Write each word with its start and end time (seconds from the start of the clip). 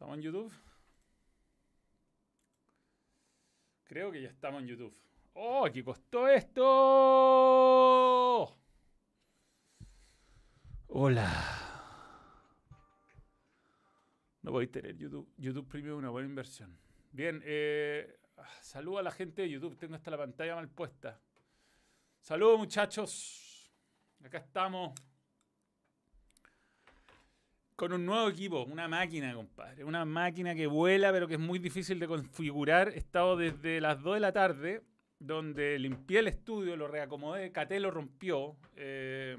¿Estamos 0.00 0.16
en 0.16 0.22
YouTube? 0.22 0.50
Creo 3.84 4.10
que 4.10 4.22
ya 4.22 4.30
estamos 4.30 4.62
en 4.62 4.68
YouTube. 4.68 4.96
¡Oh, 5.34 5.68
qué 5.70 5.84
costó 5.84 6.26
esto! 6.26 6.62
Hola. 10.86 11.28
No 14.40 14.52
podéis 14.52 14.70
tener 14.70 14.96
YouTube. 14.96 15.30
YouTube 15.36 15.68
Premium 15.68 15.98
una 15.98 16.08
buena 16.08 16.30
inversión. 16.30 16.78
Bien, 17.12 17.42
eh, 17.44 18.20
saludo 18.62 19.00
a 19.00 19.02
la 19.02 19.10
gente 19.10 19.42
de 19.42 19.50
YouTube. 19.50 19.76
Tengo 19.76 19.96
hasta 19.96 20.10
la 20.10 20.16
pantalla 20.16 20.54
mal 20.54 20.70
puesta. 20.70 21.20
Saludos 22.22 22.58
muchachos. 22.58 23.70
Acá 24.24 24.38
estamos 24.38 24.94
con 27.80 27.94
un 27.94 28.04
nuevo 28.04 28.28
equipo, 28.28 28.64
una 28.64 28.88
máquina, 28.88 29.32
compadre. 29.32 29.84
Una 29.84 30.04
máquina 30.04 30.54
que 30.54 30.66
vuela, 30.66 31.10
pero 31.12 31.26
que 31.26 31.34
es 31.36 31.40
muy 31.40 31.58
difícil 31.58 31.98
de 31.98 32.06
configurar. 32.06 32.90
He 32.90 32.98
estado 32.98 33.38
desde 33.38 33.80
las 33.80 34.02
2 34.02 34.16
de 34.16 34.20
la 34.20 34.32
tarde, 34.32 34.82
donde 35.18 35.78
limpié 35.78 36.18
el 36.18 36.28
estudio, 36.28 36.76
lo 36.76 36.88
reacomodé, 36.88 37.52
Cate 37.52 37.80
lo 37.80 37.90
rompió. 37.90 38.54
Eh, 38.76 39.34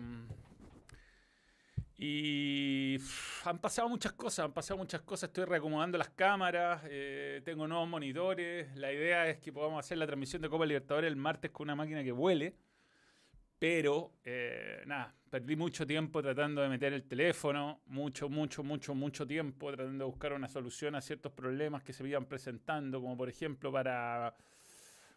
y 1.99 2.97
han 3.45 3.59
pasado 3.59 3.87
muchas 3.89 4.13
cosas, 4.13 4.45
han 4.45 4.53
pasado 4.53 4.79
muchas 4.79 5.01
cosas. 5.01 5.29
Estoy 5.29 5.45
reacomodando 5.45 5.99
las 5.99 6.09
cámaras, 6.09 6.81
eh, 6.89 7.43
tengo 7.45 7.67
nuevos 7.67 7.87
monitores. 7.87 8.75
La 8.75 8.91
idea 8.91 9.29
es 9.29 9.37
que 9.37 9.53
podamos 9.53 9.85
hacer 9.85 9.99
la 9.99 10.07
transmisión 10.07 10.41
de 10.41 10.49
Copa 10.49 10.65
Libertadores 10.65 11.07
el 11.07 11.15
martes 11.15 11.51
con 11.51 11.65
una 11.65 11.75
máquina 11.75 12.03
que 12.03 12.11
vuele. 12.11 12.55
Pero, 13.61 14.13
eh, 14.23 14.81
nada, 14.87 15.13
perdí 15.29 15.55
mucho 15.55 15.85
tiempo 15.85 16.19
tratando 16.19 16.63
de 16.63 16.67
meter 16.67 16.93
el 16.93 17.03
teléfono, 17.03 17.81
mucho, 17.85 18.27
mucho, 18.27 18.63
mucho, 18.63 18.95
mucho 18.95 19.27
tiempo 19.27 19.71
tratando 19.71 20.03
de 20.03 20.09
buscar 20.09 20.33
una 20.33 20.47
solución 20.47 20.95
a 20.95 21.01
ciertos 21.01 21.31
problemas 21.31 21.83
que 21.83 21.93
se 21.93 22.07
iban 22.07 22.25
presentando, 22.25 22.99
como 22.99 23.15
por 23.15 23.29
ejemplo 23.29 23.71
para... 23.71 24.35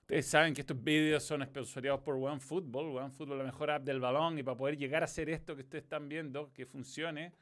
Ustedes 0.03 0.27
saben 0.27 0.53
que 0.53 0.61
estos 0.61 0.85
vídeos 0.85 1.23
son 1.23 1.43
sponsorizados 1.43 2.03
por 2.03 2.17
OneFootball, 2.17 2.99
OneFootball 2.99 3.39
la 3.39 3.45
mejor 3.45 3.71
app 3.71 3.83
del 3.83 3.99
balón, 3.99 4.39
y 4.39 4.43
para 4.43 4.59
poder 4.59 4.77
llegar 4.77 5.01
a 5.01 5.07
hacer 5.07 5.31
esto 5.31 5.57
que 5.57 5.63
ustedes 5.63 5.85
están 5.85 6.07
viendo, 6.07 6.53
que 6.53 6.67
funcione, 6.67 7.33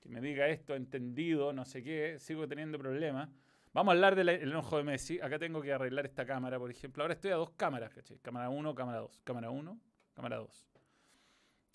que 0.00 0.10
me 0.10 0.20
diga 0.20 0.48
esto, 0.48 0.74
entendido, 0.74 1.54
no 1.54 1.64
sé 1.64 1.82
qué, 1.82 2.18
sigo 2.18 2.46
teniendo 2.46 2.78
problemas. 2.78 3.30
Vamos 3.72 3.92
a 3.92 3.94
hablar 3.94 4.16
del 4.16 4.28
enojo 4.28 4.76
de 4.76 4.84
Messi. 4.84 5.18
Acá 5.18 5.38
tengo 5.38 5.62
que 5.62 5.72
arreglar 5.72 6.04
esta 6.04 6.26
cámara, 6.26 6.58
por 6.58 6.70
ejemplo. 6.70 7.02
Ahora 7.02 7.14
estoy 7.14 7.30
a 7.30 7.36
dos 7.36 7.52
cámaras, 7.52 7.90
¿cachai? 7.94 8.18
Cámara 8.18 8.50
1, 8.50 8.74
cámara 8.74 8.98
2. 8.98 9.22
Cámara 9.24 9.48
1, 9.48 9.80
cámara 10.14 10.36
2. 10.36 10.66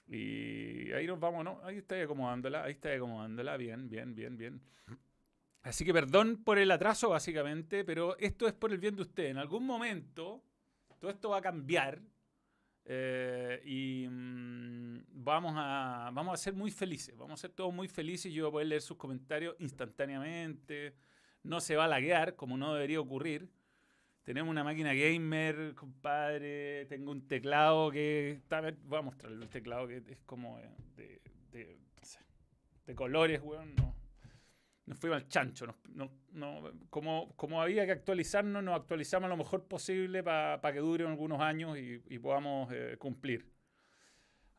Y 0.10 0.92
ahí 0.94 1.06
nos 1.06 1.20
vamos, 1.20 1.44
¿no? 1.44 1.60
Ahí 1.64 1.78
está 1.78 2.02
acomodándola, 2.02 2.64
ahí 2.64 2.72
está 2.72 2.94
acomodándola. 2.94 3.58
Bien, 3.58 3.90
bien, 3.90 4.16
bien, 4.16 4.38
bien. 4.38 4.62
Así 5.64 5.84
que 5.84 5.94
perdón 5.94 6.44
por 6.46 6.58
el 6.58 6.72
atraso, 6.72 7.10
básicamente, 7.10 7.84
pero 7.84 8.18
esto 8.20 8.48
es 8.48 8.54
por 8.54 8.72
el 8.72 8.78
bien 8.78 8.96
de 8.96 9.02
usted. 9.02 9.26
En 9.26 9.38
algún 9.38 9.66
momento, 9.66 10.42
todo 11.00 11.12
esto 11.12 11.30
va 11.30 11.38
a 11.38 11.42
cambiar 11.42 12.00
eh, 12.86 13.62
y 13.66 14.08
mm, 14.08 15.04
vamos, 15.10 15.54
a, 15.58 16.10
vamos 16.14 16.34
a 16.34 16.38
ser 16.38 16.54
muy 16.54 16.72
felices. 16.72 17.18
Vamos 17.18 17.40
a 17.40 17.42
ser 17.42 17.52
todos 17.52 17.74
muy 17.74 17.90
felices 17.90 18.32
yo 18.32 18.46
voy 18.46 18.50
a 18.50 18.52
poder 18.54 18.68
leer 18.68 18.82
sus 18.82 18.96
comentarios 18.96 19.56
instantáneamente. 19.60 20.96
No 21.44 21.60
se 21.60 21.76
va 21.76 21.84
a 21.84 21.88
laguear, 21.90 22.36
como 22.36 22.56
no 22.56 22.74
debería 22.74 23.02
ocurrir. 23.02 23.50
Tenemos 24.28 24.52
una 24.52 24.66
máquina 24.66 24.94
gamer, 24.94 25.74
compadre. 25.74 26.86
Tengo 26.88 27.12
un 27.12 27.30
teclado 27.30 27.90
que. 27.90 28.42
Voy 28.84 29.00
a 29.00 29.02
mostrarle 29.02 29.46
el 29.46 29.50
teclado 29.50 29.88
que 29.88 30.04
es 30.06 30.20
como 30.26 30.60
de, 30.98 31.22
de, 31.54 31.80
de 32.86 32.94
colores, 32.94 33.40
weón. 33.42 33.74
No, 33.76 33.96
nos 34.86 35.00
fuimos 35.00 35.22
al 35.22 35.30
chancho. 35.30 35.74
No, 35.88 36.12
no, 36.34 36.74
como, 36.90 37.38
como 37.38 37.62
había 37.62 37.86
que 37.86 37.94
actualizarnos, 37.94 38.62
nos 38.62 38.76
actualizamos 38.76 39.30
lo 39.30 39.38
mejor 39.38 39.66
posible 39.66 40.22
para 40.24 40.74
que 40.74 40.80
dure 40.80 41.08
algunos 41.08 41.40
años 41.40 41.78
y, 41.78 42.04
y 42.10 42.20
podamos 42.20 42.70
eh, 42.74 42.98
cumplir. 43.00 43.50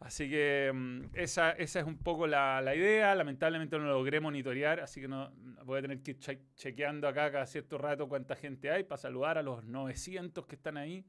Así 0.01 0.31
que 0.31 0.71
mm, 0.73 1.07
esa, 1.15 1.51
esa, 1.53 1.81
es 1.81 1.87
un 1.87 1.99
poco 1.99 2.27
la, 2.27 2.61
la, 2.63 2.75
idea. 2.75 3.15
Lamentablemente 3.15 3.77
no 3.79 3.85
lo 3.85 3.95
logré 3.95 4.21
monitorear, 4.21 4.81
así 4.81 5.01
que 5.01 5.09
no, 5.09 5.31
voy 5.65 5.79
a 5.79 5.83
tener 5.83 6.03
que 6.03 6.13
ir 6.13 6.19
che 6.19 6.41
chequeando 6.55 7.09
acá 7.09 7.31
cada 7.33 7.47
cierto 7.47 7.79
rato 7.79 8.09
cuánta 8.09 8.37
gente 8.37 8.71
hay 8.71 8.85
para 8.85 8.99
saludar 8.99 9.39
a 9.39 9.43
los 9.43 9.65
900 9.65 10.47
que 10.47 10.55
están 10.55 10.77
ahí. 10.77 11.05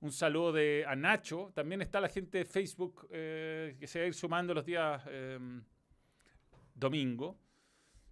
Un 0.00 0.12
saludo 0.12 0.52
de, 0.52 0.84
a 0.86 0.94
Nacho. 0.96 1.52
También 1.54 1.80
está 1.82 2.00
la 2.00 2.08
gente 2.08 2.38
de 2.38 2.44
Facebook 2.44 3.08
eh, 3.10 3.76
que 3.78 3.86
se 3.86 4.00
va 4.00 4.04
a 4.04 4.08
ir 4.08 4.14
sumando 4.14 4.52
los 4.52 4.64
días 4.64 5.02
eh, 5.08 5.38
domingo. 6.74 7.38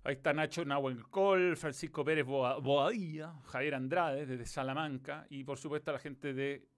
Ahí 0.05 0.15
está 0.15 0.33
Nacho 0.33 0.65
Nahuelcol, 0.65 1.57
Francisco 1.57 2.05
Pérez 2.05 2.27
Boadilla, 2.27 3.35
Javier 3.47 3.75
Andrade 3.75 4.27
desde 4.27 4.45
Salamanca 4.45 5.27
y 5.31 5.45
por 5.45 5.59
supuesto 5.59 5.93
la 5.93 5.99
gente 5.99 6.35
de 6.35 6.69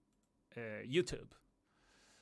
eh, 0.55 0.85
YouTube. 0.89 1.29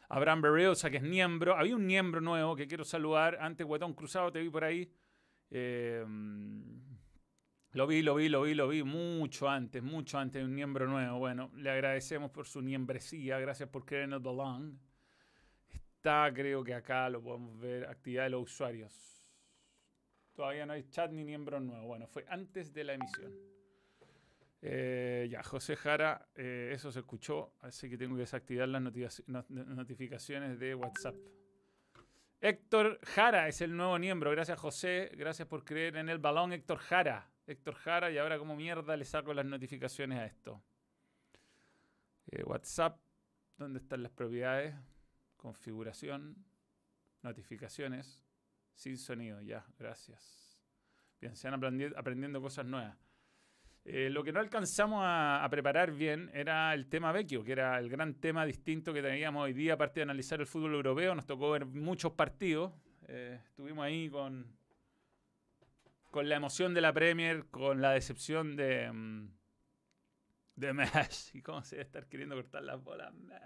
Abraham 0.08 0.42
Berriosa, 0.42 0.90
que 0.90 0.98
es 0.98 1.02
miembro. 1.02 1.56
Había 1.56 1.76
un 1.76 1.86
miembro 1.86 2.20
nuevo 2.20 2.56
que 2.56 2.66
quiero 2.66 2.84
saludar. 2.84 3.38
Antes, 3.40 3.66
Guatón 3.66 3.94
Cruzado, 3.94 4.30
te 4.30 4.40
vi 4.40 4.50
por 4.50 4.64
ahí. 4.64 4.90
Eh, 5.50 6.04
lo 7.72 7.88
vi, 7.88 8.02
lo 8.02 8.14
vi, 8.14 8.28
lo 8.28 8.42
vi, 8.42 8.54
lo 8.54 8.68
vi 8.68 8.84
mucho 8.84 9.48
antes, 9.48 9.82
mucho 9.82 10.18
antes 10.18 10.40
de 10.40 10.46
un 10.46 10.54
miembro 10.54 10.86
nuevo. 10.86 11.18
Bueno, 11.18 11.50
le 11.56 11.70
agradecemos 11.70 12.30
por 12.30 12.46
su 12.46 12.62
miembresía. 12.62 13.40
Gracias 13.40 13.68
por 13.68 13.84
creer 13.84 14.04
en 14.04 14.12
el 14.12 14.20
balón. 14.20 14.78
Está, 15.72 16.30
creo 16.32 16.62
que 16.62 16.74
acá 16.74 17.08
lo 17.08 17.20
podemos 17.20 17.58
ver, 17.58 17.86
actividad 17.86 18.24
de 18.24 18.30
los 18.30 18.42
usuarios. 18.42 18.92
Todavía 20.34 20.66
no 20.66 20.72
hay 20.74 20.84
chat 20.88 21.10
ni 21.10 21.24
miembro 21.24 21.58
nuevo. 21.58 21.86
Bueno, 21.86 22.06
fue 22.06 22.24
antes 22.28 22.72
de 22.72 22.84
la 22.84 22.94
emisión. 22.94 23.32
Eh, 24.66 25.28
ya, 25.30 25.42
José 25.42 25.76
Jara, 25.76 26.26
eh, 26.34 26.70
eso 26.72 26.90
se 26.90 27.00
escuchó, 27.00 27.52
así 27.60 27.90
que 27.90 27.98
tengo 27.98 28.14
que 28.14 28.22
desactivar 28.22 28.66
las 28.66 28.80
notificaciones 29.50 30.58
de 30.58 30.74
WhatsApp. 30.74 31.14
Héctor 32.40 32.98
Jara 33.02 33.46
es 33.46 33.60
el 33.60 33.76
nuevo 33.76 33.98
miembro. 33.98 34.30
Gracias, 34.30 34.58
José. 34.58 35.10
Gracias 35.16 35.46
por 35.48 35.64
creer 35.64 35.98
en 35.98 36.08
el 36.08 36.16
balón, 36.16 36.54
Héctor 36.54 36.78
Jara. 36.78 37.30
Héctor 37.46 37.74
Jara, 37.74 38.10
y 38.10 38.16
ahora 38.16 38.38
como 38.38 38.56
mierda 38.56 38.96
le 38.96 39.04
saco 39.04 39.34
las 39.34 39.44
notificaciones 39.44 40.18
a 40.18 40.24
esto. 40.24 40.62
Eh, 42.30 42.42
WhatsApp, 42.44 42.98
¿dónde 43.58 43.80
están 43.80 44.02
las 44.02 44.12
propiedades? 44.12 44.74
Configuración, 45.36 46.42
notificaciones, 47.20 48.18
sin 48.72 48.96
sonido, 48.96 49.42
ya, 49.42 49.66
gracias. 49.78 50.58
Bien, 51.20 51.36
se 51.36 51.48
van 51.48 51.54
aprendiendo, 51.58 51.98
aprendiendo 51.98 52.40
cosas 52.40 52.64
nuevas. 52.64 53.03
Eh, 53.86 54.08
lo 54.08 54.24
que 54.24 54.32
no 54.32 54.40
alcanzamos 54.40 55.02
a, 55.04 55.46
preparar 55.50 55.92
bien 55.92 56.30
era 56.32 56.72
el 56.72 56.86
tema 56.86 57.12
Vecchio, 57.12 57.44
que 57.44 57.52
era 57.52 57.78
el 57.78 57.90
gran 57.90 58.14
tema 58.14 58.46
distinto 58.46 58.94
que 58.94 59.02
teníamos 59.02 59.44
hoy 59.44 59.52
día, 59.52 59.74
aparte 59.74 60.00
de 60.00 60.04
analizar 60.04 60.40
el 60.40 60.46
fútbol 60.46 60.74
europeo. 60.74 61.14
Nos 61.14 61.26
tocó 61.26 61.50
ver 61.50 61.66
muchos 61.66 62.12
partidos. 62.12 62.72
Eh, 63.08 63.38
estuvimos 63.44 63.84
ahí 63.84 64.08
con, 64.08 64.46
con 66.10 66.28
la 66.30 66.36
emoción 66.36 66.72
de 66.72 66.80
la 66.80 66.94
Premier, 66.94 67.44
con 67.50 67.82
la 67.82 67.90
decepción 67.90 68.56
de, 68.56 68.88
um, 68.90 69.28
de 70.56 70.72
Mesh. 70.72 71.30
¿Y 71.34 71.42
cómo 71.42 71.62
se 71.62 71.76
debe 71.76 71.86
estar 71.86 72.06
queriendo 72.06 72.36
cortar 72.36 72.62
las 72.62 72.82
bolas? 72.82 73.12
Mesh. 73.12 73.38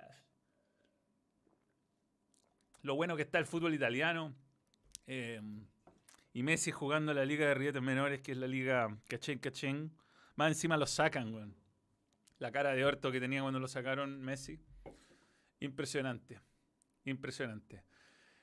Lo 2.83 2.95
bueno 2.95 3.17
que 3.17 3.23
está 3.23 3.41
el 3.41 3.47
fútbol 3.47 3.75
italiano. 3.75 4.37
Eh, 5.09 5.41
y 6.33 6.43
Messi 6.45 6.71
jugando 6.71 7.13
la 7.13 7.25
Liga 7.25 7.49
de 7.49 7.55
Rietes 7.55 7.83
Menores, 7.83 8.21
que 8.21 8.33
es 8.33 8.39
la 8.39 8.47
Liga 8.47 8.97
Cachén 9.09 9.41
Cachén. 9.41 9.91
Más 10.39 10.53
encima 10.53 10.77
lo 10.77 10.87
sacan, 10.87 11.35
weón. 11.35 11.53
La 12.39 12.53
cara 12.53 12.73
de 12.73 12.85
orto 12.85 13.11
que 13.11 13.19
tenía 13.19 13.43
cuando 13.43 13.59
lo 13.59 13.67
sacaron 13.67 14.21
Messi. 14.21 14.61
Impresionante. 15.59 16.41
Impresionante. 17.07 17.83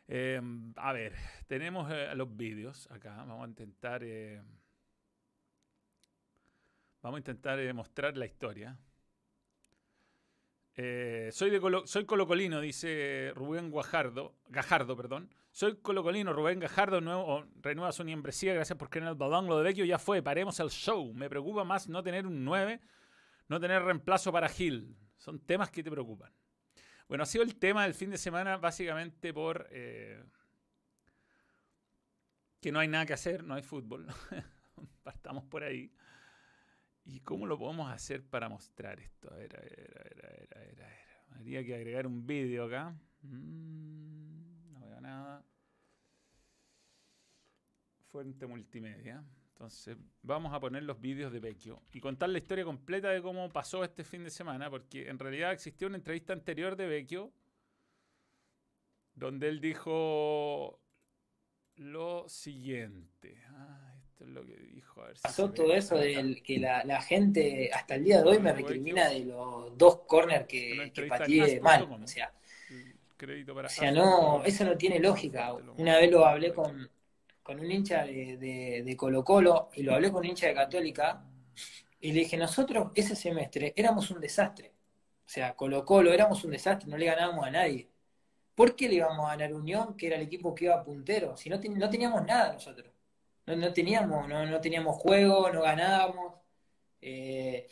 Eh, 0.06 0.42
a 0.76 0.92
ver, 0.92 1.16
tenemos 1.48 1.90
eh, 1.90 2.14
los 2.14 2.36
vídeos 2.36 2.92
acá. 2.92 3.16
Vamos 3.16 3.46
a 3.46 3.48
intentar. 3.48 4.04
Eh, 4.04 4.42
vamos 7.02 7.16
a 7.16 7.20
intentar 7.20 7.74
mostrar 7.74 8.18
la 8.18 8.26
historia. 8.26 8.78
soy, 10.76 11.50
de 11.50 11.62
Colo 11.62 11.88
soy 11.88 12.04
colocolino, 12.06 12.60
dice 12.60 13.32
Rubén 13.36 13.72
Guajardo, 13.72 14.36
Gajardo. 14.50 14.98
Perdón. 14.98 15.34
Soy 15.56 15.78
colocolino, 15.78 16.34
Rubén 16.34 16.60
Gajardo, 16.60 17.00
nuevo, 17.00 17.46
renueva 17.62 17.94
su 17.94 18.04
membresía, 18.04 18.54
gracias 18.54 18.78
por 18.78 18.90
creer 18.90 19.04
en 19.04 19.10
el 19.12 19.16
balón. 19.16 19.48
Lo 19.48 19.58
de 19.58 19.64
Vecchio 19.64 19.86
ya 19.86 19.98
fue, 19.98 20.22
paremos 20.22 20.60
el 20.60 20.70
show. 20.70 21.14
Me 21.14 21.30
preocupa 21.30 21.64
más 21.64 21.88
no 21.88 22.04
tener 22.04 22.28
un 22.28 22.44
9, 22.44 22.82
no 23.48 23.58
tener 23.62 23.82
reemplazo 23.82 24.34
para 24.34 24.50
Gil. 24.50 24.98
Son 25.16 25.40
temas 25.40 25.72
que 25.72 25.82
te 25.82 25.90
preocupan. 25.90 26.34
Bueno, 27.08 27.24
ha 27.24 27.26
sido 27.26 27.46
el 27.46 27.56
tema 27.56 27.84
del 27.84 27.94
fin 27.94 28.10
de 28.10 28.18
semana 28.18 28.58
básicamente 28.58 29.34
por 29.34 29.66
eh, 29.72 30.22
que 32.60 32.74
no 32.74 32.80
hay 32.80 32.90
nada 32.90 33.06
que 33.06 33.14
hacer, 33.14 33.42
no 33.46 33.54
hay 33.54 33.62
fútbol. 33.62 34.08
Partamos 35.04 35.46
por 35.46 35.64
ahí. 35.64 35.90
¿Y 37.06 37.22
cómo 37.22 37.48
lo 37.48 37.58
podemos 37.58 37.90
hacer 37.90 38.26
para 38.26 38.50
mostrar 38.50 39.00
esto? 39.00 39.32
A 39.32 39.38
ver, 39.38 39.56
a 39.56 39.62
ver, 39.62 39.96
a 40.02 40.04
ver, 40.04 40.50
a 40.54 40.60
ver, 40.60 40.82
a 40.84 40.88
ver. 40.90 41.38
Habría 41.38 41.64
que 41.64 41.76
agregar 41.76 42.08
un 42.08 42.28
vídeo 42.28 42.66
acá. 42.66 42.94
Mm, 43.22 43.86
nada. 45.06 45.44
Fuente 48.12 48.46
multimedia. 48.46 49.24
Entonces, 49.54 49.98
vamos 50.22 50.54
a 50.54 50.60
poner 50.60 50.84
los 50.84 51.00
vídeos 51.00 51.32
de 51.32 51.40
Vecchio 51.40 51.82
y 51.94 52.02
contar 52.02 52.30
la 52.30 52.40
historia 52.40 52.66
completa 52.66 53.10
de 53.10 53.22
cómo 53.22 53.50
pasó 53.50 53.84
este 53.86 54.04
fin 54.04 54.24
de 54.24 54.30
semana, 54.30 54.70
porque 54.70 55.08
en 55.08 55.18
realidad 55.18 55.54
existió 55.54 55.88
una 55.88 55.96
entrevista 55.96 56.34
anterior 56.34 56.76
de 56.76 56.88
Vecchio 56.88 57.32
donde 59.14 59.48
él 59.48 59.62
dijo 59.62 60.80
lo 61.78 62.28
siguiente. 62.28 63.42
Ah, 63.50 63.94
esto 64.04 64.26
es 64.26 64.30
lo 64.30 64.46
que 64.46 64.58
dijo. 64.58 65.02
A 65.02 65.08
ver 65.08 65.18
si 65.18 65.24
Pasó 65.24 65.52
todo 65.52 65.74
eso 65.74 65.96
Acá. 65.96 66.04
de 66.04 66.42
que 66.44 66.60
la, 66.60 66.84
la 66.84 67.02
gente 67.02 67.70
hasta 67.74 67.96
el 67.96 68.04
día 68.04 68.22
de 68.22 68.30
hoy 68.30 68.40
me 68.40 68.52
recrimina 68.54 69.10
de 69.10 69.26
los 69.26 69.78
dos 69.78 70.02
corners 70.02 70.48
que, 70.48 70.92
que 70.94 71.04
pateé 71.04 71.62
mal. 71.62 71.84
O 71.84 72.08
sea, 72.08 72.34
crédito 73.18 73.54
para 73.56 73.68
o 73.68 73.72
sea, 73.72 73.92
no, 73.92 74.44
eso 74.44 74.64
no 74.66 74.78
tiene 74.78 75.00
lógica. 75.00 75.54
Una 75.54 75.98
vez 75.98 76.12
lo 76.12 76.26
hablé 76.26 76.54
con, 76.54 76.90
con 77.44 77.60
un 77.60 77.72
hincha 77.72 78.04
de, 78.06 78.38
de, 78.38 78.84
de 78.86 78.98
Colo 78.98 79.24
Colo 79.24 79.70
y 79.74 79.84
lo 79.84 79.94
hablé 79.96 80.12
con 80.12 80.20
un 80.22 80.26
hincha 80.28 80.48
de 80.48 80.54
Católica 80.54 81.26
y 82.00 82.12
le 82.14 82.22
dije, 82.22 82.38
nosotros 82.38 82.92
ese 82.96 83.16
semestre 83.16 83.74
éramos 83.76 84.12
un 84.12 84.22
desastre. 84.22 84.74
O 85.26 85.30
sea, 85.30 85.56
Colo 85.56 85.86
Colo 85.86 86.14
éramos 86.14 86.44
un 86.44 86.52
desastre, 86.52 86.90
no 86.90 86.98
le 86.98 87.06
ganábamos 87.08 87.46
a 87.48 87.52
nadie. 87.52 87.90
¿Por 88.56 88.76
qué 88.76 88.90
le 88.90 88.96
íbamos 88.96 89.26
a 89.28 89.32
ganar 89.38 89.54
Unión, 89.54 89.96
que 89.98 90.08
era 90.08 90.18
el 90.18 90.24
equipo 90.24 90.56
que 90.56 90.66
iba 90.66 90.84
puntero? 90.84 91.38
Si 91.38 91.50
no, 91.50 91.60
ten- 91.60 91.78
no 91.80 91.90
teníamos 91.90 92.26
nada 92.26 92.54
nosotros. 92.54 92.92
No, 93.48 93.56
no 93.56 93.74
teníamos, 93.74 94.28
no, 94.30 94.46
no 94.46 94.62
teníamos 94.62 94.98
juego, 94.98 95.52
no 95.52 95.62
ganábamos. 95.64 96.36
Eh, 97.02 97.68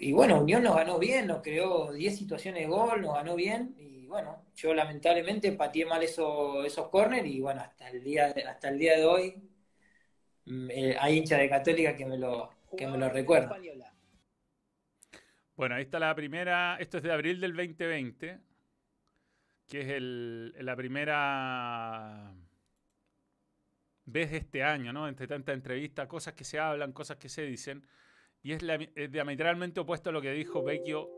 y 0.00 0.12
bueno, 0.12 0.40
Unión 0.40 0.62
nos 0.62 0.74
ganó 0.76 0.98
bien, 0.98 1.26
nos 1.26 1.42
creó 1.42 1.92
10 1.92 2.16
situaciones 2.18 2.62
de 2.62 2.68
gol, 2.68 3.02
nos 3.02 3.14
ganó 3.14 3.34
bien. 3.36 3.74
Y 3.78 3.91
bueno, 4.12 4.44
yo 4.54 4.74
lamentablemente 4.74 5.52
pateé 5.52 5.86
mal 5.86 6.02
eso- 6.02 6.64
esos 6.64 6.88
corners 6.90 7.26
y 7.26 7.40
bueno, 7.40 7.62
hasta 7.62 7.88
el 7.90 8.02
día, 8.04 8.32
de- 8.32 8.44
hasta 8.44 8.68
el 8.68 8.78
día 8.78 8.96
de 8.96 9.04
hoy 9.06 9.42
mm, 10.46 10.70
eh, 10.70 10.96
hay 11.00 11.18
hinchas 11.18 11.38
de 11.40 11.48
Católica 11.48 11.96
que 11.96 12.06
me 12.06 12.18
lo, 12.18 12.50
que 12.76 12.86
me 12.86 12.98
lo 12.98 13.08
recuerdan. 13.08 13.50
Bueno, 15.56 15.74
ahí 15.76 15.82
está 15.82 15.98
la 15.98 16.14
primera. 16.14 16.76
Esto 16.80 16.98
es 16.98 17.02
de 17.02 17.12
abril 17.12 17.40
del 17.40 17.54
2020, 17.54 18.40
que 19.68 19.80
es 19.82 19.88
el- 19.88 20.54
la 20.60 20.76
primera 20.76 22.34
vez 24.04 24.30
de 24.30 24.36
este 24.38 24.62
año, 24.62 24.92
¿no? 24.92 25.08
Entre 25.08 25.26
tanta 25.26 25.52
entrevista, 25.52 26.08
cosas 26.08 26.34
que 26.34 26.44
se 26.44 26.58
hablan, 26.58 26.92
cosas 26.92 27.16
que 27.18 27.28
se 27.28 27.42
dicen. 27.42 27.86
Y 28.42 28.52
es, 28.52 28.62
la- 28.62 28.76
es 28.96 29.12
diametralmente 29.12 29.80
opuesto 29.80 30.10
a 30.10 30.12
lo 30.12 30.22
que 30.22 30.32
dijo 30.32 30.62
Vecchio 30.64 31.08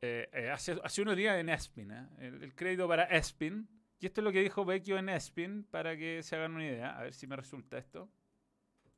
eh, 0.00 0.28
eh, 0.32 0.50
hace, 0.50 0.78
hace 0.82 1.02
unos 1.02 1.16
días 1.16 1.38
en 1.38 1.48
Espin. 1.48 1.90
¿eh? 1.90 2.08
El, 2.18 2.42
el 2.42 2.54
crédito 2.54 2.86
para 2.88 3.04
Espin. 3.04 3.68
Y 4.00 4.06
esto 4.06 4.20
es 4.20 4.24
lo 4.24 4.32
que 4.32 4.40
dijo 4.40 4.64
Vecchio 4.64 4.96
en 4.96 5.08
Espin, 5.08 5.64
para 5.64 5.96
que 5.96 6.22
se 6.22 6.36
hagan 6.36 6.54
una 6.54 6.64
idea. 6.64 6.96
A 6.96 7.02
ver 7.02 7.14
si 7.14 7.26
me 7.26 7.36
resulta 7.36 7.78
esto. 7.78 8.08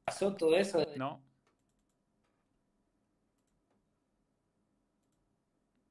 Pasó 0.05 0.35
todo 0.35 0.57
eso. 0.57 0.87
No. 0.97 1.23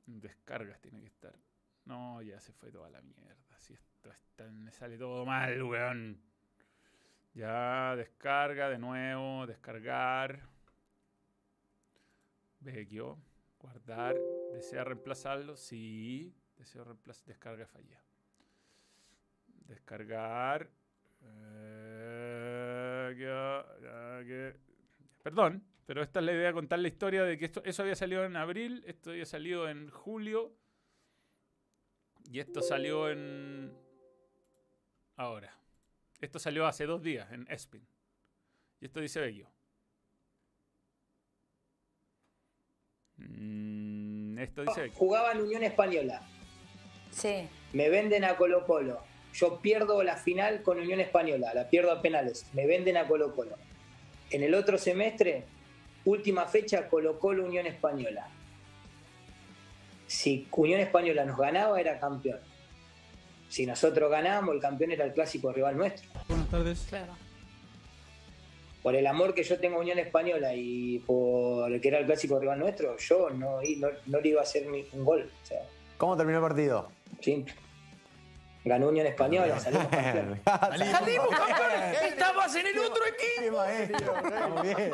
Descargas 0.05 0.79
tiene 0.81 1.01
que 1.01 1.07
estar. 1.07 1.35
No, 1.85 2.21
ya 2.21 2.39
se 2.39 2.53
fue 2.53 2.71
toda 2.71 2.89
la 2.89 3.01
mierda. 3.01 3.57
Si 3.57 3.73
esto 3.73 4.11
está, 4.11 4.45
me 4.51 4.71
sale 4.71 4.97
todo 4.97 5.25
mal, 5.25 5.61
weón. 5.63 6.21
Ya, 7.33 7.95
descarga 7.95 8.69
de 8.69 8.77
nuevo, 8.77 9.47
descargar. 9.47 10.39
Vecchio, 12.59 13.17
guardar. 13.59 14.17
¿Desea 14.53 14.83
reemplazarlo? 14.83 15.55
Sí. 15.55 16.33
Deseo 16.57 16.83
reemplazar. 16.83 17.25
Descarga 17.27 17.67
falla. 17.67 18.01
Descargar. 19.67 20.69
Eh, 21.21 21.79
Perdón, 25.21 25.63
pero 25.85 26.01
esta 26.01 26.19
es 26.19 26.25
la 26.25 26.33
idea 26.33 26.47
de 26.47 26.53
contar 26.53 26.79
la 26.79 26.87
historia 26.87 27.23
de 27.23 27.37
que 27.37 27.45
esto, 27.45 27.61
eso 27.65 27.81
había 27.81 27.95
salido 27.95 28.23
en 28.25 28.35
abril, 28.35 28.83
esto 28.87 29.11
había 29.11 29.25
salido 29.25 29.69
en 29.69 29.89
julio 29.89 30.55
y 32.31 32.39
esto 32.39 32.61
salió 32.61 33.09
en... 33.09 33.75
Ahora. 35.15 35.55
Esto 36.21 36.37
salió 36.39 36.65
hace 36.67 36.85
dos 36.85 37.01
días 37.01 37.31
en 37.31 37.47
Espin. 37.49 37.87
Y 38.79 38.85
esto 38.85 38.99
dice 38.99 39.19
Bello. 39.19 39.49
Mm, 43.19 44.39
esto 44.39 44.63
dice 44.63 44.81
Bello. 44.81 44.93
Jugaba 44.95 45.31
en 45.31 45.41
Unión 45.41 45.63
Española. 45.63 46.21
Sí. 47.11 47.47
Me 47.73 47.89
venden 47.89 48.23
a 48.23 48.35
Colo 48.35 48.65
Colo. 48.65 49.01
Yo 49.33 49.59
pierdo 49.59 50.01
la 50.03 50.17
final 50.17 50.63
con 50.63 50.79
Unión 50.79 50.99
Española, 50.99 51.53
la 51.53 51.69
pierdo 51.69 51.91
a 51.91 52.01
penales. 52.01 52.47
Me 52.53 52.65
venden 52.65 52.97
a 52.97 53.07
Colo 53.07 53.35
Colo. 53.35 53.55
En 54.31 54.43
el 54.43 54.53
otro 54.53 54.77
semestre, 54.77 55.45
última 56.05 56.45
fecha, 56.45 56.87
Colo 56.89 57.19
Colo 57.19 57.45
Unión 57.45 57.67
Española. 57.67 58.27
Si 60.07 60.47
Unión 60.51 60.79
Española 60.79 61.25
nos 61.25 61.37
ganaba, 61.37 61.79
era 61.79 61.99
campeón. 61.99 62.39
Si 63.47 63.65
nosotros 63.65 64.09
ganábamos, 64.09 64.55
el 64.55 64.61
campeón 64.61 64.91
era 64.91 65.05
el 65.05 65.13
clásico 65.13 65.51
rival 65.51 65.77
nuestro. 65.77 66.09
Buenas 66.27 66.49
tardes. 66.49 66.85
Claro. 66.89 67.28
Por 68.81 68.95
el 68.95 69.05
amor 69.07 69.33
que 69.33 69.43
yo 69.43 69.59
tengo 69.59 69.77
a 69.77 69.79
Unión 69.81 69.99
Española 69.99 70.53
y 70.55 70.99
por 70.99 71.71
el 71.71 71.81
que 71.81 71.87
era 71.89 71.99
el 71.99 72.05
clásico 72.05 72.39
rival 72.39 72.59
nuestro, 72.59 72.95
yo 72.97 73.29
no, 73.29 73.59
no, 73.77 73.87
no 74.05 74.19
le 74.21 74.29
iba 74.29 74.39
a 74.39 74.43
hacer 74.43 74.67
ni 74.67 74.85
un 74.93 75.03
gol. 75.03 75.29
O 75.43 75.45
sea, 75.45 75.59
¿Cómo 75.97 76.15
terminó 76.15 76.37
el 76.39 76.43
partido? 76.45 76.89
simple. 77.21 77.53
Ganó 78.65 78.89
Unión 78.89 79.07
Española, 79.07 79.57
salimos 79.59 79.87
campeones. 79.87 80.39
¡Salimos 80.91 81.27
campeones! 81.29 82.01
¡Estamos 82.03 82.55
en 82.55 82.67
el 82.67 82.79
otro 82.79 83.03
equipo! 83.05 84.61
bien. 84.61 84.91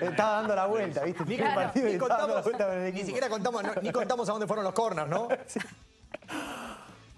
Estaba 0.00 0.32
dando 0.38 0.54
la 0.56 0.66
vuelta, 0.66 1.04
¿viste? 1.04 1.22
El 1.22 1.36
Claro. 1.36 1.54
partido 1.54 1.88
y 1.88 1.92
Ni 1.92 1.98
la 1.98 2.06
contamos, 2.08 2.42
vuelta 2.44 2.66
con 2.66 2.78
el 2.78 2.94
ni 2.94 3.02
siquiera 3.04 3.28
contamos, 3.28 3.62
no- 3.62 3.74
ni 3.82 3.92
contamos 3.92 4.28
a 4.28 4.32
dónde 4.32 4.46
fueron 4.48 4.64
los 4.64 4.74
corners, 4.74 5.08
¿no? 5.08 5.28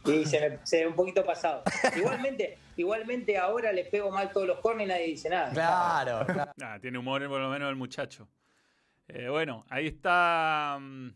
Y 0.06 0.24
se 0.24 0.40
me, 0.48 0.58
se 0.66 0.80
me 0.80 0.86
un 0.88 0.94
poquito 0.94 1.24
pasado. 1.24 1.62
Igualmente, 1.96 2.58
igualmente 2.76 3.36
ahora 3.36 3.72
le 3.72 3.84
pego 3.84 4.10
mal 4.10 4.32
todos 4.32 4.46
los 4.46 4.58
corners 4.60 4.86
y 4.88 4.92
nadie 4.92 5.06
dice 5.06 5.28
nada. 5.28 5.50
Claro, 5.52 6.26
claro. 6.26 6.52
Ah, 6.62 6.78
tiene 6.80 6.98
humor 6.98 7.26
por 7.28 7.40
lo 7.40 7.50
menos 7.50 7.68
el 7.68 7.76
muchacho. 7.76 8.28
Eh, 9.08 9.28
bueno, 9.28 9.66
ahí 9.68 9.86
está. 9.88 10.78
mm, 10.80 11.08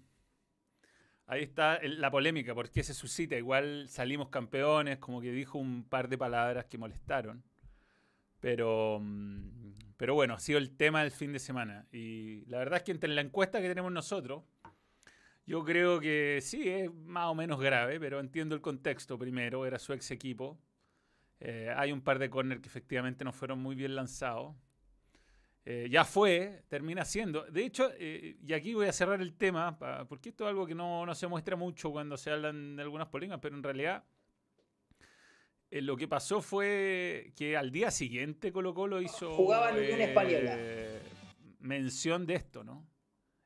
Ahí 1.27 1.43
está 1.43 1.81
la 1.83 2.11
polémica, 2.11 2.55
¿por 2.55 2.69
qué 2.69 2.83
se 2.83 2.93
suscita? 2.93 3.35
Igual 3.35 3.89
salimos 3.89 4.29
campeones, 4.29 4.99
como 4.99 5.23
que 5.23 5.33
dijo 5.33 5.59
un 5.59 5.83
par 5.85 6.09
de 6.09 6.19
palabras 6.19 6.67
que 6.67 6.77
molestaron. 6.77 7.43
Pero, 8.41 8.99
mm, 9.01 9.73
pero 9.97 10.13
bueno, 10.13 10.35
ha 10.35 10.39
sido 10.39 10.59
el 10.59 10.77
tema 10.77 11.01
del 11.01 11.11
fin 11.13 11.33
de 11.33 11.39
semana. 11.39 11.87
Y 11.93 12.45
la 12.45 12.59
verdad 12.59 12.77
es 12.77 12.83
que 12.83 12.93
entre 12.93 13.09
la 13.09 13.23
encuesta 13.23 13.63
que 13.63 13.69
tenemos 13.69 13.91
nosotros, 13.91 14.43
yo 15.47 15.65
creo 15.65 16.01
que 16.01 16.39
sí, 16.43 16.69
es 16.69 16.93
más 16.93 17.27
o 17.27 17.35
menos 17.35 17.61
grave, 17.61 17.99
pero 18.01 18.21
entiendo 18.21 18.55
el 18.55 18.61
contexto 18.61 19.19
primero, 19.19 19.67
era 19.67 19.79
su 19.79 19.93
ex 19.93 20.11
equipo. 20.11 20.59
Eh, 21.41 21.73
hay 21.77 21.93
un 21.93 22.01
par 22.01 22.19
de 22.19 22.31
corners 22.31 22.61
que 22.63 22.69
efectivamente 22.69 23.25
no 23.25 23.33
fueron 23.33 23.59
muy 23.61 23.75
bien 23.75 23.95
lanzados. 23.95 24.55
Eh, 25.67 25.89
ya 25.91 26.05
fue, 26.05 26.63
termina 26.69 27.05
siendo. 27.05 27.43
De 27.45 27.65
hecho, 27.65 27.91
eh, 27.99 28.37
y 28.47 28.53
aquí 28.53 28.75
voy 28.75 28.87
a 28.87 28.93
cerrar 28.93 29.21
el 29.23 29.35
tema, 29.35 29.79
pa- 29.79 30.07
porque 30.07 30.29
esto 30.31 30.45
es 30.45 30.51
algo 30.51 30.67
que 30.67 30.75
no, 30.75 31.05
no 31.07 31.15
se 31.15 31.27
muestra 31.27 31.57
mucho 31.57 31.91
cuando 31.91 32.17
se 32.19 32.31
hablan 32.31 32.77
de 32.77 32.83
algunas 32.83 33.09
polémicas, 33.09 33.41
pero 33.41 33.57
en 33.57 33.63
realidad 33.63 34.05
eh, 35.71 35.81
lo 35.81 35.97
que 35.97 36.07
pasó 36.07 36.41
fue 36.43 37.33
que 37.37 37.57
al 37.57 37.71
día 37.71 37.91
siguiente 37.91 38.53
Colo 38.53 38.75
Colo 38.75 39.01
hizo 39.01 39.35
Jugaba 39.37 39.71
en 39.71 39.77
Unión 39.85 40.01
Española. 40.03 40.59
mención 41.61 42.27
de 42.27 42.35
esto, 42.35 42.63
¿no? 42.63 42.87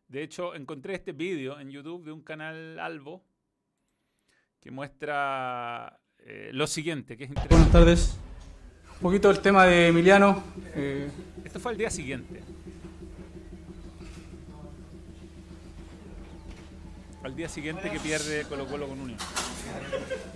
De 0.09 0.23
hecho, 0.23 0.55
encontré 0.55 0.95
este 0.95 1.13
vídeo 1.13 1.61
en 1.61 1.71
YouTube 1.71 2.05
de 2.05 2.13
un 2.13 2.23
canal 2.23 2.79
Albo 2.79 3.23
que 4.61 4.71
muestra 4.71 6.01
eh, 6.21 6.51
lo 6.53 6.67
siguiente, 6.67 7.17
que 7.17 7.25
es 7.25 7.31
Buenas 7.31 7.45
interesante. 7.47 7.73
tardes. 7.79 8.17
Un 8.95 9.01
poquito 9.03 9.31
el 9.31 9.41
tema 9.41 9.65
de 9.67 9.89
Emiliano. 9.89 10.43
eh, 10.75 11.09
Esto 11.45 11.61
fue 11.61 11.73
al 11.73 11.79
día 11.79 11.91
siguiente. 11.91 12.41
Al 17.23 17.37
día 17.37 17.49
siguiente 17.49 17.91
que 17.91 18.01
pierde 18.01 18.45
Colo 18.49 18.67
Colo 18.67 18.89
con 18.89 19.01
Unión. 19.01 19.19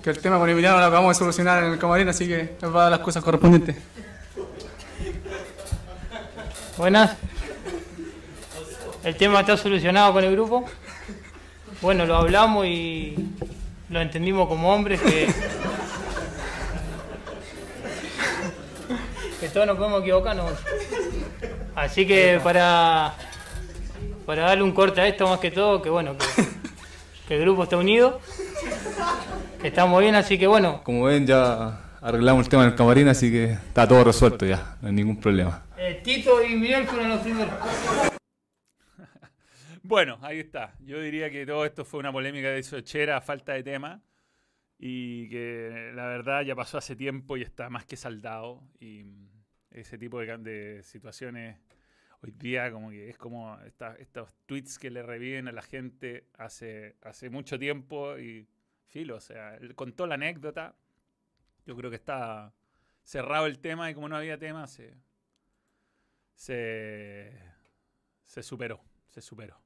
que 0.02 0.10
el 0.10 0.18
tema 0.18 0.38
con 0.38 0.50
Emiliano 0.50 0.78
lo 0.78 0.84
acabamos 0.84 1.16
de 1.16 1.18
solucionar 1.18 1.64
en 1.64 1.72
el 1.72 1.78
camarín, 1.78 2.08
así 2.08 2.28
que 2.28 2.56
nos 2.60 2.74
va 2.74 2.80
a 2.80 2.82
dar 2.84 2.90
las 2.92 3.00
cosas 3.00 3.24
correspondientes. 3.24 3.76
Buenas. 6.76 7.16
El 9.04 9.16
tema 9.16 9.40
está 9.40 9.56
solucionado 9.56 10.12
con 10.12 10.24
el 10.24 10.32
grupo. 10.32 10.64
Bueno, 11.80 12.06
lo 12.06 12.16
hablamos 12.16 12.66
y 12.66 13.16
lo 13.88 14.00
entendimos 14.00 14.46
como 14.48 14.72
hombres 14.72 15.00
que, 15.00 15.26
que 19.40 19.48
todos 19.48 19.66
nos 19.66 19.76
podemos 19.76 20.02
equivocar. 20.02 20.36
¿no? 20.36 20.44
Así 21.74 22.06
que 22.06 22.40
para, 22.44 23.14
para 24.24 24.42
darle 24.42 24.62
un 24.62 24.72
corte 24.72 25.00
a 25.00 25.06
esto 25.08 25.26
más 25.26 25.40
que 25.40 25.50
todo, 25.50 25.82
que 25.82 25.90
bueno, 25.90 26.16
que, 26.16 26.26
que 27.26 27.34
el 27.34 27.40
grupo 27.40 27.64
está 27.64 27.76
unido, 27.76 28.20
que 29.60 29.68
estamos 29.68 30.00
bien, 30.00 30.14
así 30.14 30.38
que 30.38 30.46
bueno, 30.46 30.80
Como 30.84 31.04
ven, 31.04 31.26
ya 31.26 31.80
arreglamos 32.00 32.44
el 32.44 32.50
tema 32.50 32.64
del 32.64 32.74
camarín, 32.76 33.08
así 33.08 33.30
que 33.32 33.52
está 33.52 33.88
todo 33.88 34.04
resuelto 34.04 34.46
ya, 34.46 34.76
no 34.80 34.88
hay 34.88 34.94
ningún 34.94 35.16
problema. 35.20 35.62
eh, 35.76 36.00
Tito 36.04 36.42
y 36.44 36.54
Miguel 36.54 36.86
fueron 36.86 37.08
los 37.08 37.20
primeros. 37.20 37.54
Bueno, 39.84 40.18
ahí 40.22 40.38
está. 40.38 40.76
Yo 40.80 41.00
diría 41.00 41.28
que 41.30 41.44
todo 41.44 41.64
esto 41.64 41.84
fue 41.84 42.00
una 42.00 42.12
polémica 42.12 42.50
de 42.50 42.62
Sochera 42.62 43.20
falta 43.20 43.52
de 43.52 43.64
tema 43.64 44.00
y 44.78 45.28
que 45.28 45.90
la 45.94 46.06
verdad 46.06 46.42
ya 46.42 46.54
pasó 46.54 46.78
hace 46.78 46.96
tiempo 46.96 47.36
y 47.36 47.42
está 47.42 47.68
más 47.68 47.84
que 47.86 47.96
saldado 47.96 48.62
y 48.80 49.04
ese 49.70 49.98
tipo 49.98 50.20
de, 50.20 50.38
de 50.38 50.82
situaciones 50.84 51.58
hoy 52.22 52.32
día 52.32 52.70
como 52.70 52.90
que 52.90 53.10
es 53.10 53.18
como 53.18 53.58
estos 53.98 54.32
tweets 54.46 54.78
que 54.78 54.90
le 54.90 55.02
reviven 55.02 55.48
a 55.48 55.52
la 55.52 55.62
gente 55.62 56.28
hace, 56.38 56.96
hace 57.02 57.30
mucho 57.30 57.58
tiempo 57.58 58.18
y 58.18 58.48
filo, 58.86 59.16
o 59.16 59.20
sea, 59.20 59.56
él 59.56 59.74
contó 59.74 60.06
la 60.06 60.14
anécdota, 60.14 60.76
yo 61.66 61.76
creo 61.76 61.90
que 61.90 61.96
está 61.96 62.52
cerrado 63.02 63.46
el 63.46 63.58
tema 63.58 63.90
y 63.90 63.94
como 63.94 64.08
no 64.08 64.16
había 64.16 64.38
tema 64.38 64.66
se, 64.68 64.94
se, 66.34 67.32
se 68.24 68.42
superó, 68.42 68.80
se 69.08 69.20
superó. 69.20 69.61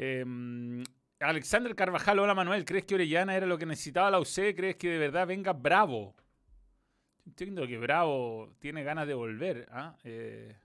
Em, 0.00 0.84
Alexander 1.18 1.74
Carvajal, 1.74 2.20
hola 2.20 2.32
Manuel, 2.32 2.64
¿crees 2.64 2.84
que 2.84 2.94
Orellana 2.94 3.34
era 3.34 3.46
lo 3.46 3.58
que 3.58 3.66
necesitaba 3.66 4.12
la 4.12 4.20
UC? 4.20 4.54
¿Crees 4.54 4.76
que 4.76 4.90
de 4.90 4.98
verdad 4.98 5.26
venga 5.26 5.52
Bravo? 5.52 6.14
Entiendo 7.26 7.66
que 7.66 7.78
Bravo 7.78 8.54
tiene 8.60 8.84
ganas 8.84 9.08
de 9.08 9.14
volver. 9.14 9.66
¿ah? 9.72 9.96
Eh, 10.04 10.56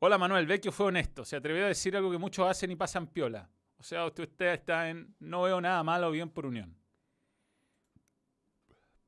Hola 0.00 0.18
Manuel, 0.18 0.46
Vecchio 0.46 0.72
fue 0.72 0.86
honesto, 0.86 1.24
se 1.24 1.36
atrevió 1.36 1.64
a 1.64 1.68
decir 1.68 1.96
algo 1.96 2.10
que 2.10 2.18
muchos 2.18 2.48
hacen 2.50 2.72
y 2.72 2.76
pasan 2.76 3.06
piola. 3.06 3.48
O 3.78 3.84
sea, 3.84 4.04
usted, 4.04 4.52
está 4.52 4.90
en 4.90 5.14
no 5.20 5.42
veo 5.42 5.60
nada 5.60 5.84
malo 5.84 6.10
bien 6.10 6.28
por 6.28 6.44
unión. 6.44 6.76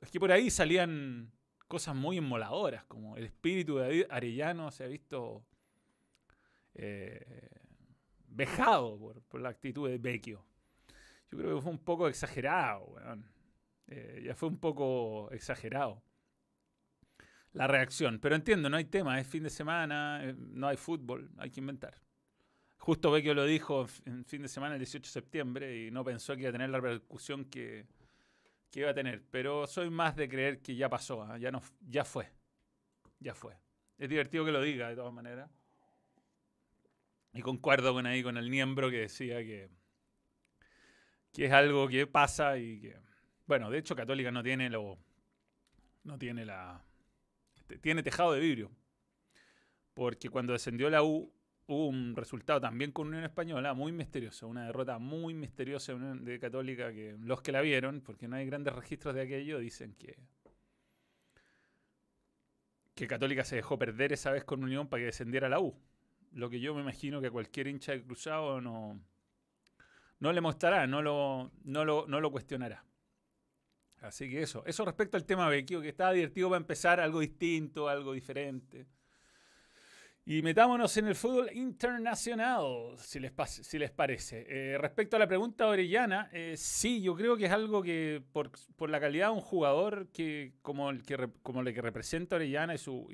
Es 0.01 0.09
que 0.09 0.21
por 0.21 0.31
ahí 0.31 0.51
salían 0.51 1.33
cosas 1.67 1.97
muy 1.97 2.19
inmoladoras, 2.19 2.85
como 2.85 3.17
el 3.17 3.25
espíritu 3.25 3.79
de 3.79 4.07
Arellano 4.09 4.71
se 4.71 4.85
ha 4.85 4.87
visto 4.87 5.45
eh, 6.75 7.60
vejado 8.31 8.99
por, 8.99 9.23
por 9.23 9.41
la 9.41 9.51
actitud 9.51 9.89
de 9.89 9.99
Vecchio. 9.99 10.45
Yo 11.31 11.39
creo 11.39 11.57
que 11.57 11.63
fue 11.63 11.73
un 11.73 11.79
poco 11.79 12.09
exagerado, 12.09 12.85
weón. 12.87 13.27
Eh, 13.87 14.23
ya 14.25 14.35
fue 14.35 14.49
un 14.49 14.59
poco 14.59 15.31
exagerado 15.33 16.03
la 17.53 17.67
reacción. 17.67 18.19
Pero 18.21 18.35
entiendo, 18.37 18.71
no 18.71 18.77
hay 18.77 18.85
tema, 18.85 19.19
es 19.21 19.27
fin 19.27 19.43
de 19.43 19.51
semana, 19.51 20.21
eh, 20.23 20.35
no 20.37 20.69
hay 20.69 20.77
fútbol, 20.77 21.31
hay 21.39 21.51
que 21.51 21.61
inventar. 21.61 21.95
Justo 22.79 23.11
Vecchio 23.11 23.35
lo 23.35 23.45
dijo 23.45 23.87
en 24.07 24.25
fin 24.25 24.43
de 24.43 24.49
semana, 24.49 24.75
el 24.75 24.81
18 24.81 25.05
de 25.05 25.11
septiembre, 25.11 25.87
y 25.87 25.91
no 25.91 26.05
pensó 26.05 26.35
que 26.35 26.43
iba 26.43 26.51
a 26.51 26.53
tener 26.53 26.71
la 26.71 26.81
repercusión 26.81 27.45
que, 27.45 27.87
que 28.71 28.81
iba 28.81 28.91
a 28.91 28.95
tener. 28.95 29.23
Pero 29.31 29.67
soy 29.67 29.91
más 29.91 30.17
de 30.17 30.29
creer 30.29 30.61
que 30.61 30.75
ya 30.75 30.89
pasó, 30.89 31.23
¿ah? 31.23 31.37
ya, 31.37 31.51
no, 31.51 31.61
ya 31.89 32.05
fue. 32.05 32.31
Ya 33.19 33.35
fue. 33.35 33.55
Es 33.99 34.09
divertido 34.09 34.45
que 34.45 34.53
lo 34.53 34.63
diga, 34.63 34.89
de 34.89 34.97
todas 34.97 35.13
maneras. 35.13 35.51
Y 37.33 37.43
concuerdo 37.43 37.93
con 37.93 38.07
ahí 38.07 38.23
con 38.23 38.37
el 38.37 38.51
miembro 38.51 38.91
que 38.91 38.99
decía 38.99 39.39
que, 39.39 39.71
que 41.33 41.47
es 41.47 41.53
algo 41.53 41.89
que 41.89 42.07
pasa 42.07 42.59
y 42.59 42.81
que. 42.81 42.97
Bueno, 43.47 43.71
de 43.71 43.79
hecho, 43.79 43.95
Católica 43.95 44.31
no 44.31 44.43
tiene 44.43 44.69
lo. 44.69 44.99
No 46.03 46.19
tiene 46.19 46.45
la. 46.45 46.85
Tiene 47.81 48.03
tejado 48.03 48.33
de 48.33 48.41
vidrio. 48.41 48.71
Porque 49.95 50.29
cuando 50.29 50.53
descendió 50.55 50.91
la 50.91 51.05
U, 51.05 51.33
hubo 51.67 51.87
un 51.87 52.17
resultado 52.17 52.61
también 52.61 52.91
con 52.91 53.09
Unión 53.09 53.23
Española 53.25 53.75
muy 53.75 53.93
misterioso. 53.93 54.49
Una 54.49 54.67
derrota 54.67 54.99
muy 54.99 55.35
misteriosa 55.35 55.95
de 55.95 56.41
Católica 56.41 56.93
que 56.93 57.17
los 57.21 57.43
que 57.43 57.53
la 57.53 57.61
vieron, 57.61 58.01
porque 58.01 58.27
no 58.27 58.37
hay 58.37 58.47
grandes 58.47 58.75
registros 58.75 59.15
de 59.15 59.23
aquello, 59.23 59.61
dicen 59.61 59.95
que. 59.95 60.19
Que 62.95 63.07
Católica 63.07 63.45
se 63.45 63.57
dejó 63.57 63.79
perder 63.79 64.13
esa 64.13 64.33
vez 64.33 64.45
con 64.45 64.65
Unión 64.65 64.89
para 64.89 65.03
que 65.03 65.07
descendiera 65.07 65.49
la 65.49 65.61
U 65.61 65.81
lo 66.33 66.51
que 66.51 66.61
yo 66.61 66.75
me 66.75 66.83
imagino 66.83 67.21
que 67.21 67.31
cualquier 67.31 67.67
hincha 67.67 67.93
de 67.93 68.03
cruzado 68.03 68.61
no, 68.61 69.01
no 70.19 70.33
le 70.33 70.41
mostrará, 70.41 70.87
no 70.87 71.03
lo, 71.03 71.51
no, 71.65 71.85
lo, 71.85 72.07
no 72.07 72.21
lo 72.21 72.31
cuestionará. 72.31 72.85
Así 74.01 74.31
que 74.31 74.43
eso. 74.43 74.65
Eso 74.67 74.85
respecto 74.85 75.17
al 75.17 75.25
tema 75.25 75.49
Vecchio, 75.49 75.81
que 75.81 75.89
estaba 75.89 76.13
divertido 76.13 76.49
para 76.49 76.61
empezar, 76.61 77.01
algo 77.01 77.21
distinto, 77.21 77.89
algo 77.89 78.13
diferente. 78.13 78.87
Y 80.25 80.43
metámonos 80.43 80.97
en 80.97 81.09
el 81.09 81.15
fútbol 81.15 81.51
internacional, 81.53 82.95
si 82.99 83.19
les, 83.19 83.33
si 83.49 83.79
les 83.79 83.91
parece. 83.91 84.47
Eh, 84.49 84.79
respecto 84.79 85.17
a 85.17 85.19
la 85.19 85.27
pregunta 85.27 85.65
de 85.65 85.71
Orellana, 85.71 86.31
eh, 86.33 86.55
sí, 86.57 87.03
yo 87.03 87.17
creo 87.17 87.37
que 87.37 87.47
es 87.47 87.51
algo 87.51 87.83
que, 87.83 88.23
por, 88.33 88.51
por 88.77 88.91
la 88.91 89.01
calidad 89.01 89.29
de 89.29 89.35
un 89.35 89.41
jugador 89.41 90.09
que 90.13 90.53
como 90.63 90.91
el 90.91 91.03
que, 91.03 91.31
como 91.43 91.63
el 91.63 91.75
que 91.75 91.83
representa 91.83 92.37
Orellana 92.37 92.75
y, 92.75 92.79
su, 92.79 93.09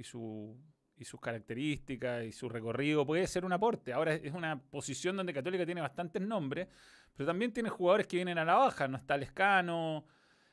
y 0.98 1.04
sus 1.04 1.20
características 1.20 2.24
y 2.24 2.32
su 2.32 2.48
recorrido, 2.48 3.04
puede 3.04 3.26
ser 3.26 3.44
un 3.44 3.52
aporte. 3.52 3.92
Ahora 3.92 4.14
es 4.14 4.32
una 4.32 4.58
posición 4.58 5.16
donde 5.16 5.32
Católica 5.32 5.66
tiene 5.66 5.80
bastantes 5.80 6.22
nombres, 6.22 6.68
pero 7.14 7.26
también 7.26 7.52
tiene 7.52 7.68
jugadores 7.68 8.06
que 8.06 8.16
vienen 8.16 8.38
a 8.38 8.44
la 8.44 8.54
baja. 8.54 8.88
No 8.88 8.96
está 8.96 9.16
Lescano, 9.16 10.06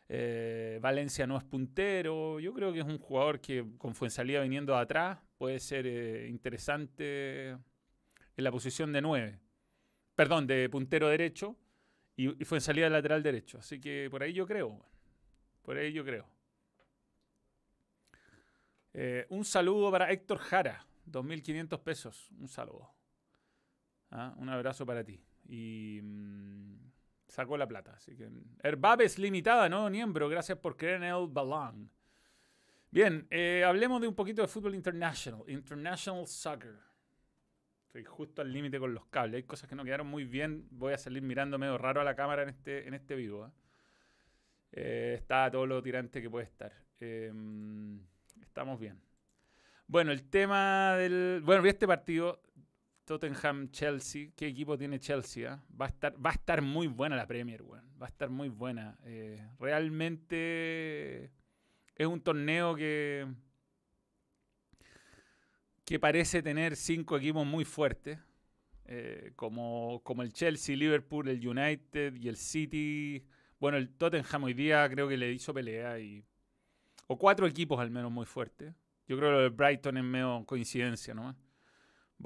eh, 0.10 0.80
Valencia 0.82 1.26
no 1.26 1.38
es 1.38 1.44
puntero. 1.44 2.40
Yo 2.40 2.54
creo 2.54 2.74
que 2.74 2.80
es 2.80 2.86
un 2.86 3.00
jugador 3.00 3.40
que 3.40 3.66
con 3.78 3.96
Fuensalida 3.96 4.42
viniendo 4.42 4.74
de 4.74 4.80
atrás 4.80 5.20
puede 5.38 5.60
ser 5.60 5.88
eh, 5.88 6.28
interesante 6.30 7.50
en 7.50 8.44
la 8.44 8.52
posición 8.52 8.92
de 8.92 9.02
9. 9.02 9.40
Perdón, 10.16 10.46
de 10.46 10.70
puntero 10.70 11.08
derecho 11.08 11.58
y, 12.16 12.42
y 12.42 12.46
Fuensalida 12.46 12.90
lateral 12.90 13.24
derecho. 13.24 13.60
Así 13.60 13.80
que 13.80 14.08
por 14.12 14.24
ahí 14.24 14.34
yo 14.34 14.46
creo. 14.46 14.86
Por 15.62 15.78
ahí 15.78 15.94
yo 15.94 16.04
creo. 16.04 16.33
Eh, 18.94 19.26
un 19.30 19.44
saludo 19.44 19.92
para 19.92 20.12
Héctor 20.12 20.38
Jara, 20.38 20.86
2.500 21.10 21.82
pesos. 21.82 22.30
Un 22.40 22.48
saludo. 22.48 22.94
Ah, 24.12 24.34
un 24.38 24.50
abrazo 24.50 24.86
para 24.86 25.04
ti. 25.04 25.20
Y 25.50 26.00
mm, 26.02 26.92
sacó 27.28 27.58
la 27.58 27.68
plata. 27.68 27.94
Así 27.94 28.16
que 28.16 28.30
Herbabes 28.62 29.18
limitada, 29.18 29.68
¿no? 29.68 29.90
Miembro, 29.90 30.30
gracias 30.30 30.58
por 30.60 30.78
creer 30.78 30.98
en 30.98 31.04
el 31.06 31.28
balón. 31.28 31.90
Bien, 32.92 33.26
eh, 33.32 33.64
hablemos 33.66 34.00
de 34.02 34.08
un 34.08 34.14
poquito 34.14 34.44
de 34.44 34.48
fútbol 34.48 34.76
international. 34.76 35.44
International 35.48 36.28
soccer. 36.28 36.76
Estoy 37.88 38.04
justo 38.04 38.44
al 38.44 38.54
límite 38.54 38.80
con 38.80 38.94
los 38.94 39.06
cables. 39.08 39.38
Hay 39.38 39.44
cosas 39.44 39.68
que 39.68 39.76
no 39.76 39.84
quedaron 39.84 40.08
muy 40.08 40.26
bien. 40.26 40.68
Voy 40.70 40.94
a 40.94 40.98
salir 40.98 41.24
mirando 41.24 41.58
medio 41.58 41.78
raro 41.78 42.02
a 42.02 42.04
la 42.04 42.16
cámara 42.16 42.44
en 42.44 42.50
este, 42.50 42.88
en 42.88 42.94
este 42.94 43.16
vivo. 43.16 43.52
¿eh? 44.72 45.16
Está 45.18 45.50
todo 45.50 45.66
lo 45.66 45.82
tirante 45.82 46.22
que 46.22 46.30
puede 46.30 46.46
estar. 46.46 46.72
Em, 47.00 48.00
estamos 48.54 48.80
bien. 48.80 49.02
Bueno, 49.88 50.12
el 50.12 50.30
tema 50.30 50.96
del. 50.98 51.42
Bueno, 51.44 51.66
este 51.66 51.88
partido. 51.88 52.40
Tottenham-Chelsea. 53.06 54.30
¿Qué 54.36 54.48
equipo 54.48 54.78
tiene 54.78 54.98
Chelsea? 55.00 55.52
ah? 55.52 55.62
Va, 55.80 55.88
a 55.88 55.90
estar, 55.90 56.14
va 56.26 56.30
a 56.30 56.34
estar 56.34 56.62
muy 56.62 56.88
buena 56.88 57.16
la 57.18 57.28
Premier, 57.28 57.62
weón. 57.64 57.84
Va 58.02 58.06
a 58.06 58.10
estar 58.10 58.30
muy 58.30 58.48
buena. 58.50 58.98
Eh, 59.04 59.46
realmente 59.60 61.32
es 61.96 62.08
un 62.08 62.22
torneo 62.22 62.76
que. 62.76 63.28
que 65.84 66.00
parece 66.00 66.42
tener 66.44 66.76
cinco 66.76 67.18
equipos 67.18 67.46
muy 67.46 67.66
fuertes. 67.66 68.20
eh, 68.86 69.32
como, 69.36 70.02
como 70.04 70.22
el 70.22 70.32
Chelsea, 70.32 70.76
Liverpool, 70.78 71.28
el 71.28 71.46
United 71.46 72.16
y 72.16 72.28
el 72.30 72.38
City. 72.38 73.26
Bueno, 73.60 73.78
el 73.78 73.90
Tottenham 73.90 74.44
hoy 74.44 74.54
día 74.54 74.88
creo 74.90 75.08
que 75.08 75.18
le 75.18 75.32
hizo 75.34 75.54
pelea 75.56 76.00
y. 76.00 76.24
O 77.08 77.18
cuatro 77.18 77.48
equipos 77.48 77.80
al 77.80 77.92
menos 77.92 78.12
muy 78.12 78.26
fuertes. 78.26 78.74
Yo 79.08 79.18
creo 79.18 79.30
que 79.30 79.36
lo 79.36 79.42
de 79.42 79.50
Brighton 79.50 79.98
es 79.98 80.04
medio 80.04 80.44
coincidencia, 80.46 81.14
¿no? 81.14 81.36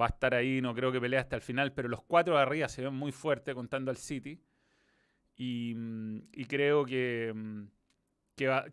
Va 0.00 0.06
a 0.06 0.08
estar 0.08 0.34
ahí, 0.34 0.60
no 0.60 0.74
creo 0.74 0.92
que 0.92 1.00
pelee 1.00 1.18
hasta 1.18 1.36
el 1.36 1.42
final, 1.42 1.72
pero 1.72 1.88
los 1.88 2.02
cuatro 2.02 2.36
de 2.36 2.42
arriba 2.42 2.68
se 2.68 2.82
ven 2.82 2.94
muy 2.94 3.10
fuertes 3.10 3.54
contando 3.54 3.90
al 3.90 3.96
City. 3.96 4.40
Y, 5.36 5.74
mm, 5.74 6.20
creo 6.48 6.84
que, 6.84 7.32
mm, 7.34 7.64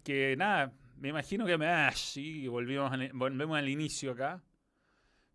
que, 0.04 0.36
nada, 0.38 0.74
me 0.98 1.10
imagino 1.10 1.46
que 1.46 1.54
ah, 1.54 1.92
sí, 1.96 2.48
volvimos 2.48 2.92
al, 2.92 3.12
volvemos 3.14 3.58
al 3.58 3.70
inicio 3.70 4.12
acá. 4.12 4.44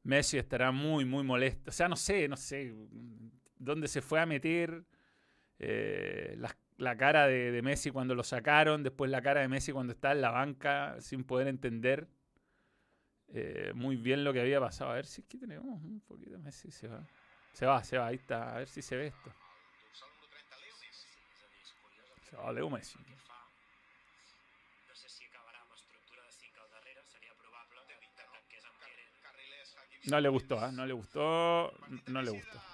Messi 0.02 0.38
estará 0.38 0.70
muy, 0.72 1.04
muy 1.04 1.24
molesto. 1.24 1.70
O 1.70 1.72
sea, 1.72 1.88
no 1.88 1.96
sé, 1.96 2.28
no 2.28 2.36
sé 2.36 2.72
mm, 2.72 3.30
dónde 3.58 3.88
se 3.88 4.00
fue 4.00 4.20
a 4.20 4.26
meter 4.26 4.84
eh, 5.58 6.34
la, 6.38 6.56
la 6.80 6.96
cara 6.96 7.26
de, 7.26 7.60
Messi 7.62 7.90
cuando 7.90 8.14
lo 8.14 8.24
sacaron, 8.24 8.82
después 8.82 9.10
la 9.10 9.20
cara 9.20 9.42
de 9.42 9.48
Messi 9.48 9.70
cuando 9.70 9.92
está 9.92 10.12
en 10.12 10.22
la 10.22 10.30
banca 10.30 10.96
sin 11.00 11.24
poder 11.24 11.46
entender 11.46 12.08
eh, 13.28 13.72
muy 13.74 13.96
bien 13.96 14.24
lo 14.24 14.32
que 14.32 14.40
había 14.40 14.60
pasado. 14.60 14.90
A 14.90 14.94
ver 14.94 15.04
si 15.04 15.20
es 15.20 15.26
que 15.26 15.36
tenemos 15.36 15.66
un 15.66 16.00
poquito 16.00 16.38
Messi. 16.38 16.70
Se 16.70 16.88
va, 16.88 17.06
se 17.52 17.66
va, 17.66 17.84
se 17.84 17.98
va, 17.98 18.06
ahí 18.06 18.16
está. 18.16 18.54
A 18.54 18.58
ver 18.58 18.68
si 18.68 18.80
se 18.80 18.96
ve 18.96 19.08
esto. 19.08 19.30
Se 22.22 22.36
va 22.36 22.50
Leo 22.50 22.70
Messi. 22.70 22.98
No 30.06 30.18
le 30.18 30.30
gustó, 30.30 30.58
¿ah? 30.58 30.72
No 30.72 30.86
le 30.86 30.94
gustó. 30.94 31.74
No 32.06 32.22
le 32.22 32.30
gustó. 32.30 32.69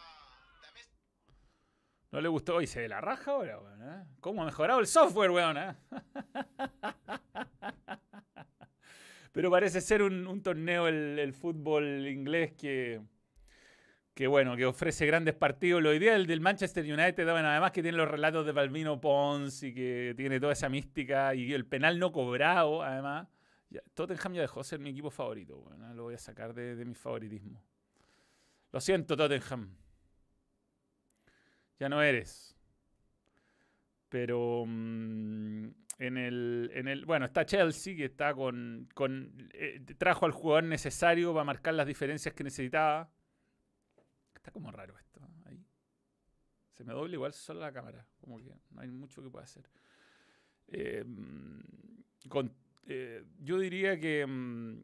No 2.16 2.22
le 2.22 2.28
gustó. 2.28 2.62
Y 2.62 2.66
se 2.66 2.80
ve 2.80 2.88
la 2.88 3.02
raja 3.02 3.32
ahora, 3.32 3.60
weón. 3.60 3.82
¿eh? 3.82 4.04
¿Cómo 4.20 4.40
ha 4.40 4.46
mejorado 4.46 4.80
el 4.80 4.86
software, 4.86 5.30
weón? 5.30 5.58
eh? 5.58 5.74
Pero 9.32 9.50
parece 9.50 9.82
ser 9.82 10.02
un, 10.02 10.42
torneo 10.42 10.88
el, 10.88 11.34
fútbol 11.34 12.06
inglés 12.06 12.54
que, 12.54 13.02
que 14.14 14.26
bueno, 14.28 14.56
que 14.56 14.64
ofrece 14.64 15.04
grandes 15.04 15.34
partidos. 15.34 15.82
Lo 15.82 15.92
ideal 15.92 16.26
del 16.26 16.40
Manchester 16.40 16.90
United, 16.90 17.30
bueno, 17.30 17.48
además 17.48 17.72
que 17.72 17.82
tiene 17.82 17.98
los 17.98 18.10
relatos 18.10 18.46
de 18.46 18.52
Balvino 18.52 18.98
Pons 18.98 19.62
y 19.62 19.74
que 19.74 20.14
tiene 20.16 20.40
toda 20.40 20.54
esa 20.54 20.70
mística 20.70 21.34
y 21.34 21.52
el 21.52 21.66
penal 21.66 21.98
no 21.98 22.12
cobrado, 22.12 22.82
además. 22.82 23.28
Tottenham 23.92 24.32
ya 24.32 24.40
dejó 24.40 24.60
de 24.60 24.64
ser 24.64 24.78
mi 24.78 24.88
equipo 24.88 25.10
favorito. 25.10 25.58
Bueno, 25.58 25.92
lo 25.92 26.04
voy 26.04 26.14
a 26.14 26.18
sacar 26.18 26.54
de, 26.54 26.76
de 26.76 26.84
mi 26.86 26.94
favoritismo. 26.94 27.62
Lo 28.72 28.80
siento, 28.80 29.18
Tottenham. 29.18 29.76
Ya 31.78 31.88
no 31.88 32.02
eres. 32.02 32.56
Pero 34.08 34.64
mm, 34.66 35.66
en, 35.98 36.16
el, 36.16 36.70
en 36.74 36.88
el. 36.88 37.04
Bueno, 37.04 37.26
está 37.26 37.44
Chelsea, 37.44 37.96
que 37.96 38.06
está 38.06 38.34
con. 38.34 38.88
con 38.94 39.50
eh, 39.52 39.80
trajo 39.98 40.26
al 40.26 40.32
jugador 40.32 40.64
necesario 40.64 41.32
para 41.32 41.44
marcar 41.44 41.74
las 41.74 41.86
diferencias 41.86 42.34
que 42.34 42.44
necesitaba. 42.44 43.10
Está 44.34 44.50
como 44.50 44.70
raro 44.70 44.96
esto. 44.98 45.20
Se 46.72 46.84
me 46.84 46.92
dobla 46.92 47.14
igual 47.14 47.32
solo 47.32 47.60
la 47.60 47.72
cámara. 47.72 48.06
Como 48.20 48.38
que 48.38 48.54
no 48.70 48.80
hay 48.82 48.90
mucho 48.90 49.22
que 49.22 49.30
pueda 49.30 49.44
hacer. 49.44 49.66
Mm, 51.06 51.60
con, 52.28 52.54
eh, 52.86 53.24
yo 53.40 53.58
diría 53.58 53.98
que. 53.98 54.26
mm, 54.26 54.80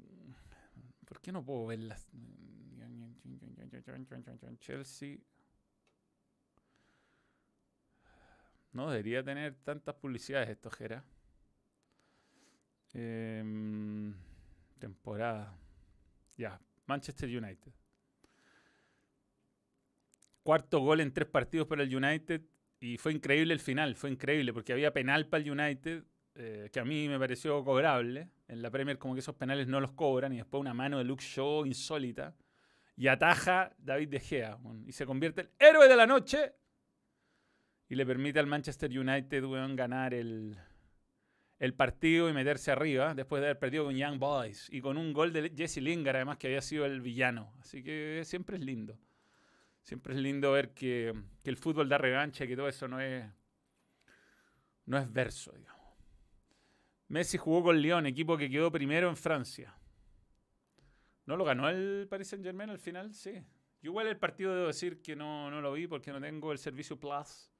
¿Por 1.04 1.20
qué 1.20 1.32
no 1.32 1.44
puedo 1.44 1.66
ver 1.66 1.80
las. 1.80 2.08
Chelsea. 4.58 5.18
No 8.72 8.90
debería 8.90 9.22
tener 9.22 9.54
tantas 9.64 9.94
publicidades 9.94 10.48
esto, 10.48 10.70
Jera. 10.70 11.04
Em, 12.94 14.14
temporada. 14.78 15.56
Ya, 16.36 16.60
Manchester 16.86 17.28
United. 17.28 17.72
Cuarto 20.42 20.80
gol 20.80 21.00
en 21.00 21.12
tres 21.12 21.28
partidos 21.28 21.66
para 21.68 21.82
el 21.82 21.94
United. 21.94 22.42
Y 22.80 22.98
fue 22.98 23.12
increíble 23.12 23.54
el 23.54 23.60
final, 23.60 23.94
fue 23.94 24.10
increíble, 24.10 24.52
porque 24.52 24.72
había 24.72 24.92
penal 24.92 25.28
para 25.28 25.44
el 25.44 25.50
United, 25.52 26.02
eh, 26.34 26.68
que 26.72 26.80
a 26.80 26.84
mí 26.84 27.08
me 27.08 27.16
pareció 27.16 27.62
cobrable. 27.62 28.28
En 28.48 28.60
la 28.60 28.70
Premier 28.70 28.98
como 28.98 29.14
que 29.14 29.20
esos 29.20 29.36
penales 29.36 29.68
no 29.68 29.80
los 29.80 29.92
cobran, 29.92 30.32
y 30.32 30.38
después 30.38 30.60
una 30.60 30.74
mano 30.74 30.98
de 30.98 31.04
Luke 31.04 31.22
Shaw 31.22 31.64
insólita. 31.64 32.34
Y 32.96 33.06
ataja 33.06 33.72
David 33.78 34.08
De 34.08 34.18
Gea, 34.18 34.58
y 34.84 34.92
se 34.92 35.06
convierte 35.06 35.42
en 35.42 35.48
el 35.60 35.68
héroe 35.68 35.88
de 35.88 35.96
la 35.96 36.06
noche. 36.06 36.54
Y 37.92 37.94
le 37.94 38.06
permite 38.06 38.38
al 38.38 38.46
Manchester 38.46 38.90
United 38.99 39.44
ganar 39.76 40.14
el, 40.14 40.56
el 41.58 41.75
partido 41.75 42.30
y 42.30 42.32
meterse 42.32 42.70
arriba, 42.70 43.14
después 43.14 43.42
de 43.42 43.49
haber 43.49 43.58
perdido 43.58 43.84
con 43.84 43.94
Young 43.94 44.18
Boys. 44.18 44.66
Y 44.72 44.80
con 44.80 44.96
un 44.96 45.12
gol 45.12 45.30
de 45.30 45.52
Jesse 45.54 45.76
Lingard, 45.82 46.16
además, 46.16 46.38
que 46.38 46.46
había 46.46 46.62
sido 46.62 46.87
el 46.87 47.02
villano. 47.02 47.52
Así 47.61 47.82
que 47.82 48.22
siempre 48.25 48.56
es 48.56 48.62
lindo. 48.62 48.99
Siempre 49.82 50.14
es 50.14 50.20
lindo 50.20 50.52
ver 50.52 50.72
que, 50.72 51.12
que 51.44 51.50
el 51.50 51.58
fútbol 51.58 51.87
da 51.90 51.99
revancha 51.99 52.46
y 52.46 52.49
que 52.49 52.56
todo 52.56 52.66
eso 52.66 52.88
no 52.88 52.99
es, 52.99 53.26
no 54.87 54.96
es 54.96 55.12
verso, 55.12 55.52
digamos. 55.52 55.87
Messi 57.08 57.37
jugó 57.37 57.62
con 57.62 57.78
Lyon, 57.78 58.06
equipo 58.06 58.38
que 58.38 58.49
quedó 58.49 58.72
primero 58.72 59.11
en 59.11 59.18
Francia. 59.18 59.76
¿No 61.26 61.37
lo 61.37 61.44
ganó 61.44 61.68
el 61.68 62.06
Paris 62.08 62.28
Saint 62.28 62.42
Germain 62.42 62.70
al 62.70 62.78
final? 62.78 63.12
Sí. 63.12 63.32
Yo 63.82 63.90
igual 63.90 64.06
el 64.06 64.16
partido 64.16 64.54
debo 64.54 64.68
decir 64.68 65.02
que 65.02 65.14
no, 65.14 65.50
no 65.50 65.61
lo 65.61 65.75
vi 65.75 65.87
porque 65.87 66.11
no 66.11 66.22
tengo 66.22 66.52
el 66.52 66.58
servicio 66.58 66.99
Plus. 66.99 67.51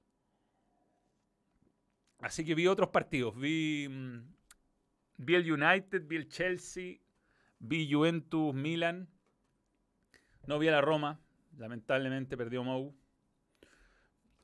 Así 2.23 2.45
que 2.45 2.55
vi 2.55 2.69
otros 2.69 2.88
partidos. 2.91 3.37
Vi, 3.37 3.88
mm, 3.91 4.19
vi 5.19 5.35
el 5.35 5.52
United, 5.52 6.07
vi 6.07 6.17
el 6.17 6.29
Chelsea, 6.29 6.99
vi 7.59 7.93
Juventus, 7.93 8.55
Milan. 8.55 9.09
No 10.47 10.59
vi 10.59 10.69
a 10.69 10.73
la 10.73 10.81
Roma. 10.81 11.21
Lamentablemente 11.59 12.37
perdió 12.37 12.62
Mou. 12.62 12.94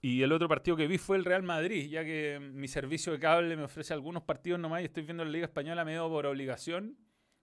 Y 0.01 0.23
el 0.23 0.33
otro 0.33 0.49
partido 0.49 0.77
que 0.77 0.87
vi 0.87 0.99
fue 0.99 1.17
el 1.17 1.25
Real 1.25 1.43
Madrid, 1.43 1.89
ya 1.89 2.05
que 2.05 2.39
mi 2.41 2.69
servicio 2.69 3.13
de 3.13 3.19
cable 3.19 3.57
me 3.57 3.65
ofrece 3.65 3.95
algunos 3.95 4.23
partidos 4.23 4.61
nomás 4.61 4.83
y 4.83 4.85
estoy 4.85 5.05
viendo 5.05 5.25
la 5.25 5.31
Liga 5.31 5.47
Española 5.47 5.85
medio 5.85 6.09
por 6.09 6.27
obligación. 6.27 6.97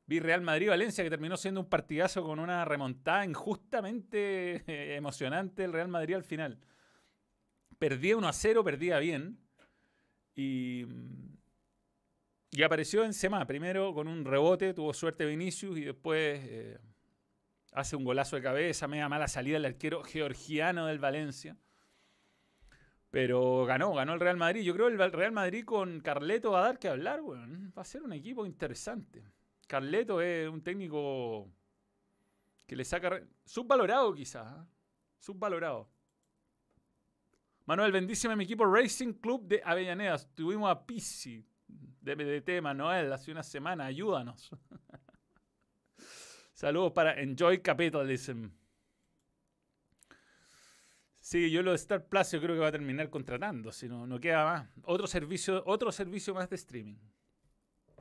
Vi 0.05 0.19
Real 0.19 0.41
Madrid-Valencia, 0.41 1.03
que 1.03 1.09
terminó 1.09 1.35
siendo 1.35 1.61
un 1.61 1.69
partidazo 1.69 2.23
con 2.23 2.39
una 2.39 2.63
remontada 2.63 3.25
injustamente 3.25 4.63
eh, 4.67 4.95
emocionante 4.95 5.63
el 5.63 5.73
Real 5.73 5.87
Madrid 5.87 6.15
al 6.15 6.23
final. 6.23 6.59
Perdía 7.79 8.15
1 8.17 8.27
a 8.27 8.33
0, 8.33 8.63
perdía 8.63 8.99
bien. 8.99 9.44
Y, 10.35 10.85
y 12.51 12.63
apareció 12.63 13.01
Benzema, 13.01 13.45
primero 13.45 13.93
con 13.93 14.07
un 14.07 14.25
rebote, 14.25 14.73
tuvo 14.73 14.93
suerte 14.93 15.25
Vinicius 15.25 15.77
y 15.77 15.85
después 15.85 16.39
eh, 16.43 16.77
hace 17.71 17.95
un 17.95 18.03
golazo 18.03 18.35
de 18.35 18.41
cabeza, 18.41 18.87
media 18.87 19.09
mala 19.09 19.27
salida 19.27 19.57
el 19.57 19.65
arquero 19.65 20.03
georgiano 20.03 20.87
del 20.87 20.99
Valencia. 20.99 21.57
Pero 23.11 23.65
ganó, 23.65 23.93
ganó 23.93 24.13
el 24.13 24.19
Real 24.19 24.35
Madrid. 24.35 24.61
Yo 24.63 24.73
creo 24.73 24.87
que 24.87 25.01
el 25.01 25.11
Real 25.11 25.31
Madrid 25.31 25.63
con 25.63 26.01
Carleto 26.01 26.51
va 26.51 26.59
a 26.59 26.63
dar 26.63 26.79
que 26.79 26.89
hablar. 26.89 27.21
Va 27.21 27.81
a 27.81 27.85
ser 27.85 28.03
un 28.03 28.11
equipo 28.11 28.45
interesante. 28.45 29.23
Carleto 29.67 30.21
es 30.21 30.49
un 30.49 30.61
técnico 30.61 31.49
que 32.67 32.75
le 32.75 32.83
saca... 32.83 33.21
Subvalorado 33.45 34.13
quizás. 34.13 34.45
¿ah? 34.45 34.67
Subvalorado. 35.17 35.94
Manuel, 37.65 37.91
bendíceme 37.91 38.35
mi 38.35 38.43
equipo 38.43 38.63
Racing 38.63 39.13
Club 39.13 39.47
de 39.47 39.61
Avellaneda. 39.65 40.19
Tuvimos 40.35 40.69
a 40.69 40.85
Pizzi 40.85 41.43
de 41.67 42.13
BDT, 42.13 42.61
Manuel, 42.61 43.11
hace 43.11 43.31
una 43.31 43.41
semana. 43.41 43.85
Ayúdanos. 43.85 44.51
Saludos 46.53 46.91
para 46.91 47.19
Enjoy 47.19 47.61
Capitalism. 47.63 48.49
Sí, 51.19 51.49
yo 51.49 51.63
lo 51.63 51.71
de 51.71 51.77
Star 51.77 52.07
Plus 52.07 52.33
yo 52.33 52.39
creo 52.39 52.53
que 52.53 52.61
va 52.61 52.67
a 52.67 52.71
terminar 52.71 53.09
contratando, 53.09 53.71
si 53.71 53.89
no, 53.89 54.05
no 54.05 54.19
queda 54.19 54.45
más. 54.45 54.69
Otro 54.83 55.07
servicio, 55.07 55.63
otro 55.65 55.91
servicio 55.91 56.35
más 56.35 56.47
de 56.47 56.57
streaming. 56.57 56.99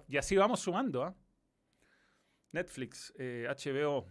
Y 0.09 0.19
así 0.19 0.37
vamos 0.37 0.61
sumando, 0.61 1.05
¿ah? 1.05 1.17
Netflix, 2.53 3.15
eh, 3.17 3.49
HBO, 3.49 4.07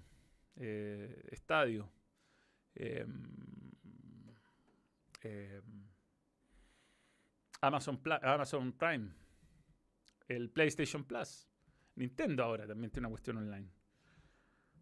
eh, 0.55 1.29
Estadio, 1.31 1.91
em, 5.23 5.57
em, 5.57 5.87
Amazon, 7.61 7.99
Amazon 8.21 8.73
Prime, 8.73 9.09
el 10.27 10.49
PlayStation 10.49 11.03
Plus, 11.05 11.47
Nintendo 11.95 12.43
ahora 12.43 12.67
también 12.67 12.91
tiene 12.91 13.07
una 13.07 13.11
cuestión 13.13 13.37
online. 13.37 13.69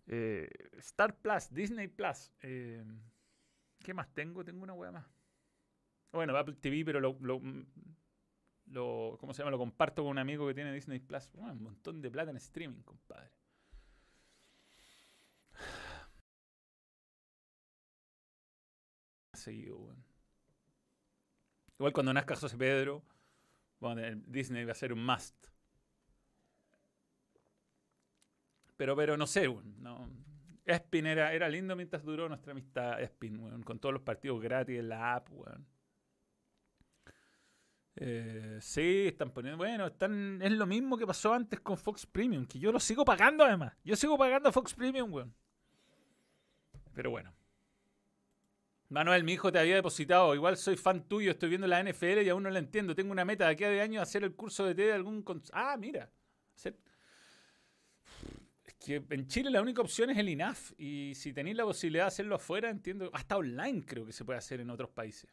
Eh, 0.07 0.49
Star 0.79 1.15
Plus, 1.17 1.49
Disney 1.53 1.87
Plus. 1.87 2.31
eh, 2.41 2.83
¿Qué 3.79 3.93
más 3.93 4.13
tengo? 4.13 4.43
Tengo 4.43 4.63
una 4.63 4.73
wea 4.73 4.91
más. 4.91 5.05
Bueno, 6.11 6.35
Apple 6.37 6.55
TV, 6.55 6.83
pero 6.85 6.99
lo, 6.99 7.17
lo, 7.21 7.41
lo- 8.65 9.17
¿cómo 9.19 9.33
se 9.33 9.39
llama? 9.39 9.51
Lo 9.51 9.57
comparto 9.57 10.03
con 10.03 10.11
un 10.11 10.17
amigo 10.19 10.47
que 10.47 10.53
tiene 10.53 10.73
Disney 10.73 10.99
Plus. 10.99 11.29
Bueno, 11.33 11.53
un 11.53 11.63
montón 11.63 12.01
de 12.01 12.11
plata 12.11 12.31
en 12.31 12.37
streaming, 12.37 12.81
compadre. 12.83 13.31
Seguido, 19.33 19.77
weón. 19.77 20.03
Igual 21.81 21.93
cuando 21.93 22.13
nazca 22.13 22.35
José 22.35 22.55
Pedro, 22.59 23.01
bueno, 23.79 24.03
Disney 24.27 24.63
va 24.65 24.73
a 24.73 24.75
ser 24.75 24.93
un 24.93 25.03
must. 25.03 25.35
Pero, 28.77 28.95
pero 28.95 29.17
no 29.17 29.25
sé. 29.25 29.47
No. 29.79 30.07
Espin 30.63 31.07
era, 31.07 31.49
lindo 31.49 31.75
mientras 31.75 32.03
duró 32.03 32.29
nuestra 32.29 32.51
amistad 32.51 33.01
Espin, 33.01 33.39
weón, 33.39 33.63
con 33.63 33.79
todos 33.79 33.93
los 33.93 34.03
partidos 34.03 34.39
gratis 34.39 34.77
en 34.77 34.89
la 34.89 35.15
app, 35.15 35.27
weón. 35.31 35.65
Eh, 37.95 38.59
sí, 38.61 39.07
están 39.07 39.31
poniendo. 39.31 39.57
Bueno, 39.57 39.87
están, 39.87 40.39
es 40.39 40.51
lo 40.51 40.67
mismo 40.67 40.99
que 40.99 41.07
pasó 41.07 41.33
antes 41.33 41.61
con 41.61 41.79
Fox 41.79 42.05
Premium, 42.05 42.45
que 42.45 42.59
yo 42.59 42.71
lo 42.71 42.79
sigo 42.79 43.03
pagando 43.03 43.43
además. 43.43 43.73
Yo 43.83 43.95
sigo 43.95 44.19
pagando 44.19 44.51
Fox 44.51 44.75
Premium, 44.75 45.11
weón. 45.11 45.33
Pero 46.93 47.09
bueno. 47.09 47.33
Manuel, 48.91 49.23
mi 49.23 49.33
hijo 49.33 49.51
te 49.51 49.57
había 49.59 49.75
depositado. 49.75 50.35
Igual 50.35 50.57
soy 50.57 50.75
fan 50.75 51.07
tuyo, 51.07 51.31
estoy 51.31 51.47
viendo 51.49 51.65
la 51.65 51.79
NFL 51.81 52.23
y 52.23 52.29
aún 52.29 52.43
no 52.43 52.49
la 52.49 52.59
entiendo. 52.59 52.93
Tengo 52.93 53.11
una 53.13 53.23
meta 53.23 53.45
de 53.45 53.51
aquí 53.53 53.63
a 53.63 53.69
de 53.69 53.79
años 53.79 54.03
hacer 54.03 54.23
el 54.23 54.35
curso 54.35 54.65
de 54.65 54.75
T 54.75 54.81
de 54.81 54.93
algún. 54.93 55.23
Ah, 55.53 55.77
mira. 55.79 56.11
Es 58.65 58.73
que 58.75 59.01
en 59.09 59.27
Chile 59.27 59.49
la 59.49 59.61
única 59.61 59.81
opción 59.81 60.09
es 60.09 60.17
el 60.17 60.27
INAF. 60.27 60.73
Y 60.77 61.13
si 61.15 61.31
tenéis 61.31 61.55
la 61.55 61.63
posibilidad 61.63 62.03
de 62.03 62.07
hacerlo 62.09 62.35
afuera, 62.35 62.69
entiendo. 62.69 63.09
Hasta 63.13 63.37
online 63.37 63.85
creo 63.85 64.05
que 64.05 64.11
se 64.11 64.25
puede 64.25 64.39
hacer 64.39 64.59
en 64.59 64.69
otros 64.69 64.89
países. 64.89 65.29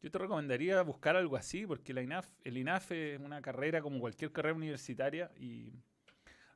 Yo 0.00 0.10
te 0.10 0.18
recomendaría 0.18 0.80
buscar 0.82 1.14
algo 1.14 1.36
así, 1.36 1.66
porque 1.66 1.92
INAF, 1.92 2.26
el 2.42 2.56
INAF 2.56 2.90
es 2.92 3.20
una 3.20 3.42
carrera 3.42 3.82
como 3.82 4.00
cualquier 4.00 4.32
carrera 4.32 4.56
universitaria 4.56 5.30
y 5.36 5.72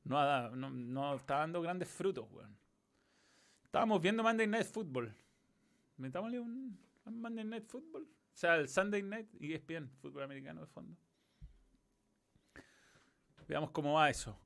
no, 0.05 0.19
ha 0.19 0.25
da- 0.25 0.51
no, 0.51 0.71
no 0.71 1.15
está 1.17 1.41
dando 1.41 1.61
grandes 1.61 1.89
frutos, 1.89 2.27
weón. 2.31 2.57
Estábamos 3.65 4.01
viendo 4.01 4.23
Monday 4.23 4.47
Night 4.47 4.67
Football. 4.67 5.15
Metámosle 5.97 6.41
un, 6.41 6.79
un 7.05 7.21
Monday 7.21 7.45
Night 7.45 7.67
Football. 7.67 8.03
O 8.03 8.39
sea, 8.39 8.57
el 8.57 8.69
Sunday 8.69 9.03
Night 9.03 9.29
y 9.41 9.55
ESPN, 9.55 9.89
fútbol 10.01 10.25
americano 10.25 10.61
de 10.61 10.67
fondo. 10.67 10.97
Veamos 13.49 13.71
cómo 13.71 13.95
va 13.95 14.11
eso. 14.11 14.39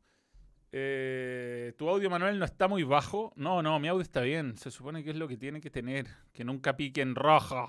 Eh, 0.73 1.75
tu 1.77 1.89
audio, 1.89 2.09
Manuel, 2.11 2.39
no 2.39 2.45
está 2.45 2.69
muy 2.69 2.85
bajo. 2.85 3.33
No, 3.37 3.63
no, 3.63 3.81
mi 3.81 3.89
audio 3.89 4.03
está 4.03 4.21
bien. 4.21 4.57
Se 4.57 4.71
supone 4.71 5.03
que 5.03 5.11
es 5.11 5.17
lo 5.17 5.27
que 5.27 5.37
tiene 5.37 5.61
que 5.61 5.71
tener. 5.71 6.07
Que 6.33 6.45
nunca 6.45 6.77
pique 6.77 7.01
en 7.01 7.15
roja. 7.15 7.67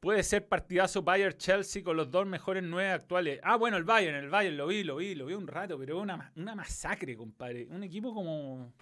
Puede 0.00 0.22
ser 0.22 0.46
partidazo 0.46 1.02
Bayern-Chelsea 1.02 1.82
con 1.82 1.96
los 1.96 2.10
dos 2.10 2.24
mejores 2.24 2.62
nueve 2.62 2.90
actuales. 2.90 3.40
Ah, 3.42 3.56
bueno, 3.56 3.76
el 3.76 3.84
Bayern, 3.84 4.16
el 4.16 4.30
Bayern, 4.30 4.56
lo 4.56 4.68
vi, 4.68 4.84
lo 4.84 4.96
vi, 4.96 5.16
lo 5.16 5.26
vi 5.26 5.34
un 5.34 5.48
rato, 5.48 5.76
pero 5.76 6.00
una, 6.00 6.32
una 6.36 6.54
masacre, 6.54 7.16
compadre. 7.16 7.66
Un 7.68 7.82
equipo 7.82 8.14
como... 8.14 8.72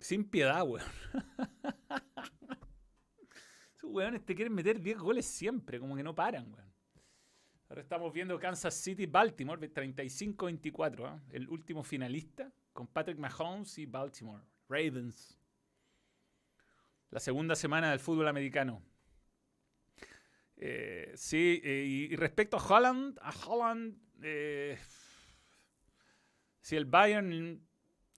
Sin 0.00 0.24
piedad, 0.24 0.66
weón. 0.66 0.82
Esos 3.76 3.90
weones 3.90 4.24
te 4.24 4.34
quieren 4.34 4.54
meter 4.54 4.80
10 4.80 4.98
goles 4.98 5.26
siempre, 5.26 5.78
como 5.78 5.94
que 5.94 6.02
no 6.02 6.14
paran, 6.14 6.52
weón. 6.52 6.70
Ahora 7.68 7.82
estamos 7.82 8.12
viendo 8.12 8.38
Kansas 8.40 8.74
City-Baltimore, 8.74 9.72
35-24, 9.72 11.06
¿ah? 11.06 11.22
el 11.30 11.48
último 11.48 11.84
finalista, 11.84 12.50
con 12.72 12.88
Patrick 12.88 13.18
Mahomes 13.18 13.78
y 13.78 13.86
Baltimore. 13.86 14.42
Ravens. 14.68 15.38
La 17.10 17.20
segunda 17.20 17.54
semana 17.54 17.90
del 17.90 18.00
fútbol 18.00 18.26
americano. 18.26 18.82
Eh, 20.56 21.12
sí, 21.14 21.60
eh, 21.62 21.84
y, 21.86 22.12
y 22.12 22.16
respecto 22.16 22.56
a 22.56 22.66
Holland, 22.66 23.18
a 23.22 23.32
Holland, 23.46 23.96
eh, 24.22 24.78
si 26.60 26.76
el 26.76 26.86
Bayern 26.86 27.69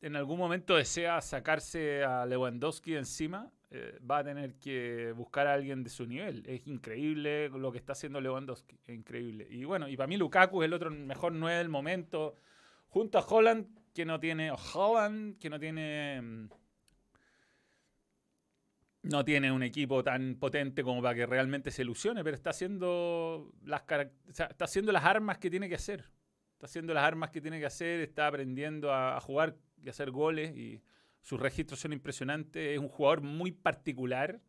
en 0.03 0.17
algún 0.17 0.37
momento 0.37 0.77
desea 0.77 1.21
sacarse 1.21 2.03
a 2.03 2.27
Lewandowski 2.27 2.97
encima, 2.97 3.51
eh, 3.71 3.99
va 4.09 4.19
a 4.19 4.25
tener 4.25 4.57
que 4.57 5.13
buscar 5.13 5.47
a 5.47 5.55
alguien 5.55 5.85
de 5.85 5.91
su 5.91 6.05
nivel. 6.07 6.43
Es 6.47 6.67
increíble 6.67 7.49
lo 7.49 7.71
que 7.71 7.79
está 7.79 7.93
haciendo 7.93 8.21
Lewandowski, 8.21 8.77
es 8.85 8.95
increíble. 8.95 9.47
Y 9.49 9.65
bueno, 9.65 9.89
y 9.89 9.97
para 9.97 10.09
mí 10.09 10.17
Lukaku 10.17 10.63
es 10.63 10.67
el 10.67 10.75
otro 10.75 10.91
mejor 10.91 11.33
9 11.33 11.57
del 11.57 11.69
momento, 11.69 12.35
junto 12.89 13.17
a 13.17 13.23
Holland, 13.23 13.67
que 13.95 14.05
no 14.05 14.19
tiene, 14.19 14.51
Holland, 14.75 15.39
que 15.39 15.49
no 15.49 15.59
tiene... 15.59 16.21
mm, 16.21 16.49
no 19.05 19.25
tiene 19.25 19.51
un 19.51 19.65
equipo 19.65 20.05
tan 20.05 20.37
potente 20.37 20.85
como 20.85 21.03
para 21.03 21.15
que 21.15 21.27
realmente 21.27 21.71
se 21.73 21.83
ilusione, 21.83 22.23
pero 22.23 22.37
está 22.37 22.51
haciendo 22.51 23.53
las 23.65 23.83
o 23.83 24.33
sea, 24.33 24.47
está 24.47 24.65
haciendo 24.65 24.93
las 24.93 25.05
armas 25.05 25.39
que 25.39 25.51
tiene 25.51 25.69
que 25.69 25.75
hacer. 25.75 26.05
Está 26.53 26.67
haciendo 26.67 26.95
las 26.95 27.03
armas 27.03 27.31
que 27.31 27.41
tiene 27.41 27.59
que 27.59 27.67
hacer, 27.67 28.01
está 28.01 28.29
aprendiendo 28.29 28.95
a 28.95 29.21
jugar 29.21 29.57
y 29.83 29.89
hacer 29.89 30.11
goles 30.11 30.57
y 30.57 30.83
sus 31.21 31.41
registros 31.41 31.81
son 31.81 31.93
impresionantes. 31.93 32.75
Es 32.75 32.79
un 32.79 32.89
jugador 32.89 33.21
muy 33.23 33.53
particular, 33.53 34.41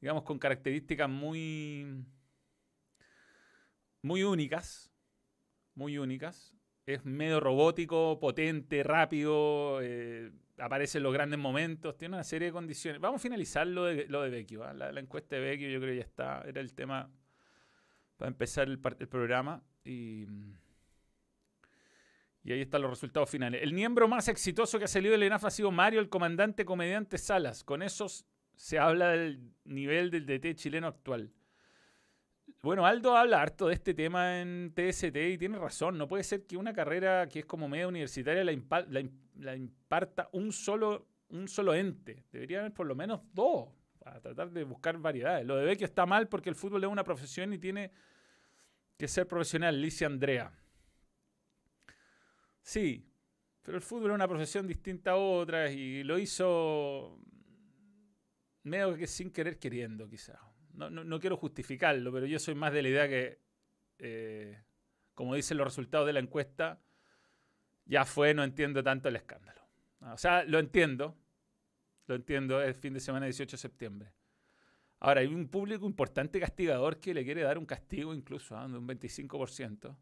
digamos 0.00 0.24
con 0.24 0.38
características 0.38 1.08
muy 1.08 2.04
muy 4.02 4.22
únicas, 4.22 4.90
muy 5.74 5.98
únicas. 5.98 6.54
Es 6.86 7.04
medio 7.04 7.40
robótico, 7.40 8.20
potente, 8.20 8.84
rápido, 8.84 9.80
eh, 9.82 10.30
aparece 10.58 10.98
en 10.98 11.04
los 11.04 11.12
grandes 11.12 11.38
momentos, 11.38 11.96
tiene 11.98 12.14
una 12.14 12.22
serie 12.22 12.46
de 12.46 12.52
condiciones. 12.52 13.00
Vamos 13.00 13.20
a 13.20 13.22
finalizar 13.22 13.66
lo 13.66 13.84
de, 13.84 14.06
lo 14.06 14.22
de 14.22 14.30
Vecchio. 14.30 14.62
¿ah? 14.62 14.72
La, 14.72 14.92
la 14.92 15.00
encuesta 15.00 15.34
de 15.34 15.42
Vecchio 15.42 15.68
yo 15.68 15.80
creo 15.80 15.92
que 15.92 15.98
ya 15.98 16.04
está, 16.04 16.42
era 16.46 16.60
el 16.60 16.74
tema 16.74 17.10
para 18.16 18.28
empezar 18.28 18.68
el, 18.68 18.80
el 19.00 19.08
programa. 19.08 19.62
Y, 19.84 20.26
y 22.46 22.52
ahí 22.52 22.60
están 22.60 22.80
los 22.82 22.90
resultados 22.90 23.28
finales. 23.28 23.60
El 23.60 23.72
miembro 23.72 24.06
más 24.06 24.28
exitoso 24.28 24.78
que 24.78 24.84
ha 24.84 24.88
salido 24.88 25.10
del 25.10 25.24
ENAF 25.24 25.46
ha 25.46 25.50
sido 25.50 25.72
Mario, 25.72 25.98
el 25.98 26.08
comandante 26.08 26.64
comediante 26.64 27.18
Salas. 27.18 27.64
Con 27.64 27.82
esos 27.82 28.24
se 28.54 28.78
habla 28.78 29.08
del 29.08 29.50
nivel 29.64 30.12
del 30.12 30.26
DT 30.26 30.54
chileno 30.54 30.86
actual. 30.86 31.32
Bueno, 32.62 32.86
Aldo 32.86 33.16
habla 33.16 33.42
harto 33.42 33.66
de 33.66 33.74
este 33.74 33.94
tema 33.94 34.40
en 34.40 34.72
TST 34.72 35.16
y 35.16 35.38
tiene 35.38 35.58
razón. 35.58 35.98
No 35.98 36.06
puede 36.06 36.22
ser 36.22 36.46
que 36.46 36.56
una 36.56 36.72
carrera 36.72 37.28
que 37.28 37.40
es 37.40 37.46
como 37.46 37.68
media 37.68 37.88
universitaria 37.88 38.44
la 38.44 39.56
imparta 39.56 40.28
un 40.30 40.52
solo, 40.52 41.08
un 41.30 41.48
solo 41.48 41.74
ente. 41.74 42.26
Debería 42.30 42.60
haber 42.60 42.72
por 42.72 42.86
lo 42.86 42.94
menos 42.94 43.22
dos 43.32 43.70
para 43.98 44.20
tratar 44.20 44.52
de 44.52 44.62
buscar 44.62 44.96
variedades. 44.98 45.44
Lo 45.44 45.56
de 45.56 45.64
Vecchio 45.64 45.84
está 45.84 46.06
mal 46.06 46.28
porque 46.28 46.48
el 46.48 46.54
fútbol 46.54 46.84
es 46.84 46.90
una 46.90 47.02
profesión 47.02 47.52
y 47.52 47.58
tiene 47.58 47.90
que 48.96 49.08
ser 49.08 49.26
profesional. 49.26 49.80
Licia 49.80 50.06
Andrea. 50.06 50.52
Sí, 52.66 53.08
pero 53.62 53.76
el 53.76 53.82
fútbol 53.82 54.10
es 54.10 54.14
una 54.16 54.26
profesión 54.26 54.66
distinta 54.66 55.12
a 55.12 55.16
otras 55.16 55.70
y 55.70 56.02
lo 56.02 56.18
hizo 56.18 57.16
medio 58.64 58.96
que 58.96 59.06
sin 59.06 59.30
querer 59.30 59.60
queriendo, 59.60 60.08
quizás. 60.08 60.40
No, 60.72 60.90
no, 60.90 61.04
no 61.04 61.20
quiero 61.20 61.36
justificarlo, 61.36 62.12
pero 62.12 62.26
yo 62.26 62.40
soy 62.40 62.56
más 62.56 62.72
de 62.72 62.82
la 62.82 62.88
idea 62.88 63.08
que, 63.08 63.38
eh, 63.98 64.64
como 65.14 65.36
dicen 65.36 65.58
los 65.58 65.66
resultados 65.68 66.08
de 66.08 66.14
la 66.14 66.18
encuesta, 66.18 66.82
ya 67.84 68.04
fue, 68.04 68.34
no 68.34 68.42
entiendo 68.42 68.82
tanto 68.82 69.10
el 69.10 69.14
escándalo. 69.14 69.62
Ah, 70.00 70.14
O 70.14 70.18
sea, 70.18 70.42
lo 70.42 70.58
entiendo, 70.58 71.16
lo 72.08 72.16
entiendo, 72.16 72.60
es 72.60 72.76
fin 72.76 72.94
de 72.94 73.00
semana 73.00 73.26
18 73.26 73.52
de 73.52 73.60
septiembre. 73.60 74.12
Ahora, 74.98 75.20
hay 75.20 75.28
un 75.28 75.46
público 75.46 75.86
importante 75.86 76.40
castigador 76.40 76.98
que 76.98 77.14
le 77.14 77.24
quiere 77.24 77.42
dar 77.42 77.58
un 77.58 77.66
castigo 77.66 78.12
incluso, 78.12 78.58
¿ah? 78.58 78.66
de 78.66 78.76
un 78.76 78.88
25%. 78.88 79.96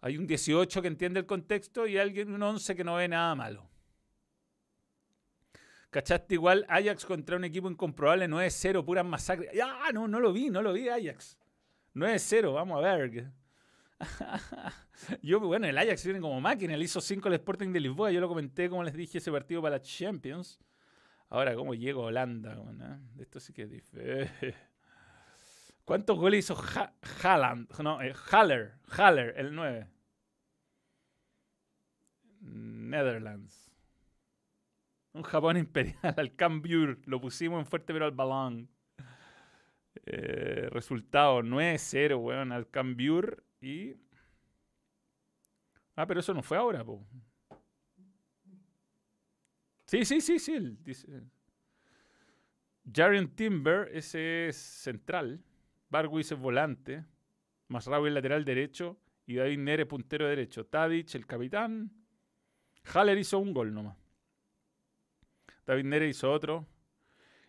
Hay 0.00 0.16
un 0.16 0.26
18 0.26 0.80
que 0.80 0.88
entiende 0.88 1.20
el 1.20 1.26
contexto 1.26 1.86
y 1.86 1.98
alguien, 1.98 2.32
un 2.32 2.42
11 2.42 2.76
que 2.76 2.84
no 2.84 2.96
ve 2.96 3.08
nada 3.08 3.34
malo. 3.34 3.68
¿Cachaste 5.90 6.34
igual 6.34 6.66
Ajax 6.68 7.06
contra 7.06 7.36
un 7.36 7.44
equipo 7.44 7.70
incomprobable 7.70 8.28
9-0, 8.28 8.84
puras 8.84 9.04
masacres? 9.04 9.50
Ah, 9.62 9.90
no, 9.92 10.06
no 10.06 10.20
lo 10.20 10.32
vi, 10.32 10.50
no 10.50 10.62
lo 10.62 10.72
vi 10.72 10.88
Ajax. 10.88 11.38
9-0, 11.94 12.52
vamos 12.52 12.84
a 12.84 12.96
ver. 12.96 13.32
yo, 15.22 15.40
bueno, 15.40 15.66
el 15.66 15.76
Ajax 15.76 16.04
viene 16.04 16.20
como 16.20 16.40
máquina, 16.40 16.76
le 16.76 16.84
hizo 16.84 17.00
5 17.00 17.28
al 17.28 17.34
Sporting 17.34 17.72
de 17.72 17.80
Lisboa, 17.80 18.12
yo 18.12 18.20
lo 18.20 18.28
comenté, 18.28 18.68
como 18.68 18.84
les 18.84 18.94
dije, 18.94 19.18
ese 19.18 19.32
partido 19.32 19.62
para 19.62 19.76
la 19.76 19.82
Champions. 19.82 20.60
Ahora, 21.30 21.54
¿cómo 21.54 21.74
llego 21.74 22.04
a 22.04 22.06
Holanda? 22.06 22.54
bueno, 22.56 23.00
Esto 23.18 23.40
sí 23.40 23.52
que 23.52 23.62
es 23.62 23.70
difícil. 23.70 24.54
¿Cuántos 25.88 26.18
goles 26.18 26.44
hizo 26.44 26.54
Ha-? 26.54 27.54
No, 27.82 28.02
eh, 28.02 28.14
Haller, 28.30 28.74
Haller, 28.90 29.32
el 29.38 29.54
9. 29.54 29.88
Netherlands. 32.42 33.72
Un 35.14 35.22
Japón 35.22 35.56
imperial 35.56 36.14
al 36.18 36.36
Cambiur. 36.36 37.00
Lo 37.06 37.22
pusimos 37.22 37.58
en 37.60 37.64
fuerte 37.64 37.94
pero 37.94 38.04
al 38.04 38.10
balón. 38.10 38.68
Eh, 40.04 40.68
resultado 40.70 41.40
9-0, 41.40 42.18
weón, 42.22 42.52
al 42.52 42.68
Cambiur. 42.68 43.42
Y. 43.62 43.94
Ah, 45.96 46.06
pero 46.06 46.20
eso 46.20 46.34
no 46.34 46.42
fue 46.42 46.58
ahora, 46.58 46.84
po. 46.84 47.02
Sí, 49.86 50.04
sí, 50.04 50.20
sí, 50.20 50.38
sí. 50.38 50.76
dice. 50.82 51.08
Jarion 52.94 53.34
Timber, 53.34 53.88
ese 53.90 54.48
es 54.48 54.56
central. 54.58 55.42
Barwis 55.90 56.32
es 56.32 56.38
volante. 56.38 57.04
Masraoui 57.68 58.08
el 58.08 58.14
lateral 58.14 58.44
derecho. 58.44 58.98
Y 59.26 59.36
David 59.36 59.58
Nere 59.58 59.86
puntero 59.86 60.26
derecho. 60.26 60.66
Tadic, 60.66 61.14
el 61.14 61.26
capitán. 61.26 61.90
Haller 62.94 63.18
hizo 63.18 63.38
un 63.38 63.52
gol 63.52 63.74
nomás. 63.74 63.96
David 65.66 65.84
Nere 65.84 66.08
hizo 66.08 66.32
otro. 66.32 66.66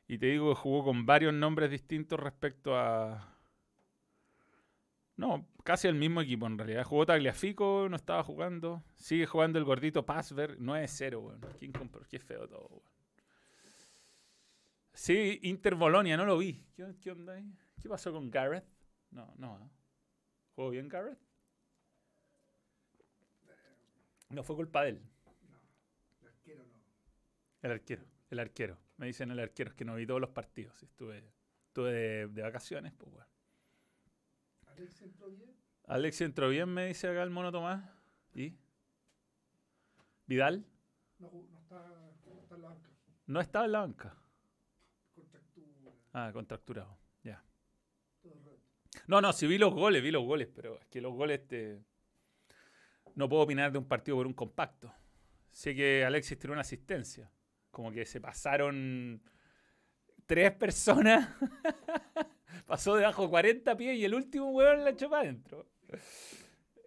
Y 0.08 0.18
te 0.18 0.26
digo 0.26 0.50
que 0.50 0.60
jugó 0.60 0.84
con 0.84 1.06
varios 1.06 1.34
nombres 1.34 1.72
distintos 1.72 2.20
respecto 2.20 2.76
a. 2.76 3.38
No, 5.16 5.48
casi 5.64 5.88
el 5.88 5.96
mismo 5.96 6.22
equipo 6.22 6.48
en 6.48 6.58
realidad. 6.58 6.84
Jugó 6.84 7.06
Tagliafico, 7.06 7.88
no 7.90 7.96
estaba 7.96 8.24
jugando. 8.24 8.84
Sigue 8.96 9.26
jugando 9.26 9.60
el 9.60 9.66
gordito 9.66 10.06
Pasver. 10.06 10.58
9-0, 10.60 11.22
weón. 11.22 11.42
¿Quién 11.60 11.72
compró? 11.72 12.06
Qué 12.10 12.20
feo 12.20 12.48
todo, 12.48 12.68
weón. 12.70 12.84
Sí, 14.94 15.40
Inter 15.44 15.76
Bolonia, 15.76 16.18
no 16.18 16.26
lo 16.26 16.38
vi. 16.38 16.66
¿Qué, 16.76 16.86
qué 17.02 17.12
onda 17.12 17.34
ahí? 17.34 17.54
¿Qué 17.82 17.90
pasó 17.90 18.12
con 18.12 18.30
Gareth? 18.30 18.66
No, 19.12 19.34
no. 19.38 19.56
¿ah? 19.56 19.70
¿Jugó 20.56 20.70
bien 20.70 20.88
Gareth? 20.88 21.18
No 24.30 24.44
fue 24.44 24.56
culpa 24.56 24.84
de 24.84 24.90
él. 24.90 25.02
El 27.62 27.72
arquero, 27.72 28.06
el 28.30 28.40
arquero. 28.40 28.78
Me 28.98 29.08
dicen 29.08 29.32
el 29.32 29.40
arquero, 29.40 29.72
es 29.72 29.76
que 29.76 29.86
no 29.86 29.96
vi 29.96 30.06
todos 30.06 30.22
los 30.22 30.30
partidos. 30.30 30.82
Estuve, 30.84 31.24
estuve 31.68 31.92
de, 31.92 32.28
de 32.28 32.42
vacaciones, 32.42 32.94
pues 32.94 33.12
bueno. 33.12 33.30
Alex 35.88 36.22
entró 36.22 36.50
bien, 36.50 36.70
me 36.70 36.88
dice 36.88 37.08
acá 37.08 37.24
el 37.24 37.32
mono 37.32 37.52
Tomás. 37.52 37.84
¿Y? 38.34 38.56
¿Vidal? 40.28 40.66
No 43.26 43.42
estaba 43.42 43.66
en 43.66 43.72
la 43.72 43.80
banca. 43.80 44.16
Ah, 46.14 46.30
contracturado. 46.34 46.98
No, 49.10 49.22
no, 49.22 49.34
sí 49.34 49.48
vi 49.48 49.58
los 49.58 49.74
goles, 49.74 50.04
vi 50.04 50.12
los 50.12 50.24
goles, 50.24 50.48
pero 50.54 50.78
es 50.80 50.86
que 50.86 51.02
los 51.02 51.16
goles 51.16 51.48
te... 51.48 51.80
No 53.16 53.28
puedo 53.28 53.42
opinar 53.42 53.72
de 53.72 53.80
un 53.80 53.88
partido 53.88 54.18
por 54.18 54.28
un 54.28 54.34
compacto. 54.34 54.94
Sé 55.50 55.74
que 55.74 56.06
Alexis 56.06 56.38
tiró 56.38 56.54
una 56.54 56.62
asistencia. 56.62 57.32
Como 57.72 57.92
que 57.92 58.06
se 58.06 58.22
pasaron 58.22 59.20
tres 60.28 60.52
personas. 60.52 61.28
Pasó 62.68 62.96
debajo 62.98 63.28
40 63.32 63.76
pies 63.76 63.98
y 63.98 64.06
el 64.06 64.14
último 64.14 64.52
huevón 64.52 64.84
la 64.84 64.92
echó 64.92 65.10
para 65.10 65.24
adentro. 65.24 65.68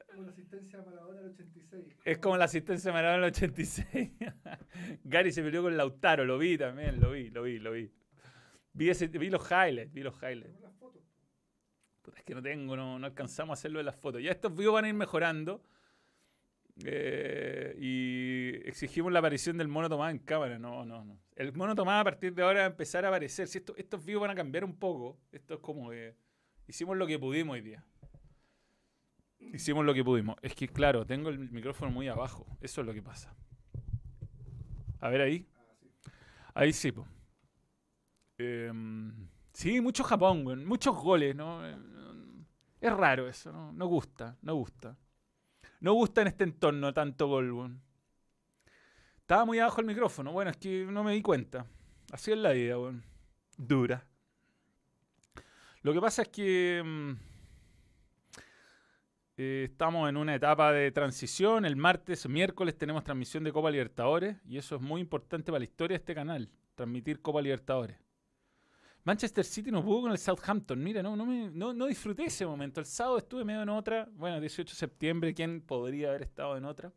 Como 0.07 0.23
la 0.23 0.31
asistencia 0.31 0.79
de 0.79 0.85
Maradona 0.85 1.21
del 1.23 1.31
86. 1.33 1.97
Es 2.05 2.19
como 2.19 2.37
la 2.37 2.45
asistencia 2.45 2.91
de 2.91 2.93
Maradona 2.93 3.19
en 3.19 3.25
el 3.25 3.31
86. 3.33 4.11
Gary 5.03 5.33
se 5.33 5.43
peleó 5.43 5.63
con 5.63 5.77
Lautaro, 5.77 6.25
lo 6.25 6.39
vi 6.39 6.57
también, 6.57 7.01
lo 7.01 7.11
vi, 7.11 7.31
lo 7.31 7.43
vi, 7.43 7.59
lo 7.59 7.73
vi. 7.73 7.91
Vi, 8.75 8.91
ese- 8.91 9.09
vi 9.09 9.29
los 9.29 9.43
highlights, 9.51 9.93
vi 9.93 10.03
los 10.05 10.15
highlights. 10.23 10.63
Puta, 12.03 12.19
es 12.19 12.25
que 12.25 12.35
no 12.35 12.43
tengo, 12.43 12.77
no, 12.77 12.99
no 12.99 13.07
alcanzamos 13.07 13.51
a 13.51 13.55
hacerlo 13.55 13.79
de 13.79 13.85
las 13.85 13.97
fotos. 13.97 14.23
Ya 14.23 14.31
estos 14.33 14.55
videos 14.55 14.75
van 14.75 14.85
a 14.85 14.89
ir 14.89 14.95
mejorando. 14.95 15.63
eh, 16.85 17.77
y 17.79 18.67
exigimos 18.69 19.13
la 19.13 19.19
aparición 19.19 19.59
del 19.59 19.69
mono 19.69 19.89
Tomás 19.89 20.11
en 20.11 20.19
cámara. 20.19 20.59
No, 20.59 20.85
no, 20.85 21.05
no. 21.05 21.19
El 21.37 21.53
mono 21.53 21.75
Tomás 21.75 22.01
a 22.01 22.05
partir 22.05 22.35
de 22.35 22.43
ahora 22.43 22.61
va 22.61 22.67
a 22.67 22.71
empezar 22.71 23.05
a 23.05 23.09
aparecer. 23.09 23.47
Si 23.49 23.59
esto- 23.59 23.75
estos 23.77 24.05
videos 24.05 24.23
van 24.23 24.31
a 24.31 24.35
cambiar 24.35 24.65
un 24.65 24.75
poco. 24.77 25.19
Esto 25.31 25.55
es 25.55 25.61
como 25.61 25.91
que 25.91 26.15
hicimos 26.67 26.97
lo 26.97 27.07
que 27.07 27.19
pudimos 27.19 27.55
hoy 27.55 27.61
día. 27.61 27.85
Hicimos 29.39 29.85
lo 29.85 29.93
que 29.93 30.05
pudimos. 30.05 30.37
Es 30.41 30.55
que, 30.55 30.69
claro, 30.69 31.05
tengo 31.05 31.29
el 31.29 31.51
micrófono 31.51 31.91
muy 31.91 32.09
abajo. 32.09 32.47
Eso 32.61 32.81
es 32.81 32.87
lo 32.87 32.95
que 32.95 33.03
pasa. 33.03 33.35
A 35.01 35.09
ver 35.09 35.21
ahí. 35.21 35.47
Ahí 36.55 36.73
sí, 36.73 36.93
po. 36.93 37.07
Em, 38.39 39.29
sí, 39.53 39.81
mucho 39.81 40.05
Japón, 40.05 40.47
weón, 40.47 40.65
muchos 40.65 40.95
goles, 40.97 41.35
¿no? 41.37 41.61
Es 42.83 42.93
raro 42.93 43.29
eso, 43.29 43.53
¿no? 43.53 43.73
No 43.73 43.87
gusta, 43.87 44.37
no 44.43 44.57
gusta. 44.57 44.97
No 45.79 45.93
gusta 45.93 46.23
en 46.23 46.27
este 46.27 46.43
entorno 46.43 46.93
tanto 46.93 47.29
gol, 47.29 47.53
weón. 47.53 47.81
Estaba 49.19 49.45
muy 49.45 49.61
abajo 49.61 49.81
el 49.81 49.87
micrófono, 49.87 50.33
bueno, 50.33 50.51
es 50.51 50.57
que 50.57 50.85
no 50.85 51.05
me 51.05 51.13
di 51.13 51.23
cuenta. 51.23 51.65
Así 52.11 52.33
es 52.33 52.39
la 52.39 52.51
vida, 52.51 52.77
weón. 52.77 53.05
Dura. 53.57 54.05
Lo 55.83 55.93
que 55.93 56.01
pasa 56.01 56.23
es 56.23 56.29
que 56.31 56.83
mm, 56.85 57.13
eh, 59.37 59.69
estamos 59.71 60.09
en 60.09 60.17
una 60.17 60.35
etapa 60.35 60.73
de 60.73 60.91
transición. 60.91 61.65
El 61.65 61.77
martes, 61.77 62.29
miércoles 62.29 62.77
tenemos 62.77 63.05
transmisión 63.05 63.45
de 63.45 63.53
Copa 63.53 63.71
Libertadores 63.71 64.39
y 64.45 64.59
eso 64.59 64.75
es 64.75 64.83
muy 64.83 65.01
importante 65.01 65.53
para 65.53 65.61
la 65.61 65.67
historia 65.67 65.95
de 65.95 66.01
este 66.01 66.17
canal, 66.17 66.51
transmitir 66.75 67.23
Copa 67.23 67.41
Libertadores. 67.41 67.97
Manchester 69.05 69.45
City 69.45 69.71
no 69.71 69.85
pudo 69.85 70.03
con 70.03 70.13
el 70.13 70.19
Southampton. 70.19 70.83
Mira, 70.83 71.03
no, 71.03 71.87
disfruté 71.87 72.25
ese 72.27 72.47
momento. 72.47 72.79
El 72.81 72.87
sábado 72.87 73.19
estuve 73.19 73.45
medio 73.45 73.63
en 73.63 73.69
otra. 73.69 74.09
Bueno, 74.13 74.41
18 74.41 74.71
de 74.73 74.77
septiembre, 74.79 75.35
¿quién 75.35 75.61
podría 75.61 76.11
haber 76.11 76.23
estado 76.23 76.57
en 76.57 76.65
otra? 76.65 76.93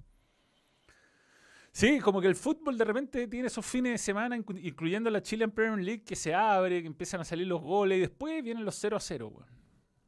Sí, 1.71 1.99
como 1.99 2.21
que 2.21 2.27
el 2.27 2.35
fútbol 2.35 2.77
de 2.77 2.85
repente 2.85 3.27
tiene 3.27 3.47
esos 3.47 3.65
fines 3.65 3.91
de 3.93 3.97
semana, 3.97 4.37
inclu- 4.37 4.61
incluyendo 4.63 5.09
la 5.09 5.21
Chilean 5.21 5.51
Premier 5.51 5.83
League, 5.83 6.03
que 6.03 6.15
se 6.15 6.33
abre, 6.33 6.81
que 6.81 6.87
empiezan 6.87 7.19
a 7.19 7.25
salir 7.25 7.47
los 7.47 7.61
goles 7.61 7.97
y 7.97 8.01
después 8.01 8.41
vienen 8.43 8.63
los 8.63 8.75
0 8.75 8.95
a 8.95 8.99
0. 9.01 9.27
weón. 9.27 9.49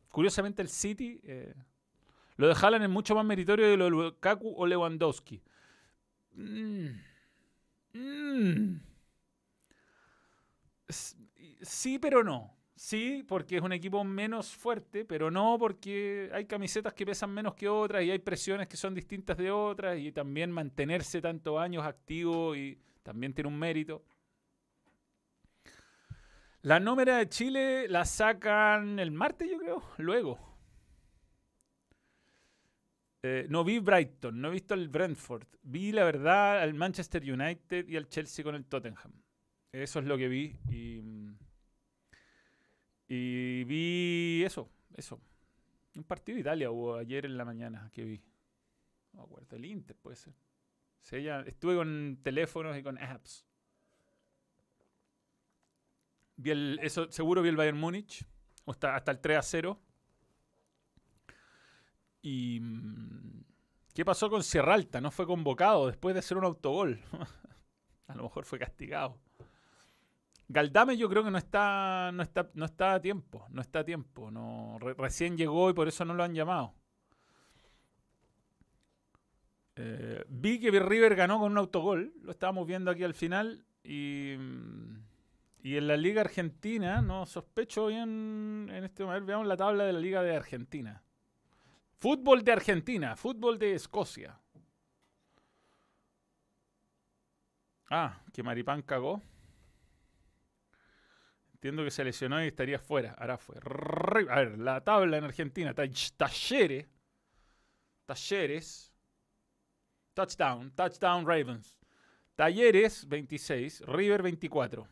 Curiosamente 0.09 0.61
el 0.61 0.69
City, 0.69 1.19
eh, 1.23 1.53
lo 2.37 2.47
de 2.47 2.53
Haaland 2.53 2.83
es 2.85 2.89
mucho 2.89 3.15
más 3.15 3.25
meritorio 3.25 3.67
de 3.67 3.75
lo 3.75 3.85
de 3.85 3.89
Lukaku 3.89 4.53
o 4.55 4.65
Lewandowski. 4.65 5.41
Mm. 6.35 6.87
Mm. 7.93 8.79
Sí, 11.61 11.99
pero 11.99 12.23
no. 12.23 12.55
Sí, 12.75 13.25
porque 13.27 13.57
es 13.57 13.63
un 13.63 13.71
equipo 13.71 14.03
menos 14.03 14.55
fuerte, 14.55 15.03
pero 15.03 15.31
no 15.31 15.57
porque 15.57 16.29
hay 16.31 16.45
camisetas 16.45 16.93
que 16.93 17.07
pesan 17.07 17.31
menos 17.31 17.55
que 17.55 17.67
otras 17.67 18.03
y 18.03 18.11
hay 18.11 18.19
presiones 18.19 18.67
que 18.67 18.77
son 18.77 18.93
distintas 18.93 19.35
de 19.37 19.49
otras 19.49 19.97
y 19.97 20.11
también 20.11 20.51
mantenerse 20.51 21.19
tantos 21.19 21.59
años 21.59 21.83
activo 21.83 22.55
y 22.55 22.79
también 23.01 23.33
tiene 23.33 23.47
un 23.47 23.57
mérito. 23.57 24.05
La 26.61 26.79
nómera 26.79 27.17
de 27.17 27.29
Chile 27.29 27.87
la 27.87 28.05
sacan 28.05 28.99
el 28.99 29.09
martes, 29.09 29.49
yo 29.49 29.57
creo, 29.57 29.83
luego. 29.97 30.37
Eh, 33.23 33.47
no 33.49 33.63
vi 33.63 33.79
Brighton, 33.79 34.39
no 34.39 34.49
he 34.49 34.51
visto 34.51 34.73
el 34.73 34.87
Brentford. 34.87 35.47
Vi, 35.63 35.91
la 35.91 36.03
verdad, 36.03 36.61
al 36.61 36.73
Manchester 36.75 37.23
United 37.23 37.87
y 37.87 37.97
al 37.97 38.07
Chelsea 38.07 38.43
con 38.43 38.53
el 38.53 38.65
Tottenham. 38.65 39.13
Eso 39.71 39.99
es 39.99 40.05
lo 40.05 40.17
que 40.17 40.27
vi. 40.27 40.59
Y, 40.69 41.01
y 43.07 43.63
vi 43.63 44.43
eso, 44.43 44.69
eso. 44.95 45.19
Un 45.95 46.03
partido 46.03 46.35
de 46.35 46.41
Italia 46.41 46.71
hubo 46.71 46.95
ayer 46.95 47.25
en 47.25 47.37
la 47.37 47.45
mañana 47.45 47.89
que 47.93 48.03
vi. 48.03 48.23
No 49.13 49.23
acuerdo, 49.23 49.55
el 49.55 49.65
Inter 49.65 49.95
puede 49.95 50.15
ser. 50.15 50.33
Estuve 51.45 51.75
con 51.75 52.19
teléfonos 52.21 52.77
y 52.77 52.83
con 52.83 52.97
apps. 52.97 53.45
Vi 56.35 56.51
el, 56.51 56.79
eso, 56.83 57.09
seguro 57.11 57.41
vi 57.41 57.49
el 57.49 57.55
Bayern 57.55 57.79
Múnich. 57.79 58.25
Hasta, 58.65 58.95
hasta 58.95 59.11
el 59.11 59.19
3 59.19 59.37
a 59.37 59.41
0. 59.41 59.81
Y. 62.21 62.59
mm, 62.59 63.43
¿Qué 63.93 64.05
pasó 64.05 64.29
con 64.29 64.43
Sierra 64.43 64.75
Alta? 64.75 65.01
No 65.01 65.09
fue 65.09 65.25
convocado 65.25 65.87
después 65.87 66.13
de 66.13 66.19
hacer 66.19 66.37
un 66.37 66.43
autogol. 66.43 67.01
a 68.07 68.15
lo 68.15 68.23
mejor 68.23 68.45
fue 68.45 68.59
castigado. 68.59 69.19
Galdame 70.49 70.95
yo 70.95 71.09
creo 71.09 71.23
que 71.23 71.31
no 71.31 71.37
está, 71.37 72.11
no 72.13 72.23
está, 72.23 72.49
no 72.53 72.65
está 72.65 72.93
a 72.93 73.01
tiempo, 73.01 73.45
no 73.49 73.61
está 73.61 73.79
a 73.79 73.83
tiempo, 73.83 74.31
no, 74.31 74.77
re- 74.79 74.93
recién 74.93 75.35
llegó 75.35 75.69
y 75.69 75.73
por 75.73 75.87
eso 75.89 76.05
no 76.05 76.13
lo 76.13 76.23
han 76.23 76.33
llamado. 76.33 76.73
Eh, 79.75 80.23
vi 80.29 80.59
que 80.59 80.71
River 80.71 81.15
ganó 81.15 81.37
con 81.39 81.51
un 81.51 81.57
autogol, 81.57 82.13
lo 82.21 82.31
estábamos 82.31 82.65
viendo 82.65 82.89
aquí 82.89 83.03
al 83.03 83.13
final 83.13 83.65
y, 83.83 84.35
y 85.61 85.75
en 85.75 85.87
la 85.87 85.97
Liga 85.97 86.21
Argentina, 86.21 87.01
no 87.01 87.25
sospecho 87.25 87.87
bien 87.87 88.69
en 88.71 88.83
este 88.85 89.03
momento, 89.03 89.27
veamos 89.27 89.47
la 89.47 89.57
tabla 89.57 89.83
de 89.83 89.93
la 89.93 89.99
Liga 89.99 90.23
de 90.23 90.35
Argentina. 90.35 91.03
Fútbol 91.99 92.43
de 92.43 92.53
Argentina, 92.53 93.15
fútbol 93.15 93.59
de 93.59 93.73
Escocia. 93.73 94.39
Ah, 97.89 98.21
que 98.33 98.43
Maripán 98.43 98.81
cagó. 98.81 99.21
Entiendo 101.57 101.83
que 101.83 101.91
se 101.91 102.03
lesionó 102.03 102.43
y 102.43 102.47
estaría 102.47 102.79
fuera. 102.79 103.13
Ahora 103.17 103.37
fue. 103.37 103.57
A 104.29 104.35
ver, 104.39 104.59
la 104.59 104.81
tabla 104.83 105.17
en 105.17 105.23
Argentina. 105.23 105.73
Tall- 105.73 106.13
Talleres. 106.15 106.87
Talleres. 108.05 108.93
Touchdown. 110.13 110.71
Touchdown 110.71 111.25
Ravens. 111.25 111.79
Talleres 112.35 113.07
26. 113.07 113.81
River 113.87 114.21
24. 114.21 114.87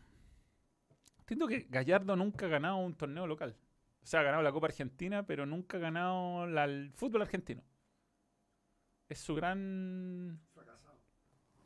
Entiendo 1.20 1.48
que 1.48 1.68
Gallardo 1.70 2.16
nunca 2.16 2.48
ha 2.48 2.50
ganado 2.50 2.78
un 2.78 2.96
torneo 2.96 3.28
local. 3.28 3.56
O 4.04 4.08
sea, 4.08 4.22
ha 4.22 4.24
ganado 4.24 4.44
la 4.44 4.52
Copa 4.52 4.68
Argentina, 4.68 5.26
pero 5.26 5.46
nunca 5.46 5.78
ha 5.78 5.80
ganado 5.80 6.48
la- 6.48 6.66
el 6.66 6.92
fútbol 6.94 7.22
argentino. 7.24 7.64
Es 9.08 9.20
su 9.20 9.36
gran. 9.36 10.40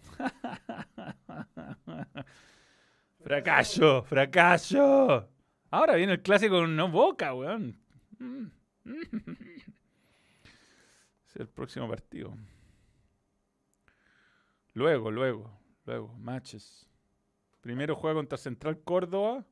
fracaso, 3.30 4.02
fracaso. 4.06 5.30
Ahora 5.70 5.94
viene 5.94 6.14
el 6.14 6.22
clásico 6.24 6.66
no 6.66 6.90
boca, 6.90 7.36
weón. 7.36 7.80
Es 11.28 11.36
el 11.36 11.48
próximo 11.48 11.88
partido. 11.88 12.36
Luego, 14.74 15.12
luego, 15.12 15.62
luego, 15.86 16.12
matches. 16.18 16.90
Primero 17.62 17.96
juega 17.96 18.16
contra 18.16 18.40
Central 18.40 18.82
Córdoba. 18.82 19.46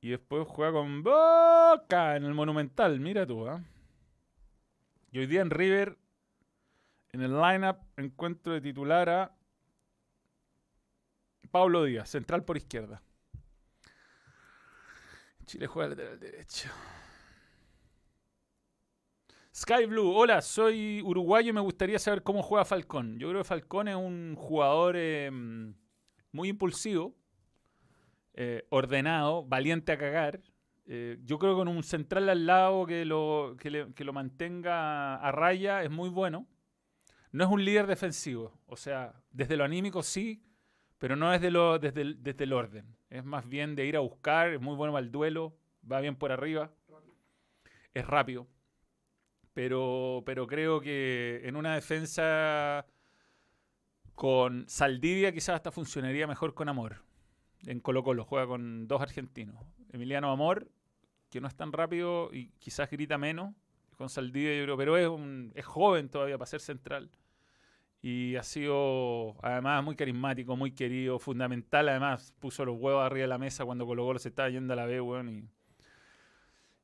Y 0.00 0.08
después 0.10 0.46
juega 0.48 0.72
con 0.72 1.02
Boca 1.02 2.16
en 2.16 2.24
el 2.24 2.32
Monumental. 2.32 2.98
Mira 2.98 3.26
tú, 3.26 3.46
¿ah? 3.46 3.62
Y 5.10 5.18
hoy 5.18 5.26
día 5.26 5.42
en 5.42 5.50
River, 5.50 5.98
en 7.10 7.20
el 7.20 7.32
lineup, 7.38 7.78
encuentro 7.96 8.52
de 8.54 8.60
titular 8.60 9.08
a 9.10 9.37
Pablo 11.50 11.84
Díaz, 11.84 12.10
central 12.10 12.44
por 12.44 12.56
izquierda. 12.56 13.02
Chile 15.46 15.66
juega 15.66 15.90
lateral 15.90 16.20
derecho. 16.20 16.68
Sky 19.54 19.86
Blue, 19.86 20.14
hola, 20.14 20.42
soy 20.42 21.02
uruguayo 21.02 21.50
y 21.50 21.52
me 21.52 21.60
gustaría 21.60 21.98
saber 21.98 22.22
cómo 22.22 22.42
juega 22.42 22.64
Falcón. 22.64 23.18
Yo 23.18 23.28
creo 23.30 23.40
que 23.40 23.48
Falcón 23.48 23.88
es 23.88 23.96
un 23.96 24.36
jugador 24.36 24.94
eh, 24.96 25.30
muy 26.32 26.50
impulsivo, 26.50 27.16
eh, 28.34 28.66
ordenado, 28.68 29.44
valiente 29.44 29.90
a 29.92 29.98
cagar. 29.98 30.40
Eh, 30.86 31.18
yo 31.24 31.38
creo 31.38 31.54
que 31.54 31.58
con 31.58 31.68
un 31.68 31.82
central 31.82 32.28
al 32.28 32.46
lado 32.46 32.86
que 32.86 33.04
lo, 33.04 33.56
que 33.58 34.04
lo 34.04 34.12
mantenga 34.12 35.16
a 35.16 35.32
raya 35.32 35.82
es 35.82 35.90
muy 35.90 36.08
bueno. 36.08 36.46
No 37.32 37.44
es 37.44 37.50
un 37.50 37.64
líder 37.64 37.86
defensivo, 37.86 38.52
o 38.66 38.76
sea, 38.76 39.14
desde 39.30 39.56
lo 39.56 39.64
anímico 39.64 40.02
sí, 40.02 40.42
pero 40.98 41.16
no 41.16 41.30
desde, 41.30 41.50
lo, 41.50 41.78
desde, 41.78 42.02
el, 42.02 42.22
desde 42.22 42.44
el 42.44 42.52
orden. 42.52 42.96
Es 43.10 43.24
más 43.24 43.48
bien 43.48 43.74
de 43.76 43.86
ir 43.86 43.96
a 43.96 44.00
buscar, 44.00 44.50
es 44.50 44.60
muy 44.60 44.76
bueno 44.76 44.96
el 44.98 45.10
duelo, 45.10 45.56
va 45.90 46.00
bien 46.00 46.16
por 46.16 46.32
arriba, 46.32 46.70
es 47.94 48.06
rápido. 48.06 48.46
Pero, 49.54 50.22
pero 50.24 50.46
creo 50.46 50.80
que 50.80 51.40
en 51.44 51.56
una 51.56 51.74
defensa 51.74 52.86
con 54.14 54.68
Saldivia 54.68 55.32
quizás 55.32 55.56
hasta 55.56 55.72
funcionaría 55.72 56.26
mejor 56.26 56.54
con 56.54 56.68
Amor. 56.68 57.02
En 57.66 57.80
Colo 57.80 58.04
Colo 58.04 58.24
juega 58.24 58.46
con 58.46 58.86
dos 58.86 59.00
argentinos. 59.00 59.56
Emiliano 59.92 60.30
Amor, 60.30 60.68
que 61.30 61.40
no 61.40 61.48
es 61.48 61.56
tan 61.56 61.72
rápido 61.72 62.30
y 62.32 62.50
quizás 62.58 62.90
grita 62.90 63.18
menos, 63.18 63.54
con 63.96 64.08
Saldivia, 64.08 64.56
yo 64.56 64.64
creo, 64.64 64.76
pero 64.76 64.96
es, 64.96 65.08
un, 65.08 65.52
es 65.54 65.64
joven 65.64 66.08
todavía 66.08 66.38
para 66.38 66.46
ser 66.46 66.60
central. 66.60 67.10
Y 68.00 68.36
ha 68.36 68.42
sido, 68.44 69.36
además, 69.42 69.82
muy 69.82 69.96
carismático, 69.96 70.56
muy 70.56 70.72
querido, 70.72 71.18
fundamental. 71.18 71.88
Además, 71.88 72.32
puso 72.38 72.64
los 72.64 72.76
huevos 72.78 73.04
arriba 73.04 73.22
de 73.22 73.28
la 73.28 73.38
mesa 73.38 73.64
cuando 73.64 73.86
Colo 73.86 74.04
Colo 74.04 74.18
se 74.18 74.28
estaba 74.28 74.48
yendo 74.50 74.72
a 74.72 74.76
la 74.76 74.86
B, 74.86 75.00
weón. 75.00 75.28
Y, 75.28 75.44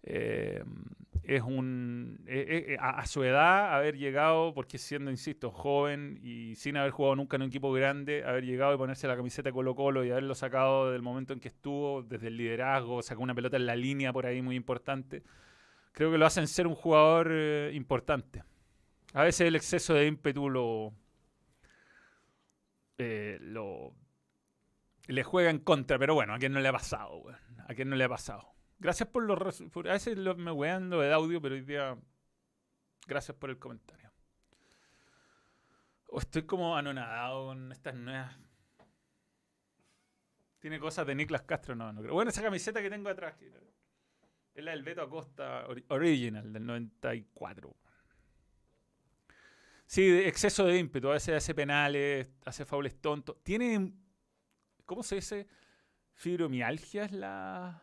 eh, 0.02 0.62
es 1.22 1.42
un. 1.42 2.20
eh, 2.26 2.66
eh, 2.68 2.76
a, 2.80 3.06
su 3.06 3.22
edad, 3.24 3.74
haber 3.74 3.96
llegado, 3.96 4.52
porque 4.54 4.76
siendo, 4.76 5.10
insisto, 5.10 5.50
joven 5.50 6.18
y 6.22 6.54
sin 6.56 6.76
haber 6.76 6.90
jugado 6.90 7.16
nunca 7.16 7.36
en 7.36 7.42
un 7.42 7.48
equipo 7.48 7.72
grande, 7.72 8.24
haber 8.24 8.44
llegado 8.44 8.74
y 8.74 8.76
ponerse 8.76 9.06
la 9.08 9.16
camiseta 9.16 9.48
de 9.48 9.54
Colo 9.54 9.74
Colo 9.74 10.04
y 10.04 10.10
haberlo 10.10 10.34
sacado 10.34 10.90
del 10.92 11.00
momento 11.00 11.32
en 11.32 11.40
que 11.40 11.48
estuvo, 11.48 12.02
desde 12.02 12.26
el 12.26 12.36
liderazgo, 12.36 13.02
sacó 13.02 13.22
una 13.22 13.34
pelota 13.34 13.56
en 13.56 13.66
la 13.66 13.76
línea 13.76 14.12
por 14.12 14.26
ahí 14.26 14.42
muy 14.42 14.56
importante. 14.56 15.22
Creo 15.92 16.10
que 16.10 16.18
lo 16.18 16.26
hacen 16.26 16.48
ser 16.48 16.66
un 16.66 16.74
jugador 16.74 17.32
importante. 17.72 18.42
A 19.14 19.22
veces 19.22 19.46
el 19.46 19.56
exceso 19.56 19.94
de 19.94 20.06
ímpetu 20.06 20.50
lo. 20.50 20.92
Eh, 22.98 23.38
lo 23.40 23.94
le 25.06 25.22
juega 25.22 25.50
en 25.50 25.58
contra, 25.58 25.98
pero 25.98 26.14
bueno, 26.14 26.32
a 26.34 26.38
quien 26.38 26.52
no 26.52 26.60
le 26.60 26.68
ha 26.68 26.72
pasado, 26.72 27.16
weón. 27.18 27.38
A 27.68 27.74
quien 27.74 27.90
no 27.90 27.96
le 27.96 28.04
ha 28.04 28.08
pasado. 28.08 28.54
Gracias 28.78 29.08
por 29.08 29.22
los. 29.24 29.60
a 29.60 29.92
veces 29.92 30.16
me 30.16 30.50
wean 30.52 30.90
lo 30.90 31.00
de 31.00 31.12
audio, 31.12 31.40
pero 31.40 31.54
hoy 31.54 31.62
día. 31.62 31.96
Gracias 33.06 33.36
por 33.36 33.50
el 33.50 33.58
comentario. 33.58 34.10
Estoy 36.16 36.42
como 36.44 36.76
anonadado 36.76 37.46
con 37.46 37.72
estas 37.72 37.94
nuevas. 37.94 38.36
Tiene 40.60 40.78
cosas 40.78 41.06
de 41.06 41.14
Niklas 41.14 41.42
Castro, 41.42 41.74
no, 41.74 41.92
no 41.92 42.00
creo. 42.00 42.14
Bueno, 42.14 42.30
esa 42.30 42.42
camiseta 42.42 42.80
que 42.80 42.88
tengo 42.88 43.08
atrás. 43.10 43.34
es 44.54 44.64
la 44.64 44.70
del 44.70 44.82
Beto 44.82 45.02
Acosta 45.02 45.66
ori- 45.66 45.84
Original 45.88 46.52
del 46.52 46.64
94. 46.64 47.74
Sí, 49.86 50.08
de 50.08 50.28
exceso 50.28 50.64
de 50.66 50.78
ímpetu. 50.78 51.08
A 51.08 51.14
veces 51.14 51.36
hace 51.36 51.54
penales, 51.54 52.28
hace 52.44 52.64
faules 52.64 53.00
tontos. 53.00 53.36
Tiene. 53.42 53.92
¿Cómo 54.86 55.02
se 55.02 55.16
dice? 55.16 55.46
Fibromialgia 56.14 57.04
es 57.04 57.12
la. 57.12 57.82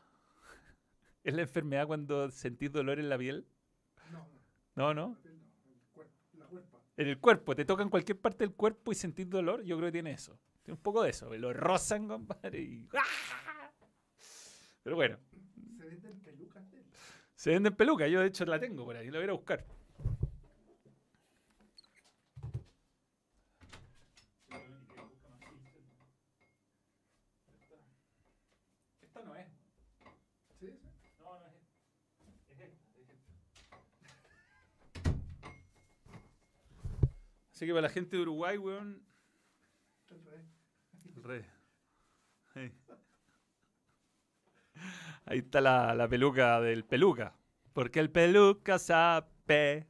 ¿Es 1.24 1.34
la 1.34 1.42
enfermedad 1.42 1.88
cuando 1.88 2.30
sentís 2.32 2.72
dolor 2.72 3.00
en 3.00 3.10
la 3.10 3.18
piel? 3.18 3.46
No, 4.12 4.28
No, 4.76 4.94
no, 4.94 5.18
la 6.34 6.46
cuerpa. 6.48 6.78
En 6.98 7.08
el 7.08 7.20
cuerpo, 7.20 7.56
te 7.56 7.66
toca 7.66 7.84
en 7.84 7.90
cualquier 7.90 8.20
parte 8.20 8.44
del 8.44 8.54
cuerpo 8.54 8.92
y 8.92 8.96
sentís 8.96 9.30
dolor. 9.30 9.64
Yo 9.64 9.78
creo 9.78 9.88
que 9.88 9.94
tiene 9.94 10.12
eso. 10.12 10.40
Tiene 10.64 10.76
un 10.76 10.84
poco 10.84 11.04
de 11.04 11.12
eso. 11.12 11.34
Lo 11.36 11.54
rozan, 11.54 12.08
compadre. 12.08 12.60
Y... 12.60 12.88
¡ah! 12.98 13.72
Pero 14.84 14.96
bueno, 14.96 15.18
Se 15.78 15.86
venden 15.86 16.20
pelucas 16.20 16.64
se 17.36 17.50
venden 17.52 17.76
pelucas. 17.76 18.10
Yo, 18.10 18.20
de 18.22 18.28
hecho, 18.28 18.46
la 18.46 18.60
tengo 18.60 18.86
por 18.86 18.96
ahí. 18.96 19.10
La 19.10 19.20
voy 19.20 19.28
a 19.30 19.34
buscar. 19.34 19.66
Esta 29.02 29.22
no 29.24 29.36
es. 29.36 29.48
Sí, 30.60 30.68
sí. 30.68 30.80
No, 31.20 31.40
no 31.40 31.46
es 31.48 31.54
esta. 31.54 32.54
Es 32.54 32.60
esta, 32.60 33.00
es 33.02 33.10
esta. 33.10 33.32
Así 37.62 37.68
que 37.68 37.74
para 37.74 37.84
la 37.84 37.90
gente 37.90 38.16
de 38.16 38.24
Uruguay, 38.24 38.58
weón. 38.58 39.06
Al 40.10 40.26
revés. 40.26 40.48
el 41.16 41.24
rey. 41.24 41.46
Ahí. 42.56 42.74
Ahí 45.26 45.38
está 45.38 45.62
la, 45.62 45.94
la 45.94 46.08
peluca 46.08 46.60
del 46.60 46.84
peluca. 46.86 47.36
Porque 47.72 48.00
el 48.00 48.10
peluca 48.10 48.80
sabe. 48.80 49.86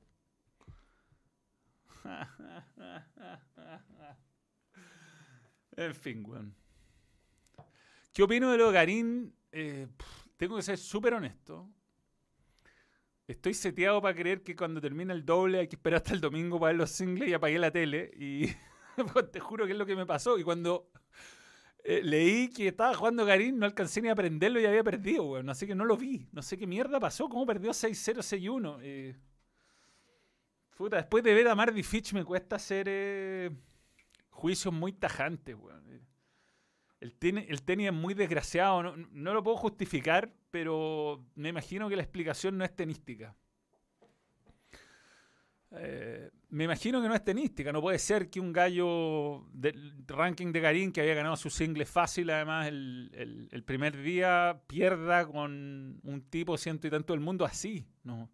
en 5.78 5.96
fin, 5.96 6.26
weón. 6.28 6.54
¿Qué 8.12 8.24
opino 8.24 8.52
de 8.52 8.58
lo 8.58 8.68
de 8.68 8.74
Garín? 8.74 9.34
Eh, 9.54 9.88
tengo 10.36 10.58
que 10.58 10.62
ser 10.62 10.78
súper 10.78 11.14
honesto. 11.14 11.70
Estoy 13.32 13.54
seteado 13.54 14.02
para 14.02 14.14
creer 14.14 14.44
que 14.44 14.58
cuando 14.58 14.82
termine 14.82 15.14
el 15.14 15.26
doble 15.26 15.60
hay 15.60 15.68
que 15.70 15.78
esperar 15.78 16.02
hasta 16.02 16.14
el 16.14 16.20
domingo 16.20 16.60
para 16.60 16.74
ver 16.74 16.80
los 16.80 16.92
singles 16.92 17.30
y 17.30 17.34
apagué 17.34 17.58
la 17.60 17.72
tele. 17.72 18.12
Y 18.18 18.48
te 19.32 19.40
juro 19.40 19.66
que 19.66 19.72
es 19.72 19.78
lo 19.78 19.86
que 19.86 19.96
me 19.96 20.06
pasó. 20.06 20.38
Y 20.38 20.44
cuando 20.44 20.92
eh, 21.82 22.02
leí 22.04 22.50
que 22.50 22.68
estaba 22.68 22.94
jugando 22.94 23.26
Garín, 23.26 23.58
no 23.58 23.66
alcancé 23.66 24.02
ni 24.02 24.10
a 24.10 24.12
aprenderlo 24.12 24.60
y 24.60 24.66
había 24.66 24.84
perdido, 24.84 25.24
weón. 25.24 25.50
Así 25.50 25.66
que 25.66 25.74
no 25.74 25.86
lo 25.86 25.96
vi. 25.96 26.28
No 26.34 26.42
sé 26.42 26.58
qué 26.58 26.68
mierda 26.68 27.00
pasó. 27.00 27.30
¿Cómo 27.30 27.46
perdió 27.46 27.72
6-0, 27.72 28.18
6-1? 28.18 28.80
Eh, 28.82 29.16
puta, 30.76 30.98
después 30.98 31.24
de 31.24 31.34
ver 31.34 31.48
a 31.48 31.56
Mardy 31.56 31.84
Fitch 31.84 32.12
me 32.12 32.26
cuesta 32.26 32.58
hacer 32.58 32.88
eh, 32.90 33.50
juicios 34.30 34.74
muy 34.74 34.92
tajantes, 34.92 35.56
weón. 35.56 36.11
El, 37.02 37.20
teni- 37.20 37.46
el 37.50 37.64
tenis 37.64 37.88
es 37.88 37.94
muy 37.94 38.14
desgraciado. 38.14 38.96
No, 38.96 39.34
lo 39.34 39.44
puedo 39.44 39.58
justificar, 39.58 40.32
pero 40.52 41.26
me 41.36 41.50
imagino 41.50 41.90
que 41.90 41.96
la 41.98 42.04
explicación 42.04 42.58
no 42.58 42.64
es 42.64 42.74
tenística. 42.76 43.36
Eh, 45.74 46.30
me 46.50 46.66
imagino 46.66 47.02
que 47.02 47.08
no 47.08 47.16
es 47.16 47.24
tenística. 47.24 47.72
No 47.72 47.82
puede 47.82 47.98
ser 47.98 48.30
que 48.30 48.40
un 48.40 48.52
gallo 48.54 49.46
del 49.54 49.94
ranking 50.06 50.52
de 50.52 50.60
Garín, 50.60 50.92
que 50.92 51.02
había 51.02 51.16
ganado 51.16 51.38
su 51.38 51.50
single 51.50 51.86
fácil, 51.86 52.30
además, 52.30 52.68
el, 52.68 53.48
el- 53.52 53.64
primer 53.64 53.98
día, 54.02 54.62
pierda 54.68 55.26
con 55.26 56.00
un 56.04 56.22
tipo 56.30 56.58
ciento 56.58 56.88
y 56.88 56.92
tanto 56.92 57.14
del 57.14 57.22
mundo 57.22 57.46
así. 57.46 57.88
No, 58.04 58.30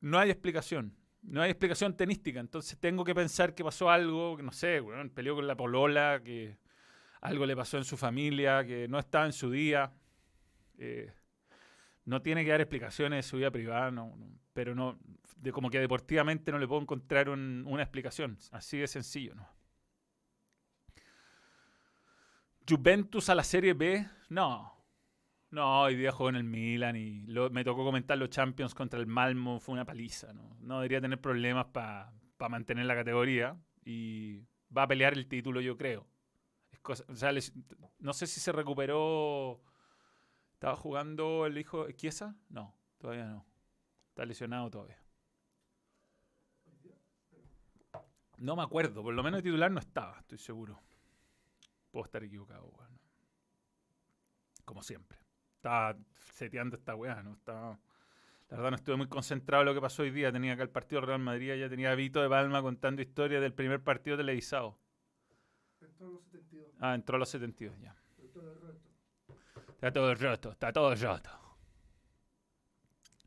no 0.00 0.18
hay 0.18 0.30
explicación. 0.30 0.94
No 1.22 1.42
hay 1.42 1.50
explicación 1.50 1.96
tenística. 1.96 2.38
Entonces 2.38 2.78
tengo 2.78 3.02
que 3.02 3.14
pensar 3.14 3.54
que 3.54 3.64
pasó 3.64 3.90
algo, 3.90 4.36
que 4.36 4.42
no 4.44 4.52
sé, 4.52 4.80
weón, 4.80 5.10
peleó 5.10 5.34
con 5.34 5.46
la 5.46 5.56
polola, 5.56 6.20
que 6.22 6.58
algo 7.26 7.46
le 7.46 7.56
pasó 7.56 7.76
en 7.78 7.84
su 7.84 7.96
familia, 7.96 8.64
que 8.64 8.88
no 8.88 8.98
estaba 8.98 9.26
en 9.26 9.32
su 9.32 9.50
día. 9.50 9.92
Eh, 10.78 11.12
no 12.04 12.22
tiene 12.22 12.44
que 12.44 12.50
dar 12.50 12.60
explicaciones 12.60 13.24
de 13.24 13.28
su 13.28 13.36
vida 13.38 13.50
privada, 13.50 13.90
no, 13.90 14.16
pero 14.52 14.74
no, 14.74 14.98
de 15.36 15.52
como 15.52 15.70
que 15.70 15.80
deportivamente 15.80 16.52
no 16.52 16.58
le 16.58 16.68
puedo 16.68 16.80
encontrar 16.82 17.28
un- 17.28 17.64
una 17.66 17.82
explicación. 17.82 18.38
Así 18.52 18.78
de 18.78 18.86
sencillo, 18.86 19.34
¿no? 19.34 19.48
Juventus 22.68 23.28
a 23.28 23.34
la 23.34 23.44
Serie 23.44 23.74
B, 23.74 24.06
no. 24.28 24.72
No, 25.50 25.82
hoy 25.82 25.96
día 25.96 26.10
jugó 26.12 26.28
en 26.30 26.36
el 26.36 26.44
Milan 26.44 26.96
y 26.96 27.24
me 27.52 27.64
tocó 27.64 27.84
comentar 27.84 28.18
los 28.18 28.30
Champions 28.30 28.74
contra 28.74 28.98
el 28.98 29.06
Malmo, 29.06 29.60
fue 29.60 29.72
una 29.74 29.84
paliza, 29.84 30.32
¿no? 30.32 30.56
No 30.60 30.76
debería 30.80 31.00
tener 31.00 31.20
problemas 31.20 31.66
para 31.66 32.12
mantener 32.50 32.86
la 32.86 32.96
categoría 32.96 33.56
y 33.84 34.40
va 34.76 34.82
a 34.82 34.88
pelear 34.88 35.14
el 35.14 35.26
título, 35.28 35.60
yo 35.60 35.76
creo. 35.76 36.06
No 37.98 38.12
sé 38.12 38.26
si 38.26 38.40
se 38.40 38.52
recuperó. 38.52 39.60
¿Estaba 40.54 40.76
jugando 40.76 41.46
el 41.46 41.58
hijo 41.58 41.86
de 41.86 41.94
Chiesa? 41.94 42.34
No, 42.48 42.74
todavía 42.98 43.26
no. 43.26 43.46
Está 44.08 44.24
lesionado 44.24 44.70
todavía. 44.70 44.98
No 48.38 48.56
me 48.56 48.62
acuerdo, 48.62 49.02
por 49.02 49.14
lo 49.14 49.22
menos 49.22 49.38
de 49.38 49.50
titular 49.50 49.70
no 49.70 49.80
estaba, 49.80 50.18
estoy 50.18 50.38
seguro. 50.38 50.80
Puedo 51.90 52.04
estar 52.04 52.22
equivocado, 52.22 52.66
weón. 52.66 53.00
Como 54.64 54.82
siempre. 54.82 55.18
Estaba 55.56 55.96
seteando 56.32 56.76
esta 56.76 56.94
weá, 56.94 57.22
¿no? 57.22 57.34
Estaba. 57.34 57.78
La 58.48 58.56
verdad 58.56 58.70
no 58.70 58.76
estuve 58.76 58.96
muy 58.96 59.08
concentrado 59.08 59.62
en 59.62 59.66
lo 59.66 59.74
que 59.74 59.80
pasó 59.80 60.02
hoy 60.02 60.10
día. 60.10 60.30
Tenía 60.30 60.52
acá 60.52 60.62
el 60.62 60.70
partido 60.70 61.00
Real 61.00 61.20
Madrid, 61.20 61.54
ya 61.54 61.68
tenía 61.68 61.90
a 61.90 61.94
Vito 61.94 62.20
de 62.22 62.28
Palma 62.28 62.62
contando 62.62 63.02
historias 63.02 63.40
del 63.40 63.52
primer 63.52 63.82
partido 63.82 64.16
televisado. 64.16 64.78
En 65.96 65.98
todos 65.98 66.12
los 66.12 66.24
72. 66.24 66.74
Ah, 66.80 66.94
entró 66.94 67.16
a 67.16 67.18
los 67.18 67.28
72 67.30 67.80
ya. 67.80 67.96
Pero 68.16 68.28
todo 68.28 68.54
resto. 68.54 68.90
Está 69.72 69.92
todo 69.92 70.14
roto, 70.14 70.50
está 70.52 70.72
todo 70.72 70.94
roto. 70.94 71.30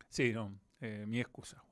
Sí, 0.07 0.31
no, 0.33 0.59
eh, 0.79 1.05
mi 1.07 1.19
excusa. 1.19 1.63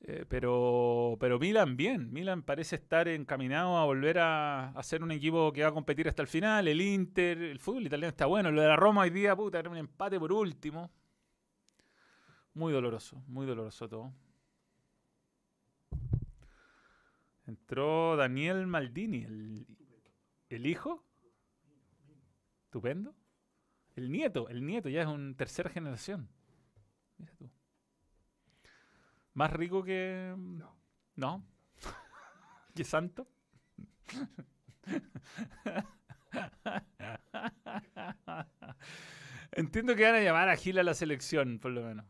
Eh, 0.00 0.26
pero, 0.28 1.16
pero 1.18 1.38
Milan 1.38 1.76
bien, 1.76 2.12
Milan 2.12 2.42
parece 2.42 2.76
estar 2.76 3.08
encaminado 3.08 3.78
a 3.78 3.86
volver 3.86 4.18
a, 4.18 4.68
a 4.68 4.82
ser 4.82 5.02
un 5.02 5.10
equipo 5.10 5.50
que 5.52 5.62
va 5.62 5.68
a 5.68 5.72
competir 5.72 6.06
hasta 6.08 6.20
el 6.20 6.28
final. 6.28 6.68
El 6.68 6.82
Inter, 6.82 7.38
el 7.38 7.58
fútbol 7.58 7.86
italiano 7.86 8.10
está 8.10 8.26
bueno. 8.26 8.50
Lo 8.50 8.60
de 8.60 8.68
la 8.68 8.76
Roma 8.76 9.02
hoy 9.02 9.10
día, 9.10 9.34
puta, 9.34 9.58
era 9.58 9.70
un 9.70 9.78
empate 9.78 10.18
por 10.20 10.32
último. 10.32 10.90
Muy 12.52 12.72
doloroso, 12.72 13.22
muy 13.26 13.46
doloroso 13.46 13.88
todo. 13.88 14.12
Entró 17.46 18.16
Daniel 18.16 18.66
Maldini, 18.66 19.24
el, 19.24 19.66
el 20.48 20.66
hijo. 20.66 21.04
Estupendo. 22.64 23.14
El 23.96 24.10
nieto, 24.10 24.48
el 24.48 24.66
nieto 24.66 24.88
ya 24.88 25.02
es 25.02 25.06
un 25.06 25.36
tercera 25.36 25.70
generación. 25.70 26.28
Mira 27.18 27.34
tú. 27.36 27.50
Más 29.34 29.52
rico 29.52 29.84
que. 29.84 30.34
No. 30.36 30.76
¿No? 31.16 31.44
¿Que 32.74 32.84
santo? 32.84 33.28
Entiendo 39.52 39.94
que 39.94 40.02
van 40.04 40.16
a 40.16 40.20
llamar 40.20 40.48
a 40.48 40.56
Gil 40.56 40.78
a 40.78 40.82
la 40.82 40.94
selección, 40.94 41.60
por 41.60 41.70
lo 41.70 41.82
menos. 41.82 42.06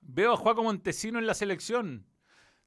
Veo 0.00 0.34
a 0.34 0.36
Juaco 0.36 0.62
Montesino 0.62 1.18
en 1.18 1.26
la 1.26 1.32
selección. 1.34 2.06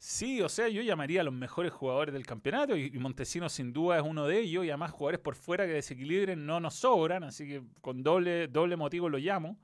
Sí, 0.02 0.42
o 0.42 0.48
sea, 0.48 0.70
yo 0.70 0.82
llamaría 0.82 1.20
a 1.20 1.24
los 1.26 1.34
mejores 1.34 1.74
jugadores 1.74 2.14
del 2.14 2.26
campeonato 2.26 2.78
y, 2.78 2.90
Montesino 3.00 3.50
sin 3.50 3.74
duda 3.74 3.98
es 3.98 4.04
uno 4.04 4.28
de 4.28 4.40
ellos 4.40 4.64
y 4.64 4.70
además 4.70 4.92
jugadores 4.92 5.20
por 5.20 5.36
fuera 5.36 5.66
que 5.66 5.74
desequilibren 5.74 6.46
no 6.46 6.62
nos 6.62 6.76
sobran, 6.76 7.26
así 7.26 7.46
que 7.46 7.64
con 7.82 8.02
doble, 8.02 8.48
doble 8.48 8.78
motivo 8.78 9.10
lo 9.10 9.18
llamo. 9.18 9.60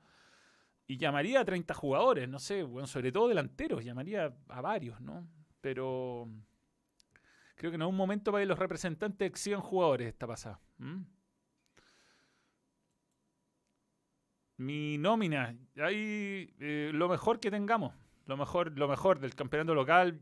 Y 0.86 0.98
llamaría 0.98 1.40
a 1.40 1.44
30 1.44 1.72
jugadores, 1.74 2.28
no 2.28 2.38
sé, 2.38 2.62
bueno, 2.62 2.86
sobre 2.86 3.10
todo 3.10 3.28
delanteros, 3.28 3.82
llamaría 3.82 4.36
a 4.48 4.60
varios, 4.60 5.00
¿no? 5.00 5.26
Pero 5.62 6.28
creo 7.56 7.72
que 7.72 7.78
no 7.78 7.86
es 7.86 7.90
un 7.90 7.96
momento 7.96 8.30
para 8.30 8.42
que 8.42 8.46
los 8.46 8.58
representantes 8.58 9.26
exhiban 9.26 9.62
jugadores 9.62 10.08
esta 10.08 10.26
pasada. 10.26 10.60
Mi 14.58 14.98
nómina, 14.98 15.56
hay 15.76 16.54
eh, 16.60 16.90
lo 16.92 17.08
mejor 17.08 17.40
que 17.40 17.50
tengamos, 17.50 17.94
lo 18.26 18.36
mejor, 18.36 18.76
lo 18.78 18.88
mejor 18.88 19.18
del 19.18 19.34
campeonato 19.34 19.74
local, 19.74 20.20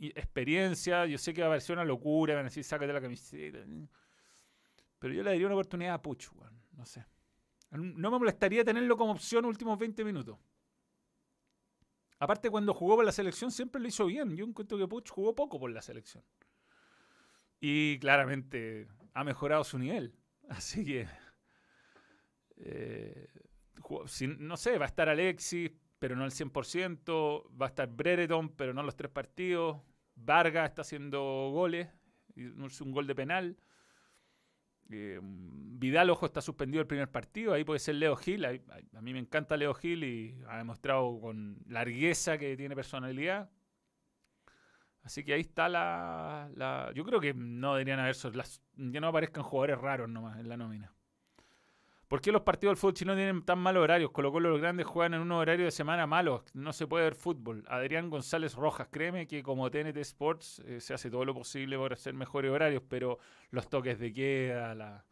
experiencia, 0.00 1.06
yo 1.06 1.18
sé 1.18 1.32
que 1.32 1.42
va 1.42 1.48
a 1.48 1.50
parecer 1.50 1.76
una 1.76 1.84
locura, 1.84 2.34
van 2.34 2.46
a 2.46 2.48
decir 2.48 2.64
sácate 2.64 2.92
la 2.92 3.00
camiseta, 3.00 3.60
pero 4.98 5.14
yo 5.14 5.22
le 5.22 5.30
daría 5.30 5.46
una 5.46 5.54
oportunidad 5.54 5.94
a 5.94 6.02
Puch, 6.02 6.28
no 6.72 6.84
sé. 6.84 7.04
No 7.70 8.10
me 8.10 8.18
molestaría 8.18 8.64
tenerlo 8.64 8.96
como 8.96 9.12
opción 9.12 9.44
últimos 9.46 9.78
20 9.78 10.04
minutos. 10.04 10.38
Aparte, 12.18 12.50
cuando 12.50 12.72
jugó 12.72 12.96
por 12.96 13.04
la 13.04 13.12
selección 13.12 13.50
siempre 13.50 13.80
lo 13.80 13.88
hizo 13.88 14.06
bien. 14.06 14.36
Yo 14.36 14.44
encuentro 14.44 14.78
que 14.78 14.86
Puch 14.86 15.08
jugó 15.08 15.34
poco 15.34 15.58
por 15.58 15.70
la 15.70 15.82
selección. 15.82 16.22
Y 17.58 17.98
claramente 17.98 18.86
ha 19.14 19.24
mejorado 19.24 19.64
su 19.64 19.78
nivel. 19.78 20.14
Así 20.48 20.84
que. 20.84 21.08
eh, 22.58 23.28
no 24.38 24.56
sé, 24.56 24.78
va 24.78 24.84
a 24.84 24.88
estar 24.88 25.08
Alexis, 25.08 25.72
pero 26.02 26.16
no 26.16 26.24
al 26.24 26.32
100%. 26.32 27.44
Va 27.62 27.66
a 27.66 27.68
estar 27.68 27.86
Brereton, 27.86 28.48
pero 28.56 28.74
no 28.74 28.82
los 28.82 28.96
tres 28.96 29.08
partidos. 29.08 29.80
Vargas 30.16 30.68
está 30.68 30.82
haciendo 30.82 31.20
goles. 31.52 31.86
un 32.34 32.90
gol 32.90 33.06
de 33.06 33.14
penal. 33.14 33.56
Eh, 34.90 35.20
Vidal, 35.22 36.10
ojo, 36.10 36.26
está 36.26 36.40
suspendido 36.40 36.80
el 36.80 36.88
primer 36.88 37.08
partido. 37.08 37.52
Ahí 37.52 37.62
puede 37.62 37.78
ser 37.78 37.94
Leo 37.94 38.16
Gil. 38.16 38.44
ahí- 38.44 38.60
a 38.96 39.00
mí 39.00 39.12
me 39.12 39.20
encanta 39.20 39.56
Leo 39.56 39.74
Gil 39.74 40.02
y 40.02 40.42
ha 40.48 40.56
demostrado 40.58 41.20
con 41.20 41.58
largueza 41.68 42.36
que 42.36 42.56
tiene 42.56 42.74
personalidad. 42.74 43.48
Así 45.04 45.22
que 45.22 45.34
ahí 45.34 45.42
está 45.42 45.68
la, 45.68 46.90
Yo 46.96 47.04
creo 47.04 47.20
que 47.20 47.32
no 47.32 47.74
deberían 47.74 48.00
haber. 48.00 48.16
ya 48.16 49.00
no 49.00 49.06
aparezcan 49.06 49.44
jugadores 49.44 49.78
raros 49.78 50.08
nomás 50.08 50.36
en 50.40 50.48
la 50.48 50.56
nómina. 50.56 50.92
¿Por 52.12 52.20
qué 52.20 52.30
los 52.30 52.42
partidos 52.42 52.72
del 52.72 52.76
fútbol 52.76 52.92
chino 52.92 53.14
tienen 53.14 53.42
tan 53.42 53.58
malos 53.58 53.84
horarios? 53.84 54.10
Colocó 54.10 54.38
los 54.38 54.60
grandes 54.60 54.84
juegan 54.84 55.14
en 55.14 55.22
un 55.22 55.32
horario 55.32 55.64
de 55.64 55.70
semana 55.70 56.06
malos. 56.06 56.42
No 56.52 56.74
se 56.74 56.86
puede 56.86 57.04
ver 57.04 57.14
fútbol. 57.14 57.64
Adrián 57.68 58.10
González 58.10 58.54
Rojas, 58.54 58.88
créeme 58.90 59.26
que 59.26 59.42
como 59.42 59.70
TNT 59.70 59.96
Sports 59.96 60.58
eh, 60.66 60.82
se 60.82 60.92
hace 60.92 61.10
todo 61.10 61.24
lo 61.24 61.32
posible 61.32 61.78
por 61.78 61.94
hacer 61.94 62.12
mejores 62.12 62.50
horarios, 62.50 62.82
pero 62.86 63.18
los 63.50 63.66
toques 63.70 63.98
de 63.98 64.12
queda, 64.12 65.06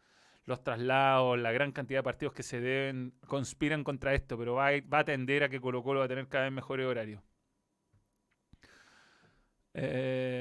los 0.44 0.62
traslados, 0.62 1.38
la 1.38 1.52
gran 1.52 1.72
cantidad 1.72 2.00
de 2.00 2.02
partidos 2.02 2.34
que 2.34 2.42
se 2.42 2.60
deben, 2.60 3.14
conspiran 3.26 3.82
contra 3.82 4.12
esto, 4.12 4.36
pero 4.36 4.56
va 4.56 4.68
a, 4.68 4.72
va 4.82 4.98
a 4.98 5.04
tender 5.04 5.42
a 5.42 5.48
que 5.48 5.58
Colo 5.58 5.82
Colo 5.82 6.00
va 6.00 6.04
a 6.04 6.08
tener 6.08 6.28
cada 6.28 6.44
vez 6.44 6.52
mejores 6.52 6.86
horarios. 6.86 7.22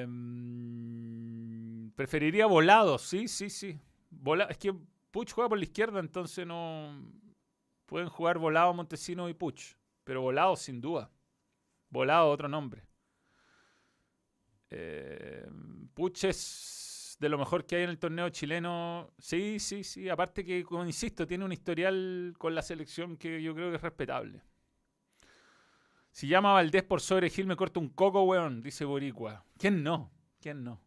Mm, 0.10 1.92
preferiría 1.92 2.48
volados, 2.48 3.04
sí, 3.04 3.30
sí, 3.30 3.50
sí. 3.50 3.80
Es 4.50 4.58
que 4.58 4.74
Puch 5.12 5.32
juega 5.32 5.50
por 5.50 5.58
la 5.58 5.64
izquierda, 5.64 6.00
entonces 6.00 6.46
no. 6.46 7.12
Pueden 7.86 8.10
jugar 8.10 8.38
volado 8.38 8.74
Montesino 8.74 9.30
y 9.30 9.34
Puch. 9.34 9.76
Pero 10.04 10.22
volado 10.22 10.56
sin 10.56 10.80
duda. 10.80 11.12
Volado 11.90 12.30
otro 12.30 12.48
nombre. 12.48 12.86
Eh, 14.70 15.48
Puch 15.94 16.24
es 16.26 17.18
de 17.20 17.30
lo 17.30 17.38
mejor 17.38 17.66
que 17.66 17.78
hay 17.78 17.84
en 17.84 17.90
el 17.90 18.00
torneo 18.00 18.30
chileno. 18.30 19.12
Sí, 19.18 19.60
sí, 19.60 19.84
sí. 19.84 20.08
Aparte 20.10 20.46
que, 20.46 20.64
como 20.64 20.86
insisto, 20.86 21.26
tiene 21.26 21.46
un 21.46 21.52
historial 21.52 22.34
con 22.38 22.54
la 22.54 22.62
selección 22.62 23.18
que 23.18 23.42
yo 23.42 23.54
creo 23.56 23.70
que 23.70 23.78
es 23.78 23.82
respetable. 23.82 24.42
Si 26.12 26.28
llama 26.28 26.54
Valdés 26.54 26.84
por 26.84 27.02
sobre 27.02 27.30
Gil 27.30 27.48
me 27.48 27.56
corta 27.56 27.80
un 27.80 27.90
coco, 27.90 28.24
weón, 28.24 28.62
dice 28.62 28.86
Boricua. 28.86 29.46
¿Quién 29.58 29.84
no? 29.84 30.12
¿Quién 30.40 30.64
no? 30.64 30.82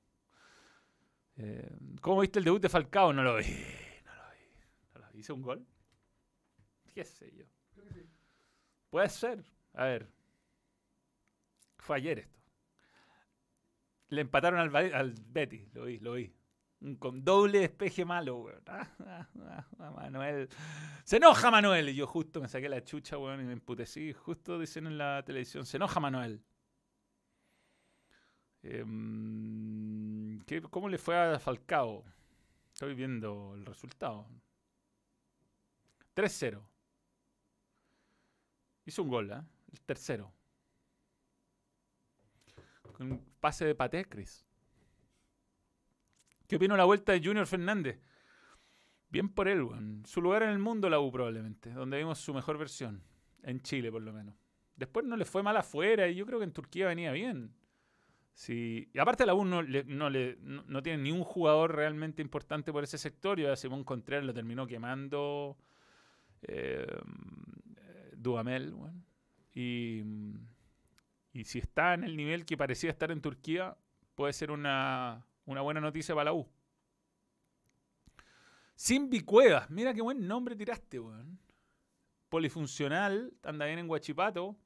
Eh, 1.36 1.76
¿Cómo 2.00 2.20
viste 2.20 2.38
el 2.38 2.44
debut 2.44 2.60
de 2.60 2.68
Falcao? 2.68 3.12
No 3.12 3.22
lo 3.22 3.36
vi. 3.36 3.44
¿Hizo 5.14 5.34
un 5.34 5.42
gol? 5.42 5.66
¿Qué 6.94 7.04
sé 7.04 7.30
yo? 7.34 7.44
Puede 8.90 9.08
ser. 9.08 9.44
A 9.74 9.84
ver. 9.84 10.08
Fue 11.78 11.96
ayer 11.96 12.18
esto. 12.20 12.38
Le 14.08 14.20
empataron 14.20 14.60
al, 14.60 14.94
al 14.94 15.14
Betis. 15.28 15.72
Lo 15.74 15.84
vi, 15.84 15.98
lo 15.98 16.12
vi. 16.14 16.32
Con 16.98 17.24
doble 17.24 17.60
despeje 17.60 18.04
malo, 18.04 18.38
weón. 18.38 18.62
Ah, 18.66 18.88
ah, 19.06 19.28
ah, 19.78 19.90
Manuel. 19.90 20.48
Se 21.04 21.16
enoja 21.16 21.50
Manuel. 21.50 21.88
Y 21.88 21.94
yo 21.94 22.06
justo 22.06 22.40
me 22.40 22.48
saqué 22.48 22.68
la 22.68 22.84
chucha, 22.84 23.16
weón, 23.18 23.40
y 23.40 23.44
me 23.44 23.52
emputecí. 23.52 24.12
Justo 24.12 24.58
dicen 24.58 24.86
en 24.86 24.98
la 24.98 25.22
televisión, 25.24 25.64
se 25.64 25.76
enoja 25.78 26.00
Manuel. 26.00 26.42
Em, 28.62 30.40
¿qué- 30.46 30.62
¿Cómo 30.62 30.88
le 30.88 30.98
fue 30.98 31.16
a 31.16 31.38
Falcao? 31.38 32.04
Estoy 32.72 32.94
viendo 32.94 33.54
el 33.54 33.64
resultado. 33.66 34.26
3-0. 36.14 36.62
Hizo 38.84 39.02
un 39.02 39.08
gol, 39.08 39.30
¿eh? 39.30 39.40
El 39.72 39.80
tercero. 39.82 40.32
Con 42.92 43.12
un 43.12 43.24
pase 43.40 43.64
de 43.64 43.74
Paté, 43.74 44.04
Chris. 44.04 44.44
¿Qué 46.46 46.56
opino 46.56 46.76
la 46.76 46.84
vuelta 46.84 47.12
de 47.12 47.22
Junior 47.24 47.46
Fernández? 47.46 47.98
Bien 49.08 49.28
por 49.28 49.48
él. 49.48 49.66
Su 50.04 50.20
lugar 50.20 50.42
en 50.42 50.50
el 50.50 50.58
mundo, 50.58 50.90
la 50.90 51.00
U, 51.00 51.10
probablemente. 51.10 51.70
Donde 51.70 51.98
vimos 51.98 52.18
su 52.18 52.34
mejor 52.34 52.58
versión. 52.58 53.02
En 53.42 53.60
Chile, 53.60 53.90
por 53.90 54.02
lo 54.02 54.12
menos. 54.12 54.34
Después 54.76 55.06
no 55.06 55.16
le 55.16 55.24
fue 55.24 55.42
mal 55.42 55.56
afuera 55.56 56.08
y 56.08 56.14
yo 56.14 56.26
creo 56.26 56.38
que 56.38 56.44
en 56.44 56.52
Turquía 56.52 56.86
venía 56.88 57.12
bien. 57.12 57.54
Sí. 58.34 58.90
Y 58.92 58.98
aparte 58.98 59.26
la 59.26 59.34
U 59.34 59.44
no, 59.44 59.62
no, 59.62 60.82
tiene 60.82 61.02
ni 61.02 61.12
un 61.12 61.24
jugador 61.24 61.74
realmente 61.74 62.22
importante 62.22 62.72
por 62.72 62.84
ese 62.84 62.98
sector. 62.98 63.38
Y 63.38 63.46
a 63.46 63.56
Simón 63.56 63.84
Contreras 63.84 64.24
lo 64.24 64.34
terminó 64.34 64.66
quemando 64.66 65.56
eh, 66.42 66.86
Dudamel. 68.16 68.74
weón. 68.74 69.04
Y, 69.54 70.02
y 71.32 71.44
si 71.44 71.58
está 71.58 71.94
en 71.94 72.04
el 72.04 72.16
nivel 72.16 72.44
que 72.44 72.56
parecía 72.56 72.90
estar 72.90 73.10
en 73.10 73.20
Turquía, 73.20 73.76
puede 74.14 74.32
ser 74.32 74.50
una, 74.50 75.26
una 75.44 75.60
buena 75.60 75.80
noticia 75.80 76.14
para 76.14 76.26
la 76.26 76.32
U. 76.32 76.48
Simbi 78.74 79.20
Cuevas, 79.20 79.70
mira 79.70 79.94
qué 79.94 80.02
buen 80.02 80.26
nombre 80.26 80.56
tiraste, 80.56 80.98
weón. 80.98 81.38
Polifuncional, 82.28 83.32
anda 83.42 83.66
bien 83.66 83.78
en 83.78 83.86
Guachipato, 83.86 84.56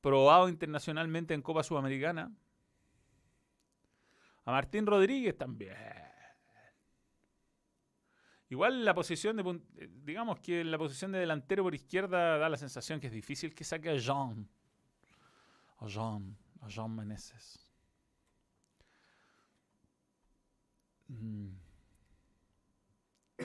probado 0.00 0.48
internacionalmente 0.48 1.32
en 1.32 1.40
Copa 1.40 1.62
Sudamericana. 1.62 2.32
A 4.44 4.50
Martín 4.50 4.84
Rodríguez 4.84 5.38
también. 5.38 6.03
Igual 8.50 8.84
la 8.84 8.94
posición 8.94 9.36
de, 9.36 9.60
eh, 9.78 9.88
digamos 10.04 10.38
que 10.40 10.62
la 10.64 10.78
posición 10.78 11.12
de 11.12 11.18
delantero 11.18 11.62
por 11.62 11.74
izquierda 11.74 12.38
da 12.38 12.48
la 12.48 12.56
sensación 12.56 13.00
que 13.00 13.06
es 13.06 13.12
difícil 13.12 13.54
que 13.54 13.64
saque 13.64 13.90
a 13.90 13.96
Jean. 13.96 14.48
A 15.78 15.86
Jean, 15.86 16.36
a 16.60 16.68
Jean 16.68 16.94
Meneses. 16.94 17.70
Mm. 21.08 21.48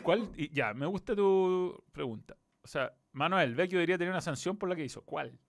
¿Cuál? 0.03 0.31
y 0.35 0.53
ya, 0.53 0.73
me 0.73 0.85
gusta 0.85 1.15
tu 1.15 1.83
pregunta. 1.91 2.37
O 2.61 2.67
sea, 2.67 2.93
Manuel, 3.13 3.55
Vecchio 3.55 3.79
debería 3.79 3.97
tener 3.97 4.11
una 4.11 4.21
sanción 4.21 4.57
por 4.57 4.69
la 4.69 4.75
que 4.75 4.85
hizo. 4.85 5.03
¿Cuál? 5.03 5.39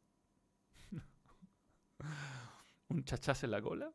¿Un 2.89 3.05
chachazo 3.05 3.47
en 3.47 3.53
la 3.53 3.61
cola? 3.61 3.93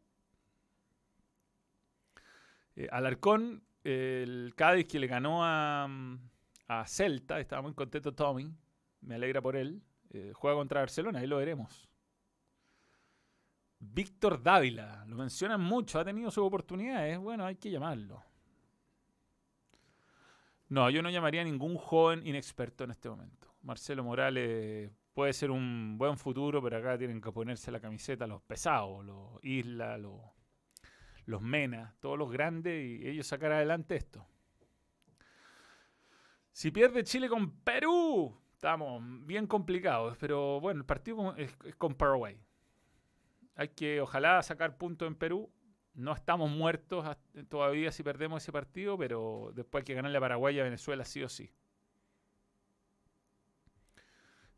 Eh, 2.75 2.87
Alarcón, 2.91 3.63
el 3.85 4.53
Cádiz 4.55 4.87
que 4.87 4.99
le 4.99 5.07
ganó 5.07 5.45
a, 5.45 5.87
a 6.67 6.87
Celta, 6.87 7.39
estaba 7.39 7.61
muy 7.61 7.73
contento 7.73 8.13
Tommy, 8.13 8.51
me 9.01 9.15
alegra 9.15 9.41
por 9.41 9.55
él. 9.55 9.81
Eh, 10.09 10.31
juega 10.33 10.57
contra 10.57 10.79
Barcelona, 10.79 11.19
ahí 11.19 11.27
lo 11.27 11.37
veremos. 11.37 11.89
Víctor 13.79 14.41
Dávila, 14.41 15.05
lo 15.07 15.15
mencionan 15.15 15.61
mucho, 15.61 15.99
ha 15.99 16.05
tenido 16.05 16.31
sus 16.31 16.43
oportunidades, 16.43 17.19
bueno, 17.19 17.45
hay 17.45 17.55
que 17.55 17.69
llamarlo. 17.69 18.23
No, 20.69 20.89
yo 20.89 21.03
no 21.03 21.09
llamaría 21.09 21.41
a 21.41 21.43
ningún 21.43 21.77
joven 21.77 22.25
inexperto 22.25 22.85
en 22.85 22.91
este 22.91 23.09
momento. 23.09 23.53
Marcelo 23.61 24.03
Morales 24.03 24.89
puede 25.13 25.33
ser 25.33 25.51
un 25.51 25.97
buen 25.97 26.17
futuro, 26.17 26.61
pero 26.61 26.77
acá 26.77 26.97
tienen 26.97 27.21
que 27.21 27.31
ponerse 27.31 27.71
la 27.71 27.79
camiseta 27.79 28.25
los 28.25 28.41
pesados, 28.41 29.05
los 29.05 29.43
Isla, 29.43 29.97
los, 29.97 30.19
los 31.25 31.41
Mena, 31.41 31.95
todos 31.99 32.17
los 32.17 32.31
grandes 32.31 32.85
y 32.85 33.07
ellos 33.07 33.27
sacar 33.27 33.51
adelante 33.51 33.95
esto. 33.95 34.25
Si 36.51 36.71
pierde 36.71 37.03
Chile 37.03 37.27
con 37.27 37.51
Perú, 37.61 38.37
Estamos 38.65 39.03
bien 39.27 39.45
complicados, 39.45 40.17
pero 40.17 40.59
bueno, 40.59 40.79
el 40.79 40.85
partido 40.87 41.35
es, 41.35 41.55
con 41.77 41.93
Paraguay. 41.93 42.41
Hay 43.53 43.67
que, 43.69 44.01
ojalá, 44.01 44.41
sacar 44.41 44.75
puntos 44.77 45.07
en 45.07 45.13
Perú. 45.13 45.51
No 45.93 46.13
estamos 46.13 46.49
muertos 46.49 47.05
todavía 47.47 47.91
si 47.91 48.01
perdemos 48.01 48.41
ese 48.41 48.51
partido, 48.51 48.97
pero 48.97 49.51
después 49.53 49.81
hay 49.81 49.85
que 49.85 49.93
ganarle 49.93 50.17
a 50.17 50.21
Paraguay 50.21 50.55
y 50.55 50.59
a 50.61 50.63
Venezuela 50.63 51.05
sí 51.05 51.21
o 51.21 51.29
sí. 51.29 51.51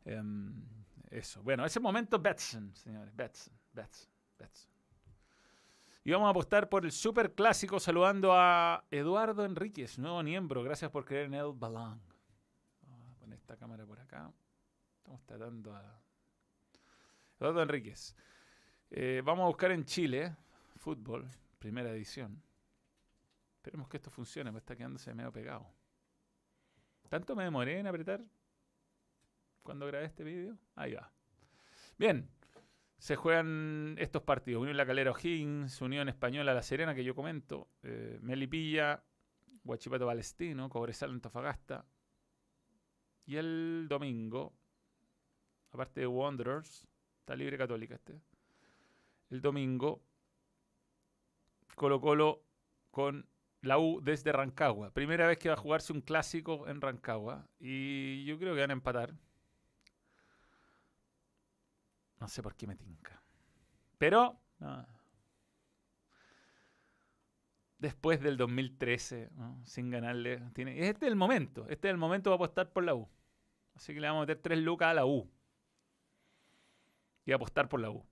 Em, 0.06 0.64
eso. 1.10 1.42
Bueno, 1.42 1.66
ese 1.66 1.78
momento 1.78 2.18
Betson, 2.18 2.74
señores. 2.76 3.14
Betson, 3.14 3.52
Betson, 3.74 4.10
Betson. 4.38 4.70
Y 6.08 6.10
vamos 6.10 6.28
a 6.28 6.30
apostar 6.30 6.70
por 6.70 6.86
el 6.86 6.90
super 6.90 7.34
clásico 7.34 7.78
saludando 7.78 8.32
a 8.32 8.82
Eduardo 8.90 9.44
Enríquez, 9.44 9.98
nuevo 9.98 10.22
miembro. 10.22 10.62
Gracias 10.62 10.90
por 10.90 11.04
creer 11.04 11.26
en 11.26 11.34
el 11.34 11.52
balón. 11.52 12.00
Vamos 12.80 13.10
a 13.10 13.18
poner 13.18 13.38
esta 13.38 13.58
cámara 13.58 13.84
por 13.84 14.00
acá. 14.00 14.32
Estamos 14.96 15.22
tratando 15.26 15.76
a... 15.76 16.00
Eduardo 17.38 17.62
Enríquez. 17.62 18.16
Eh, 18.90 19.20
vamos 19.22 19.44
a 19.44 19.48
buscar 19.48 19.70
en 19.70 19.84
Chile, 19.84 20.34
fútbol, 20.76 21.28
primera 21.58 21.90
edición. 21.90 22.42
Esperemos 23.56 23.86
que 23.86 23.98
esto 23.98 24.10
funcione, 24.10 24.50
me 24.50 24.60
está 24.60 24.74
quedándose 24.74 25.12
medio 25.12 25.30
pegado. 25.30 25.66
¿Tanto 27.10 27.36
me 27.36 27.44
demoré 27.44 27.80
en 27.80 27.86
apretar 27.86 28.24
cuando 29.62 29.86
grabé 29.86 30.06
este 30.06 30.24
vídeo? 30.24 30.56
Ahí 30.74 30.94
va. 30.94 31.12
Bien, 31.98 32.30
se 32.98 33.16
juegan 33.16 33.94
estos 33.98 34.22
partidos. 34.22 34.62
Unión 34.62 34.76
La 34.76 34.86
Calera 34.86 35.12
O'Higgins, 35.12 35.80
Unión 35.80 36.08
Española 36.08 36.52
La 36.52 36.62
Serena, 36.62 36.94
que 36.94 37.04
yo 37.04 37.14
comento, 37.14 37.68
eh, 37.82 38.18
Melipilla, 38.20 39.02
Huachipato 39.64 40.06
Palestino, 40.06 40.68
Cobresal 40.68 41.10
Antofagasta. 41.10 41.86
Y 43.24 43.36
el 43.36 43.86
domingo, 43.88 44.54
aparte 45.70 46.00
de 46.00 46.06
Wanderers, 46.06 46.88
está 47.20 47.36
libre 47.36 47.56
católica 47.56 47.94
este. 47.94 48.20
El 49.30 49.40
domingo, 49.42 50.02
Colo 51.74 52.00
Colo 52.00 52.42
con 52.90 53.28
la 53.60 53.78
U 53.78 54.00
desde 54.02 54.32
Rancagua. 54.32 54.90
Primera 54.92 55.26
vez 55.26 55.38
que 55.38 55.48
va 55.48 55.54
a 55.54 55.58
jugarse 55.58 55.92
un 55.92 56.00
clásico 56.00 56.66
en 56.68 56.80
Rancagua. 56.80 57.48
Y 57.60 58.24
yo 58.24 58.38
creo 58.38 58.54
que 58.54 58.60
van 58.62 58.70
a 58.70 58.72
empatar. 58.72 59.14
No 62.20 62.28
sé 62.28 62.42
por 62.42 62.54
qué 62.54 62.66
me 62.66 62.76
tinca. 62.76 63.22
Pero, 63.98 64.40
después 67.78 68.20
del 68.20 68.36
2013, 68.36 69.30
¿no? 69.36 69.60
sin 69.64 69.90
ganarle, 69.90 70.42
tiene, 70.52 70.88
este 70.88 71.06
es 71.06 71.12
el 71.12 71.16
momento. 71.16 71.66
Este 71.68 71.88
es 71.88 71.92
el 71.92 71.98
momento 71.98 72.30
para 72.30 72.36
apostar 72.36 72.72
por 72.72 72.84
la 72.84 72.94
U. 72.94 73.08
Así 73.74 73.94
que 73.94 74.00
le 74.00 74.08
vamos 74.08 74.20
a 74.20 74.26
meter 74.26 74.42
tres 74.42 74.58
lucas 74.58 74.88
a 74.88 74.94
la 74.94 75.06
U. 75.06 75.30
Y 77.24 77.32
apostar 77.32 77.68
por 77.68 77.80
la 77.80 77.90
U. 77.90 78.04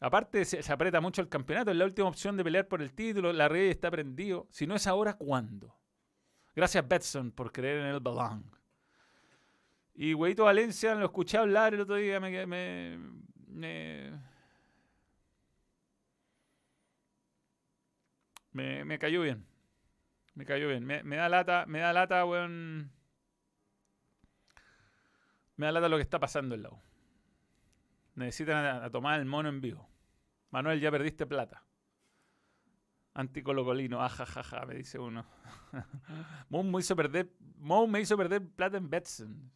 Aparte, 0.00 0.44
se, 0.44 0.62
se 0.62 0.72
aprieta 0.72 1.00
mucho 1.00 1.22
el 1.22 1.28
campeonato. 1.28 1.70
Es 1.70 1.76
la 1.76 1.84
última 1.84 2.08
opción 2.08 2.36
de 2.36 2.44
pelear 2.44 2.66
por 2.66 2.82
el 2.82 2.92
título. 2.92 3.32
La 3.32 3.48
red 3.48 3.68
está 3.68 3.90
prendido. 3.90 4.48
Si 4.50 4.66
no 4.66 4.74
es 4.74 4.86
ahora, 4.86 5.14
¿cuándo? 5.14 5.76
Gracias, 6.54 6.86
Betson, 6.86 7.32
por 7.32 7.52
creer 7.52 7.78
en 7.80 7.86
el 7.86 8.00
balón. 8.00 8.50
Y 9.94 10.12
Güeyito 10.12 10.44
Valencia, 10.44 10.94
lo 10.96 11.04
escuché 11.04 11.38
hablar 11.38 11.72
el 11.72 11.80
otro 11.80 11.94
día. 11.94 12.18
Me, 12.18 12.46
me, 12.46 12.98
me, 18.52 18.84
me, 18.84 18.98
cayó 18.98 19.22
bien. 19.22 19.46
Me 20.34 20.44
cayó 20.44 20.68
bien. 20.68 20.84
Me, 20.84 21.16
da 21.16 21.28
lata, 21.28 21.64
me 21.66 21.78
da 21.78 21.92
lata, 21.92 22.24
weón. 22.24 22.90
Me 25.56 25.66
da 25.66 25.72
lata 25.72 25.88
lo 25.88 25.96
que 25.96 26.02
está 26.02 26.18
pasando 26.18 26.56
en 26.56 26.62
la 26.64 26.70
U. 26.70 26.80
Necesitan 28.16 28.82
a, 28.82 28.90
tomar 28.90 29.20
el 29.20 29.26
mono 29.26 29.48
en 29.48 29.60
vivo. 29.60 29.88
Manuel, 30.50 30.80
ya 30.80 30.90
perdiste 30.90 31.24
plata. 31.24 31.64
Anticolocolino, 33.14 34.02
ajajaja, 34.02 34.66
me 34.66 34.74
dice 34.74 34.98
uno. 34.98 35.24
Mou 36.48 36.64
me 36.64 36.80
hizo 36.80 36.96
perder, 36.96 37.30
Mou 37.58 37.86
me 37.86 38.00
hizo 38.00 38.16
perder 38.16 38.44
plata 38.44 38.76
en 38.76 38.90
Betson. 38.90 39.52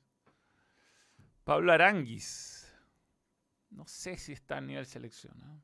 Pablo 1.49 1.73
Aranguis. 1.73 2.71
No 3.71 3.87
sé 3.87 4.19
si 4.19 4.35
está 4.35 4.59
a 4.59 4.61
nivel 4.61 4.85
selección. 4.85 5.33
¿no? 5.41 5.63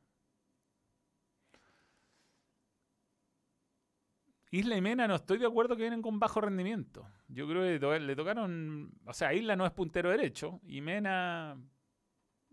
Isla 4.50 4.78
y 4.78 4.80
Mena 4.80 5.06
no 5.06 5.16
estoy 5.16 5.36
de 5.36 5.46
acuerdo 5.46 5.76
que 5.76 5.82
vienen 5.82 6.00
con 6.00 6.18
bajo 6.18 6.40
rendimiento. 6.40 7.06
Yo 7.28 7.46
creo 7.46 7.78
que 7.78 8.00
le 8.00 8.16
tocaron. 8.16 8.94
O 9.04 9.12
sea, 9.12 9.34
Isla 9.34 9.56
no 9.56 9.66
es 9.66 9.72
puntero 9.72 10.08
derecho. 10.08 10.58
Y 10.64 10.80
Mena 10.80 11.62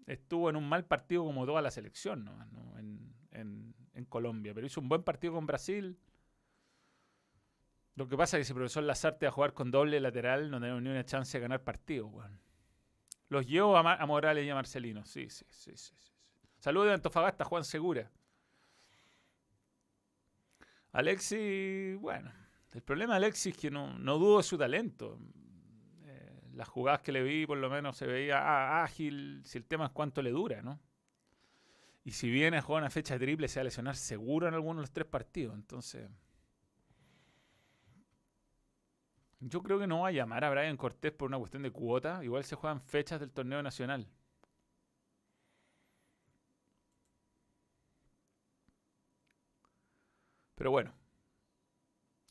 estuvo 0.08 0.50
en 0.50 0.58
un 0.58 0.68
mal 0.68 0.84
partido 0.84 1.24
como 1.24 1.46
toda 1.46 1.62
la 1.62 1.72
selección 1.72 2.26
¿no? 2.26 2.38
En, 3.32 4.06
Colombia. 4.10 4.54
Pero 4.54 4.68
hizo 4.68 4.82
un 4.82 4.90
buen 4.90 5.04
partido 5.04 5.32
con 5.32 5.46
Brasil. 5.46 5.98
Lo 7.96 8.10
que 8.10 8.18
pasa 8.18 8.38
es 8.38 8.42
que 8.42 8.46
si 8.48 8.54
profesor 8.54 8.84
Lazarte 8.84 9.26
a 9.26 9.32
jugar 9.32 9.54
con 9.54 9.72
doble 9.72 10.02
lateral 10.02 10.52
no 10.52 10.60
tenemos 10.60 10.82
ni 10.82 10.90
una 10.90 11.06
chance 11.06 11.38
de 11.38 11.42
ganar 11.42 11.64
partido, 11.64 12.08
weón. 12.08 12.51
Los 13.32 13.48
llevo 13.48 13.78
a, 13.78 14.06
Morales 14.06 14.46
y 14.46 14.50
a 14.50 14.56
Marcelino. 14.56 15.06
Sí, 15.06 15.30
sí, 15.30 15.46
sí, 15.50 15.72
sí. 15.78 15.94
sí. 15.96 16.12
Saludos 16.58 16.88
de 16.88 16.94
Antofagasta, 16.96 17.46
Juan 17.46 17.64
Segura. 17.64 18.12
Alexis, 20.92 21.98
bueno, 22.02 22.30
el 22.74 22.82
problema 22.82 23.14
de 23.14 23.18
Alexis 23.28 23.56
es 23.56 23.58
que 23.58 23.72
no, 23.72 23.98
no 23.98 24.18
dudo 24.18 24.40
de 24.40 24.44
su 24.44 24.58
talento. 24.58 25.18
Eh, 26.04 26.42
las 26.56 26.68
jugadas 26.68 27.00
que 27.04 27.14
le 27.14 27.24
vi, 27.24 27.46
por 27.46 27.58
lo 27.58 27.70
menos 27.70 27.96
se 27.96 28.06
veía 28.06 28.38
ah, 28.38 28.84
ágil. 28.84 29.42
Si 29.46 29.58
el 29.58 29.64
tema 29.64 29.86
es 29.86 29.92
cuánto 29.92 30.22
le 30.22 30.32
dura, 30.32 30.62
¿no? 30.62 30.82
Y 32.04 32.12
si 32.12 32.30
viene 32.30 32.58
a 32.58 32.62
jugar 32.62 32.84
una 32.84 32.90
fecha 32.90 33.18
triple, 33.18 33.48
se 33.48 33.60
va 33.60 33.62
a 33.62 33.64
lesionar 33.64 33.96
seguro 33.96 34.50
en 34.50 34.56
alguno 34.56 34.82
de 34.82 34.84
los 34.84 34.92
tres 34.92 35.08
partidos. 35.08 35.56
Entonces, 35.56 36.10
yo 39.42 39.64
creo 39.64 39.80
que 39.80 39.88
no 39.88 40.02
va 40.02 40.10
a 40.10 40.12
llamar 40.12 40.44
a 40.46 40.50
Brian 40.52 40.78
Cortés 40.78 41.12
por 41.12 41.28
una 41.28 41.40
cuestión 41.40 41.64
de 41.64 41.72
cuota. 41.72 42.24
Igual 42.24 42.44
se 42.44 42.56
juegan 42.56 42.82
fechas 42.82 43.20
del 43.20 43.32
torneo 43.32 43.62
nacional. 43.64 44.08
Pero 50.56 50.70
bueno, 50.70 50.94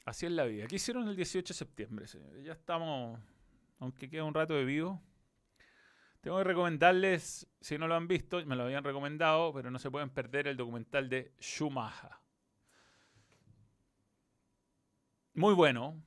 así 0.05 0.27
es 0.27 0.33
la 0.33 0.45
vida. 0.45 0.69
¿Qué 0.69 0.77
hicieron 0.77 1.09
el 1.09 1.17
18 1.17 1.53
de 1.53 1.59
septiembre, 1.59 2.07
señores? 2.07 2.45
Ya 2.45 2.53
estamos, 2.53 3.19
aunque 3.81 4.09
queda 4.09 4.23
un 4.23 4.35
rato 4.35 4.55
de 4.55 4.65
vivo. 4.65 5.03
Tengo 6.21 6.39
que 6.39 6.45
recomendarles, 6.45 7.49
si 7.61 7.77
no 7.77 7.89
lo 7.89 7.97
han 7.97 8.07
visto, 8.07 8.45
me 8.47 8.55
lo 8.55 8.65
habían 8.65 8.85
recomendado, 8.85 9.53
pero 9.53 9.71
no 9.71 9.81
se 9.81 9.91
pueden 9.91 10.11
perder 10.11 10.47
el 10.47 10.57
documental 10.57 11.09
de 11.09 11.33
Schumacher. 11.41 12.11
Muy 15.35 15.55
bueno. 15.55 16.01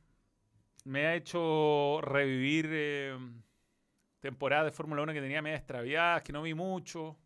Me 0.86 1.07
ha 1.07 1.15
hecho 1.15 2.01
revivir 2.01 2.69
eh, 2.71 3.17
temporadas 4.19 4.65
de 4.65 4.71
Fórmula 4.71 5.03
1 5.03 5.13
que 5.13 5.21
tenía 5.21 5.41
media 5.41 5.57
extraviadas, 5.57 6.23
que 6.23 6.34
no 6.34 6.41
vi 6.41 6.53
mucho. 6.53 7.17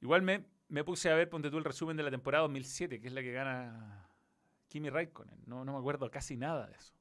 Igual 0.00 0.22
me, 0.22 0.44
me 0.68 0.84
puse 0.84 1.10
a 1.10 1.14
ver, 1.14 1.30
ponte 1.30 1.50
tú 1.50 1.58
el 1.58 1.64
resumen 1.64 1.96
de 1.96 2.02
la 2.02 2.10
temporada 2.10 2.42
2007, 2.42 3.00
que 3.00 3.08
es 3.08 3.12
la 3.12 3.22
que 3.22 3.32
gana 3.32 4.08
Kimi 4.68 4.90
Raikkonen. 4.90 5.42
No, 5.46 5.64
no 5.64 5.72
me 5.72 5.78
acuerdo 5.78 6.10
casi 6.10 6.36
nada 6.36 6.66
de 6.66 6.74
eso. 6.74 6.92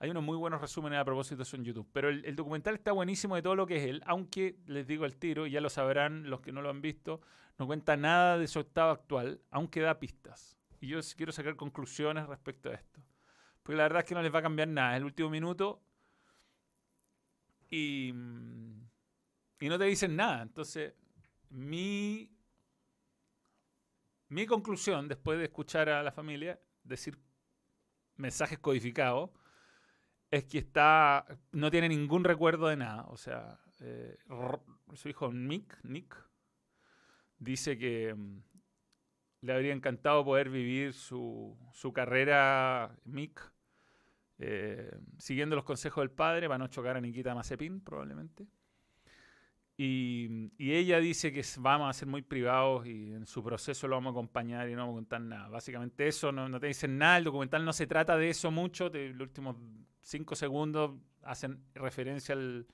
Hay 0.00 0.10
unos 0.10 0.22
muy 0.22 0.36
buenos 0.36 0.60
resúmenes 0.60 0.98
a 0.98 1.04
propósito 1.04 1.36
de 1.36 1.42
eso 1.44 1.56
en 1.56 1.64
YouTube. 1.64 1.88
Pero 1.92 2.10
el, 2.10 2.24
el 2.26 2.36
documental 2.36 2.74
está 2.74 2.92
buenísimo 2.92 3.36
de 3.36 3.42
todo 3.42 3.56
lo 3.56 3.66
que 3.66 3.76
es 3.76 3.84
él, 3.84 4.02
aunque 4.04 4.58
les 4.66 4.86
digo 4.86 5.04
al 5.04 5.16
tiro, 5.16 5.46
ya 5.46 5.62
lo 5.62 5.70
sabrán 5.70 6.28
los 6.28 6.40
que 6.40 6.52
no 6.52 6.60
lo 6.60 6.68
han 6.68 6.82
visto, 6.82 7.22
no 7.58 7.66
cuenta 7.66 7.96
nada 7.96 8.36
de 8.36 8.46
su 8.48 8.60
estado 8.60 8.90
actual, 8.90 9.40
aunque 9.50 9.80
da 9.80 9.98
pistas. 9.98 10.58
Y 10.80 10.88
yo 10.88 10.98
quiero 11.16 11.32
sacar 11.32 11.56
conclusiones 11.56 12.26
respecto 12.26 12.68
a 12.68 12.74
esto. 12.74 13.00
Porque 13.64 13.78
la 13.78 13.84
verdad 13.84 14.00
es 14.00 14.04
que 14.04 14.14
no 14.14 14.22
les 14.22 14.32
va 14.32 14.38
a 14.38 14.42
cambiar 14.42 14.68
nada. 14.68 14.92
Es 14.92 14.98
el 14.98 15.04
último 15.04 15.30
minuto 15.30 15.82
y, 17.70 18.12
mm, 18.14 18.88
y 19.60 19.68
no 19.68 19.78
te 19.78 19.84
dicen 19.84 20.14
nada. 20.14 20.42
Entonces, 20.42 20.92
mi, 21.48 22.30
mi 24.28 24.46
conclusión, 24.46 25.08
después 25.08 25.38
de 25.38 25.44
escuchar 25.46 25.88
a 25.88 26.02
la 26.02 26.12
familia 26.12 26.60
decir 26.82 27.18
mensajes 28.16 28.58
codificados, 28.58 29.30
es 30.30 30.44
que 30.44 30.58
está 30.58 31.26
no 31.52 31.70
tiene 31.70 31.88
ningún 31.88 32.22
recuerdo 32.22 32.68
de 32.68 32.76
nada. 32.76 33.06
O 33.08 33.16
sea, 33.16 33.58
eh, 33.80 34.18
su 34.92 35.08
hijo 35.08 35.32
Nick, 35.32 35.82
Nick 35.84 36.14
dice 37.38 37.78
que 37.78 38.14
mm, 38.14 38.42
le 39.40 39.52
habría 39.54 39.72
encantado 39.72 40.22
poder 40.22 40.50
vivir 40.50 40.92
su, 40.92 41.56
su 41.72 41.94
carrera 41.94 42.94
Mick 43.04 43.53
eh, 44.46 44.90
siguiendo 45.18 45.56
los 45.56 45.64
consejos 45.64 46.02
del 46.02 46.10
padre 46.10 46.48
para 46.48 46.58
no 46.58 46.68
chocar 46.68 46.96
a 46.96 47.00
Nikita 47.00 47.34
Mazepin, 47.34 47.80
probablemente. 47.80 48.46
Y, 49.76 50.52
y 50.56 50.72
ella 50.74 51.00
dice 51.00 51.32
que 51.32 51.42
vamos 51.58 51.90
a 51.90 51.92
ser 51.92 52.06
muy 52.06 52.22
privados 52.22 52.86
y 52.86 53.12
en 53.12 53.26
su 53.26 53.42
proceso 53.42 53.88
lo 53.88 53.96
vamos 53.96 54.10
a 54.10 54.12
acompañar 54.12 54.68
y 54.68 54.72
no 54.74 54.82
vamos 54.82 54.92
a 54.94 54.98
contar 54.98 55.20
nada. 55.22 55.48
Básicamente 55.48 56.06
eso, 56.06 56.30
no, 56.30 56.48
no 56.48 56.60
te 56.60 56.68
dicen 56.68 56.96
nada, 56.96 57.18
el 57.18 57.24
documental 57.24 57.64
no 57.64 57.72
se 57.72 57.88
trata 57.88 58.16
de 58.16 58.30
eso 58.30 58.52
mucho, 58.52 58.88
te- 58.90 59.08
los 59.08 59.22
últimos 59.28 59.56
cinco 60.00 60.36
segundos 60.36 60.92
hacen 61.22 61.64
referencia 61.74 62.34
al, 62.36 62.66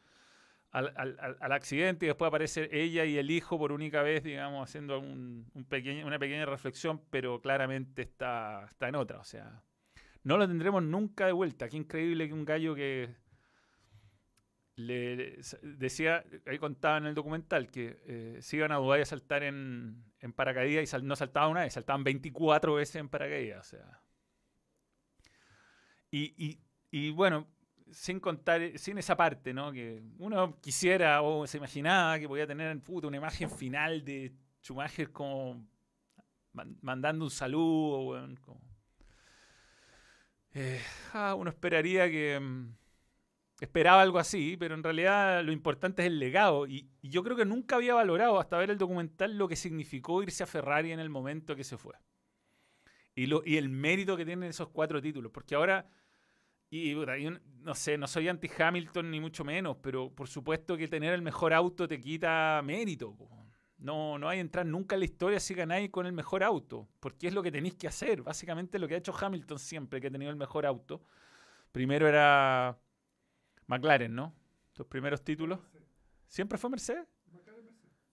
al- 0.72 0.92
al- 0.96 1.36
al 1.40 1.52
accidente 1.52 2.04
y 2.04 2.08
después 2.08 2.28
aparece 2.28 2.68
ella 2.70 3.06
y 3.06 3.16
el 3.16 3.30
hijo 3.30 3.58
por 3.58 3.72
única 3.72 4.02
vez, 4.02 4.22
digamos, 4.22 4.68
haciendo 4.68 4.98
un, 5.00 5.46
un 5.54 5.64
pequeño, 5.64 6.06
una 6.06 6.18
pequeña 6.18 6.44
reflexión, 6.44 7.00
pero 7.10 7.40
claramente 7.40 8.02
está, 8.02 8.66
está 8.68 8.88
en 8.88 8.96
otra. 8.96 9.20
O 9.20 9.24
sea, 9.24 9.62
no 10.22 10.36
lo 10.36 10.46
tendremos 10.46 10.82
nunca 10.82 11.26
de 11.26 11.32
vuelta. 11.32 11.68
Qué 11.68 11.76
increíble 11.76 12.28
que 12.28 12.34
un 12.34 12.44
gallo 12.44 12.74
que 12.74 13.14
le, 14.76 15.40
decía, 15.62 16.24
ahí 16.46 16.58
contaba 16.58 16.98
en 16.98 17.06
el 17.06 17.14
documental, 17.14 17.70
que 17.70 18.00
eh, 18.06 18.40
iban 18.52 18.72
a 18.72 18.76
Dubái 18.76 19.02
a 19.02 19.06
saltar 19.06 19.42
en, 19.42 20.04
en 20.20 20.32
paracaídas 20.32 20.92
y 20.92 21.02
no 21.06 21.16
saltaban 21.16 21.50
una 21.50 21.60
vez, 21.62 21.74
saltaban 21.74 22.04
24 22.04 22.74
veces 22.74 22.96
en 22.96 23.08
paracaídas. 23.08 23.76
Y, 26.10 26.34
y, 26.36 26.60
y 26.90 27.10
bueno, 27.10 27.46
sin 27.90 28.20
contar, 28.20 28.78
sin 28.78 28.98
esa 28.98 29.16
parte, 29.16 29.52
¿no? 29.52 29.70
Que 29.72 30.02
uno 30.18 30.58
quisiera 30.60 31.22
o 31.22 31.46
se 31.46 31.58
imaginaba 31.58 32.18
que 32.18 32.28
podía 32.28 32.46
tener 32.46 32.80
puta, 32.82 33.06
una 33.06 33.16
imagen 33.18 33.50
final 33.50 34.04
de 34.04 34.32
Schumacher 34.62 35.12
como 35.12 35.66
man- 36.52 36.78
mandando 36.82 37.24
un 37.24 37.30
saludo, 37.30 38.02
weón, 38.02 38.36
como- 38.36 38.69
Eh, 40.54 40.80
ah, 41.12 41.34
uno 41.34 41.50
esperaría 41.50 42.08
que 42.10 42.38
mm, 42.40 42.74
esperaba 43.60 44.02
algo 44.02 44.18
así, 44.18 44.56
pero 44.58 44.74
en 44.74 44.82
realidad 44.84 45.44
lo 45.44 45.52
importante 45.52 46.02
es 46.02 46.08
el 46.08 46.18
legado. 46.18 46.66
Y, 46.66 46.90
y 47.02 47.10
yo 47.10 47.22
creo 47.24 47.36
que 47.36 47.44
nunca 47.46 47.76
había 47.76 47.94
valorado 47.94 48.40
hasta 48.40 48.58
ver 48.58 48.70
el 48.70 48.78
documental 48.78 49.36
lo 49.38 49.48
que 49.48 49.56
significó 49.56 50.22
irse 50.22 50.44
a 50.44 50.46
Ferrari 50.46 50.92
en 50.92 51.00
el 51.00 51.10
momento 51.10 51.56
que 51.56 51.64
se 51.64 51.78
fue. 51.78 51.94
Y, 53.14 53.26
lo, 53.26 53.42
y 53.44 53.56
el 53.56 53.68
mérito 53.68 54.16
que 54.16 54.24
tienen 54.24 54.48
esos 54.50 54.68
cuatro 54.68 55.00
títulos. 55.02 55.32
Porque 55.32 55.54
ahora, 55.54 55.88
y 56.70 56.94
no- 57.62 57.74
sé, 57.76 57.98
no 57.98 58.06
soy 58.08 58.28
anti-Hamilton 58.28 59.10
ni 59.10 59.20
mucho 59.20 59.44
menos, 59.44 59.78
pero 59.82 60.10
por 60.14 60.28
supuesto 60.28 60.76
que 60.78 60.88
tener 60.88 61.14
el 61.14 61.22
mejor 61.22 61.54
auto 61.54 61.88
te 61.88 62.00
quita 62.00 62.62
mérito. 62.64 63.16
No, 63.80 64.18
no 64.18 64.28
hay 64.28 64.40
entrar 64.40 64.66
nunca 64.66 64.94
en 64.94 65.00
la 65.00 65.06
historia 65.06 65.40
si 65.40 65.54
ganáis 65.54 65.90
con 65.90 66.04
el 66.04 66.12
mejor 66.12 66.44
auto, 66.44 66.86
porque 67.00 67.28
es 67.28 67.34
lo 67.34 67.42
que 67.42 67.50
tenéis 67.50 67.76
que 67.76 67.88
hacer. 67.88 68.22
Básicamente 68.22 68.78
lo 68.78 68.86
que 68.86 68.94
ha 68.94 68.98
hecho 68.98 69.14
Hamilton 69.18 69.58
siempre 69.58 70.00
que 70.00 70.08
ha 70.08 70.10
tenido 70.10 70.30
el 70.30 70.36
mejor 70.36 70.66
auto. 70.66 71.02
Primero 71.72 72.06
era 72.06 72.78
McLaren, 73.66 74.14
¿no? 74.14 74.34
Los 74.76 74.86
primeros 74.86 75.24
títulos. 75.24 75.60
¿Siempre 76.26 76.58
fue 76.58 76.68
Mercedes? 76.68 77.06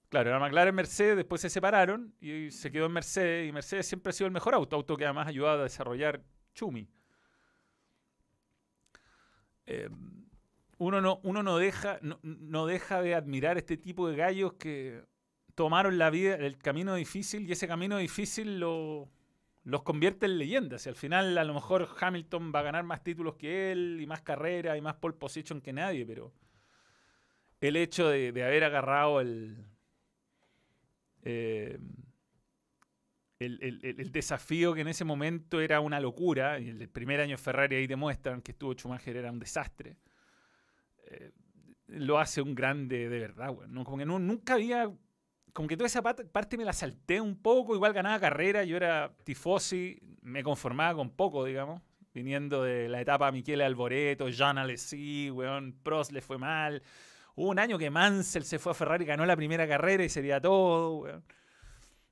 Claro, 0.10 0.30
era 0.30 0.40
McLaren 0.40 0.74
Mercedes, 0.74 1.18
después 1.18 1.42
se 1.42 1.50
separaron 1.50 2.16
y 2.22 2.50
se 2.50 2.72
quedó 2.72 2.86
en 2.86 2.94
Mercedes. 2.94 3.50
Y 3.50 3.52
Mercedes 3.52 3.88
siempre 3.88 4.12
ha 4.12 4.14
sido 4.14 4.28
el 4.28 4.34
mejor 4.34 4.54
auto, 4.54 4.78
auto 4.78 4.96
que 4.96 5.04
además 5.04 5.28
ha 5.28 5.30
ayudado 5.30 5.60
a 5.60 5.64
desarrollar 5.64 6.24
Chumi. 6.54 6.88
Eh, 9.66 9.90
uno 10.78 11.02
no, 11.02 11.20
uno 11.24 11.44
no 11.44 11.58
deja, 11.58 12.00
no, 12.02 12.20
no 12.24 12.66
deja 12.68 13.02
de 13.02 13.16
admirar 13.16 13.58
este 13.58 13.76
tipo 13.76 14.08
de 14.08 14.16
gallos 14.16 14.54
que 14.54 15.04
tomaron 15.58 15.98
la 15.98 16.10
vida, 16.12 16.36
el 16.36 16.58
camino 16.60 16.96
difícil, 16.96 17.50
y 17.50 17.54
ese 17.54 17.68
camino 17.68 17.98
difícil 17.98 18.60
lo, 18.62 19.10
los 19.66 19.84
convierte 19.84 20.28
en 20.28 20.38
leyendas. 20.40 20.86
Y 20.86 20.90
al 20.90 20.96
final, 20.96 21.38
a 21.38 21.44
lo 21.46 21.54
mejor 21.56 21.90
Hamilton 22.00 22.54
va 22.56 22.60
a 22.62 22.64
ganar 22.64 22.86
más 22.86 23.04
títulos 23.04 23.36
que 23.38 23.74
él, 23.74 24.00
y 24.02 24.08
más 24.08 24.22
carreras, 24.22 24.78
y 24.78 24.82
más 24.82 24.96
pole 24.98 25.16
position 25.16 25.62
que 25.62 25.74
nadie, 25.74 26.06
pero 26.06 26.34
el 27.62 27.76
hecho 27.76 28.10
de, 28.10 28.30
haber 28.44 28.64
agarrado 28.64 29.22
el, 29.22 29.66
eh, 31.24 31.78
el, 33.40 33.60
el- 33.62 34.00
el- 34.00 34.12
desafío 34.12 34.74
que 34.74 34.82
en 34.82 34.88
ese 34.88 35.04
momento 35.06 35.62
era 35.62 35.80
una 35.80 36.00
locura, 36.00 36.60
y 36.60 36.70
el 36.70 36.90
primer 36.90 37.20
año 37.22 37.38
Ferrari 37.38 37.76
ahí 37.76 37.88
demuestran 37.88 38.42
que 38.42 38.52
estuvo 38.52 38.74
Schumacher 38.74 39.16
era 39.18 39.32
un 39.32 39.40
desastre, 39.40 39.98
eh, 41.10 41.32
lo 41.88 42.20
hace 42.20 42.42
un 42.42 42.54
grande 42.56 43.10
de 43.10 43.20
verdad, 43.20 43.54
¿no? 43.70 43.84
Como 43.84 43.98
que 43.98 44.06
no- 44.06 44.20
nunca 44.20 44.56
había, 44.56 44.92
como 45.58 45.68
que 45.68 45.76
toda 45.76 45.88
esa 45.88 46.04
parte 46.04 46.56
me 46.56 46.64
la 46.64 46.72
salté 46.72 47.20
un 47.20 47.36
poco, 47.36 47.74
igual 47.74 47.92
ganaba 47.92 48.20
carrera, 48.20 48.64
yo 48.64 48.78
era 48.78 49.12
tifosi, 49.24 50.00
me 50.22 50.44
conformaba 50.44 50.94
con 50.94 51.10
poco, 51.10 51.44
digamos, 51.46 51.82
viniendo 52.14 52.62
de 52.62 52.88
la 52.88 53.02
etapa 53.02 53.32
Michele 53.32 53.64
Alboreto, 53.64 54.30
Jean 54.30 54.60
Alesi, 54.60 55.32
weón, 55.32 55.74
Prost 55.82 56.12
le 56.12 56.22
fue 56.22 56.38
mal, 56.38 56.84
hubo 57.34 57.50
un 57.50 57.58
año 57.58 57.80
que 57.80 57.90
Mansell 57.90 58.44
se 58.44 58.60
fue 58.60 58.74
a 58.74 58.76
Ferrari, 58.76 59.04
ganó 59.04 59.26
la 59.26 59.36
primera 59.36 59.68
carrera 59.68 60.04
y 60.04 60.10
sería 60.10 60.40
todo, 60.40 60.98
weón. 61.00 61.24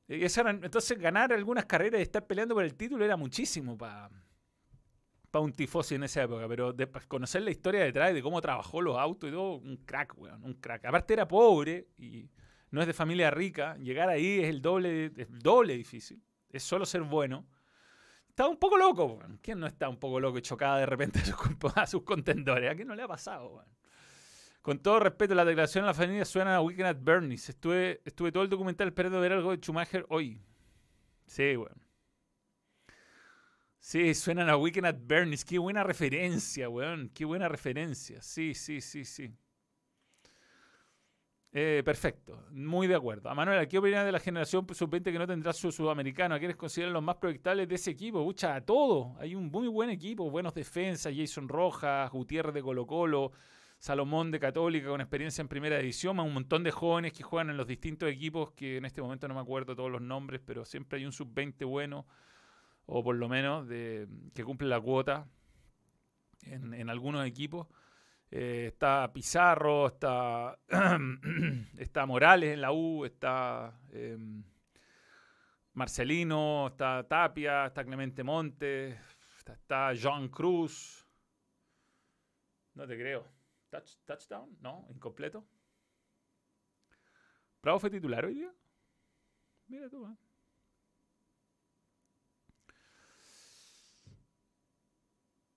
Y 0.08 0.24
eso 0.24 0.42
entonces 0.50 0.98
ganar 0.98 1.32
algunas 1.32 1.66
carreras 1.66 2.00
y 2.00 2.02
estar 2.02 2.26
peleando 2.26 2.56
por 2.56 2.64
el 2.64 2.74
título 2.74 3.06
era 3.06 3.16
muchísimo 3.16 3.78
para 3.78 4.10
un 5.36 5.54
tifosi 5.54 5.94
en 5.94 6.04
esa 6.06 6.24
época, 6.24 6.48
pero 6.48 6.74
de, 6.74 6.88
pa- 6.88 7.02
conocer 7.02 7.44
la 7.44 7.52
historia 7.52 7.84
detrás 7.84 8.12
de 8.12 8.24
cómo 8.24 8.42
trabajó 8.42 8.82
los 8.82 8.98
autos 8.98 9.30
y 9.30 9.34
todo, 9.34 9.58
un 9.58 9.78
crack, 9.86 10.18
weón, 10.18 10.44
un 10.44 10.56
crack. 10.56 10.86
Aparte 10.86 11.14
era 11.14 11.28
pobre 11.28 11.90
y 12.00 12.28
no 12.72 12.82
es 12.82 12.88
de 12.88 12.94
familia 12.94 13.32
rica, 13.32 13.78
llegar 13.78 14.10
ahí 14.10 14.40
es 14.40 14.50
el 14.50 14.62
doble, 14.62 15.10
doble 15.30 15.76
difícil, 15.76 16.22
es 16.50 16.64
solo 16.64 16.86
ser 16.86 17.02
bueno. 17.02 17.46
Estaba 18.30 18.50
un 18.50 18.58
poco 18.58 18.78
loco. 18.78 19.20
¿Quién 19.42 19.62
no 19.62 19.68
está 19.68 19.88
un 19.88 19.98
poco 19.98 20.20
loco 20.20 20.38
y 20.38 20.42
chocada 20.42 20.80
de 20.80 20.86
repente 20.86 21.20
a 21.76 21.88
sus, 21.88 22.04
contendores? 22.04 22.70
¿A 22.70 22.76
quién 22.76 22.88
no 22.88 22.96
le 22.96 23.04
ha 23.04 23.08
pasado? 23.08 23.64
Con 24.62 24.80
todo 24.80 25.00
respeto, 25.00 25.36
la 25.36 25.46
declaración 25.46 25.84
de 25.84 25.88
la 25.88 25.94
familia 25.94 26.26
suena 26.26 26.56
a 26.56 26.62
Weekend 26.62 26.88
at 26.88 26.98
Bernie's. 27.00 27.48
Estuve, 27.48 28.02
estuve 28.04 28.32
todo 28.32 28.44
el 28.44 28.50
documental 28.50 28.88
esperando 28.88 29.22
ver 29.22 29.32
algo 29.32 29.52
de 29.52 29.58
Schumacher 29.58 30.06
hoy. 30.10 30.42
Sí, 31.28 31.56
weón. 31.56 31.82
Sí, 33.80 34.14
suenan 34.16 34.50
a 34.50 34.58
Weekend 34.58 34.88
at 34.88 34.98
Bernie's. 35.00 35.46
Qué 35.46 35.60
buena 35.60 35.84
referencia, 35.84 36.68
weón. 36.68 37.10
Qué 37.14 37.24
buena 37.24 37.48
referencia. 37.48 38.22
Sí, 38.22 38.54
sí, 38.54 38.82
sí, 38.82 39.06
sí. 39.06 39.32
Eh, 41.58 41.84
perfecto, 41.86 42.44
muy 42.52 42.86
de 42.86 42.96
acuerdo. 42.96 43.30
A 43.30 43.34
Manuel, 43.34 43.66
¿qué 43.70 43.78
opinas 43.78 44.04
de 44.04 44.12
la 44.12 44.20
generación 44.20 44.68
sub-20 44.70 45.04
que 45.04 45.18
no 45.18 45.26
tendrá 45.26 45.54
su 45.54 45.72
sudamericano? 45.72 46.36
¿A 46.36 46.38
quiénes 46.38 46.58
consideran 46.58 46.92
los 46.92 47.02
más 47.02 47.16
proyectables 47.16 47.70
de 47.70 47.76
ese 47.76 47.92
equipo? 47.92 48.22
Pucha, 48.26 48.56
a 48.56 48.60
todo. 48.60 49.16
Hay 49.20 49.36
un 49.36 49.50
muy 49.50 49.70
buen 49.70 49.90
equipo, 49.90 50.30
buenos 50.30 50.54
defensas, 50.54 51.14
Jason 51.16 51.48
Rojas, 51.48 52.12
Gutiérrez 52.12 52.54
de 52.54 52.62
Colo 52.62 52.86
Colo, 52.86 53.32
Salomón 53.80 54.32
de 54.32 54.40
Católica 54.42 54.90
con 54.90 55.00
experiencia 55.00 55.42
en 55.42 55.48
primera 55.48 55.78
división, 55.78 56.20
un 56.20 56.34
montón 56.34 56.62
de 56.62 56.72
jóvenes 56.72 57.14
que 57.14 57.24
juegan 57.24 57.50
en 57.50 57.56
los 57.56 57.68
distintos 57.68 58.10
equipos 58.10 58.52
que 58.52 58.76
en 58.76 58.84
este 58.84 59.02
momento 59.02 59.26
no 59.30 59.36
me 59.36 59.40
acuerdo 59.40 59.78
todos 59.78 59.90
los 59.90 60.02
nombres, 60.02 60.42
pero 60.46 60.66
siempre 60.66 61.00
hay 61.00 61.06
un 61.06 61.14
sub-20 61.14 61.66
bueno, 61.66 62.06
o 62.86 63.02
por 63.02 63.16
lo 63.16 63.30
menos 63.30 63.66
de, 63.66 64.10
que 64.34 64.44
cumple 64.44 64.68
la 64.68 64.82
cuota 64.82 65.26
en, 66.42 66.74
en 66.74 66.90
algunos 66.90 67.26
equipos. 67.26 67.68
Eh, 68.32 68.68
está 68.68 69.12
Pizarro, 69.14 69.88
está, 69.88 70.60
está 71.78 72.06
Morales 72.06 72.54
en 72.54 72.62
la 72.62 72.72
U, 72.72 73.06
está 73.06 73.80
eh, 73.92 74.18
Marcelino, 75.74 76.68
está 76.68 77.08
Tapia, 77.08 77.66
está 77.68 77.84
Clemente 77.84 78.24
Montes, 78.24 78.98
está, 79.38 79.54
está 79.54 79.92
John 80.02 80.30
Cruz. 80.30 81.06
No 82.74 82.88
te 82.88 82.98
creo. 82.98 83.26
Touch- 83.72 83.98
¿Touchdown? 84.06 84.58
No, 84.62 84.88
incompleto. 84.90 85.46
¿Bravo 87.62 87.80
fue 87.80 87.90
titular 87.90 88.26
hoy 88.26 88.36
día? 88.36 88.54
Mira 89.68 89.90
tú, 89.90 90.06
¿eh? 90.08 90.16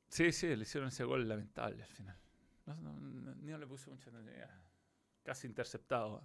Sí, 0.09 0.33
sí, 0.33 0.55
le 0.57 0.63
hicieron 0.63 0.89
ese 0.89 1.05
gol 1.05 1.27
lamentable 1.29 1.83
al 1.83 1.89
final. 1.91 2.19
No, 2.69 2.75
no, 2.83 3.35
no, 3.35 3.59
le 3.59 3.67
puse 3.67 3.91
mucha 3.91 4.11
atención. 4.11 4.49
Casi 5.23 5.47
interceptado. 5.47 6.23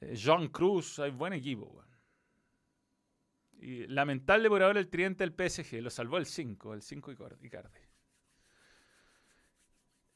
¿eh? 0.00 0.14
John 0.22 0.48
Cruz, 0.48 0.98
hay 0.98 1.10
buen 1.10 1.32
equipo. 1.32 1.82
Y 3.58 3.86
lamentable 3.86 4.48
por 4.48 4.62
ahora 4.62 4.78
el 4.78 4.88
tridente 4.88 5.24
del 5.28 5.32
PSG. 5.32 5.80
Lo 5.82 5.90
salvó 5.90 6.18
el 6.18 6.26
5, 6.26 6.74
el 6.74 6.82
5 6.82 7.10
Icor- 7.12 7.38
Icardi. 7.42 7.80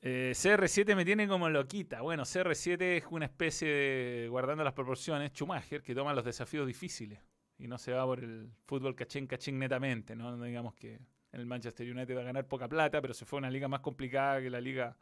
Eh, 0.02 0.32
CR7 0.34 0.94
me 0.94 1.04
tiene 1.04 1.26
como 1.28 1.48
loquita. 1.50 2.00
Bueno, 2.02 2.24
CR7 2.24 2.96
es 2.98 3.04
una 3.10 3.26
especie 3.26 3.68
de, 3.68 4.28
guardando 4.28 4.64
las 4.64 4.72
proporciones, 4.72 5.32
Schumacher, 5.32 5.82
que 5.82 5.94
toma 5.94 6.14
los 6.14 6.24
desafíos 6.24 6.66
difíciles 6.66 7.18
y 7.58 7.66
no 7.68 7.76
se 7.76 7.92
va 7.92 8.06
por 8.06 8.20
el 8.20 8.50
fútbol 8.66 8.94
cachín 8.94 9.26
cachín 9.26 9.58
netamente. 9.58 10.16
No, 10.16 10.40
digamos 10.42 10.74
que 10.74 11.00
el 11.32 11.46
Manchester 11.46 11.90
United 11.90 12.16
va 12.16 12.20
a 12.20 12.24
ganar 12.24 12.46
poca 12.46 12.68
plata, 12.68 13.00
pero 13.00 13.14
se 13.14 13.24
fue 13.24 13.38
a 13.38 13.40
una 13.40 13.50
liga 13.50 13.68
más 13.68 13.80
complicada 13.80 14.40
que 14.40 14.50
la 14.50 14.60
liga 14.60 14.96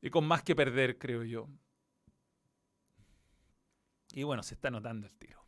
y 0.00 0.10
con 0.10 0.26
más 0.26 0.42
que 0.42 0.54
perder, 0.56 0.98
creo 0.98 1.22
yo. 1.22 1.48
Y 4.12 4.22
bueno, 4.22 4.42
se 4.42 4.54
está 4.54 4.70
notando 4.70 5.06
el 5.06 5.14
tiro. 5.14 5.44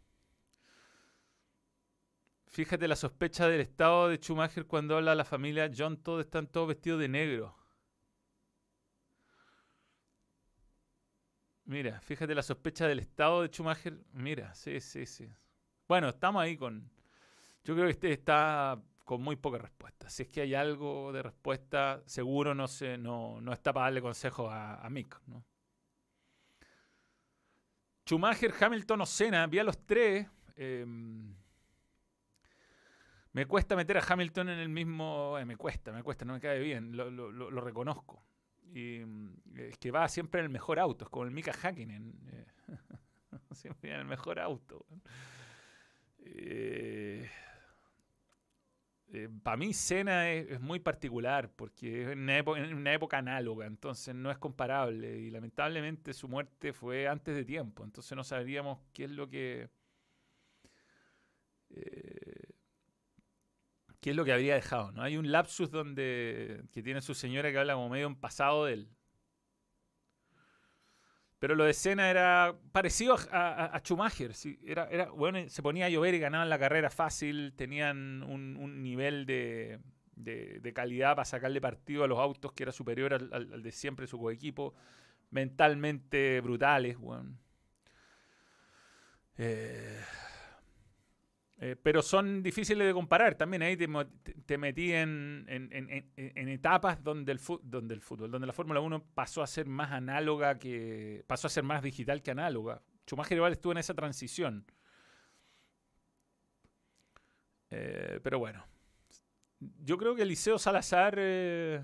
Fíjate 2.46 2.88
la 2.88 2.96
sospecha 2.96 3.49
del 3.49 3.61
estado 3.61 4.09
de 4.09 4.16
Schumacher 4.16 4.66
cuando 4.66 4.96
habla 4.96 5.12
a 5.12 5.14
la 5.14 5.24
familia 5.24 5.70
John, 5.76 5.96
todos 6.03 6.24
están 6.24 6.46
todos 6.46 6.68
vestidos 6.68 7.01
de 7.01 7.09
negro. 7.09 7.57
Mira, 11.66 12.01
fíjate 12.01 12.34
la 12.34 12.42
sospecha 12.42 12.88
del 12.88 12.99
estado 12.99 13.42
de 13.42 13.49
Schumacher. 13.49 13.99
Mira, 14.12 14.55
sí, 14.55 14.80
sí, 14.80 15.05
sí. 15.05 15.28
Bueno, 15.86 16.09
estamos 16.09 16.42
ahí 16.42 16.57
con. 16.57 16.90
Yo 17.62 17.74
creo 17.74 17.86
que 17.86 17.92
este 17.92 18.12
está 18.12 18.82
con 19.09 19.22
muy 19.22 19.36
poca 19.36 19.56
respuesta. 19.56 20.11
Si 20.11 20.24
es 20.24 20.28
que 20.28 20.42
hay 20.42 20.54
algo 20.54 21.12
de 21.14 21.22
respuesta, 21.22 22.02
seguro 22.04 22.54
no 22.54 22.68
se, 22.68 22.98
no, 22.98 23.40
no 23.40 23.54
está 23.54 23.72
para 23.72 23.84
darle 23.84 24.02
consejo 24.02 24.50
a, 24.50 24.86
Mick. 24.90 25.18
Schumacher, 28.04 28.52
Hamilton 28.61 29.00
o 29.00 29.06
Senna, 29.06 29.46
vi 29.46 29.61
a 29.61 29.64
los 29.64 29.78
tres. 29.86 30.26
eh, 30.56 30.84
me 33.32 33.46
cuesta 33.46 33.76
meter 33.76 33.96
a 33.96 34.04
Hamilton 34.06 34.50
en 34.50 34.59
el 34.59 34.68
mismo. 34.68 35.38
eh, 35.38 35.46
me 35.46 35.56
cuesta, 35.56 35.90
me 35.90 36.02
cuesta, 36.02 36.26
no 36.26 36.34
me 36.34 36.40
cae 36.40 36.59
bien, 36.59 36.94
lo, 36.94 37.61
reconozco. 37.62 38.22
Y 38.74 39.00
es 39.54 39.78
que 39.78 39.90
va 39.90 40.06
siempre 40.09 40.40
en 40.40 40.44
el 40.44 40.52
mejor 40.52 40.78
auto, 40.78 41.06
es 41.06 41.11
como 41.11 41.24
el 41.24 41.30
Mika 41.30 41.52
Hakkinen. 41.52 42.12
eh, 42.26 42.46
siempre 43.52 43.94
en 43.94 44.00
el 44.00 44.04
mejor 44.04 44.38
auto. 44.38 44.84
Para 49.42 49.56
mí, 49.56 49.72
Senna 49.72 50.30
es, 50.30 50.61
muy 50.61 50.80
particular 50.80 51.50
porque 51.56 52.02
es 52.02 52.16
una 52.16 52.92
época 52.92 53.18
análoga, 53.18 53.66
entonces 53.66 54.14
no 54.14 54.30
es 54.30 54.38
comparable. 54.38 55.18
Y 55.18 55.30
lamentablemente 55.30 56.12
su 56.12 56.28
muerte 56.28 56.72
fue 56.72 57.09
antes 57.09 57.34
de 57.34 57.44
tiempo, 57.44 57.84
entonces 57.84 58.14
no 58.16 58.24
sabríamos 58.24 58.80
qué 58.92 59.04
es 59.04 59.11
lo 59.11 59.28
que. 59.28 59.70
eh, 61.70 62.48
qué 64.00 64.11
es 64.11 64.16
lo 64.16 64.24
que 64.24 64.32
habría 64.32 64.54
dejado. 64.54 64.92
¿no? 64.92 65.02
Hay 65.02 65.16
un 65.16 65.30
lapsus 65.30 65.70
donde 65.70 66.64
que 66.72 66.82
tiene 66.82 67.00
su 67.00 67.14
señora 67.14 67.50
que 67.50 67.59
habla 67.59 67.74
como 67.74 67.88
medio 67.88 68.06
en 68.06 68.16
pasado 68.16 68.66
de 68.66 68.74
él. 68.74 68.88
Pero 71.39 71.55
lo 71.55 71.64
de 71.64 71.72
Senna 71.72 72.11
era 72.11 72.55
parecido 72.72 73.16
a, 73.30 73.49
a- 73.49 73.66
a 73.66 73.78
Schumacher. 73.80 74.32
Era, 74.64 74.89
era, 74.91 75.11
bueno, 75.11 75.39
se 75.49 75.62
ponía 75.62 75.86
a 75.86 75.89
llover 75.89 76.14
y 76.14 76.18
ganaban 76.18 76.49
la 76.49 76.59
carrera 76.59 76.91
fácil. 76.91 77.53
Tenían 77.57 78.22
un, 78.24 78.57
un 78.57 78.82
nivel 78.82 79.24
de, 79.26 79.78
de- 80.16 80.59
de 80.61 80.72
calidad 80.72 81.14
para 81.14 81.24
sacarle 81.24 81.61
partido 81.61 82.03
a 82.05 82.09
los 82.09 82.18
autos 82.18 82.53
que 82.53 82.64
era 82.64 82.72
superior 82.72 83.14
al, 83.14 83.30
al- 83.32 83.62
de 83.62 83.72
siempre 83.72 84.07
su 84.09 84.18
coequipo. 84.18 84.74
Mentalmente 85.30 86.41
brutales. 86.41 86.97
weón. 86.99 87.39
Eh, 89.36 90.01
eh, 91.61 91.74
pero 91.82 92.02
son 92.02 92.42
difíciles 92.42 92.86
de 92.86 92.92
comparar. 92.92 93.34
También 93.34 93.62
ahí 93.62 93.76
te, 93.76 94.59
metí 94.59 94.92
en, 94.92 95.44
etapas 96.48 97.02
donde 97.02 97.32
el, 97.32 97.40
fútbol, 97.40 98.30
donde 98.30 98.46
la 98.46 98.52
Fórmula 98.52 98.80
1 98.80 99.04
pasó 99.14 99.42
a 99.42 99.46
ser 99.46 99.66
más 99.66 99.90
análoga 99.90 100.59
que. 100.59 101.24
pasó 101.26 101.48
a 101.48 101.50
ser 101.50 101.64
más 101.64 101.82
digital 101.82 102.22
que 102.22 102.30
análoga. 102.30 102.80
Schumacher 103.06 103.42
estuvo 103.50 103.72
en 103.72 103.78
esa 103.78 103.94
transición. 103.94 104.64
Eh, 107.70 108.20
pero 108.22 108.38
bueno. 108.38 108.64
Yo 109.61 109.98
creo 109.98 110.14
que 110.14 110.22
Eliseo 110.22 110.56
Salazar, 110.56 111.16
eh, 111.18 111.82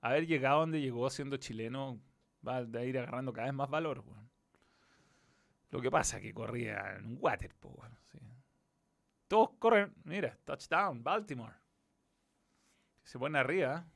haber 0.00 0.26
llegado 0.26 0.60
donde 0.60 0.80
llegó 0.80 1.10
siendo 1.10 1.36
chileno, 1.36 2.00
va 2.46 2.56
a 2.56 2.84
ir 2.84 2.98
agarrando 2.98 3.34
cada 3.34 3.48
vez 3.48 3.54
más 3.54 3.68
valor. 3.68 4.02
Lo 5.70 5.80
que 5.82 5.90
pasa 5.90 6.16
es 6.16 6.22
que 6.22 6.32
corría 6.32 6.96
en 6.96 7.04
un 7.04 7.18
water, 7.20 7.54
sí. 8.10 8.18
Todos 9.28 9.50
corren, 9.58 9.94
mira, 10.04 10.38
touchdown, 10.44 11.02
Baltimore. 11.02 11.54
Se 13.02 13.18
pone 13.18 13.38
arriba. 13.38 13.84
¿eh? 13.86 13.92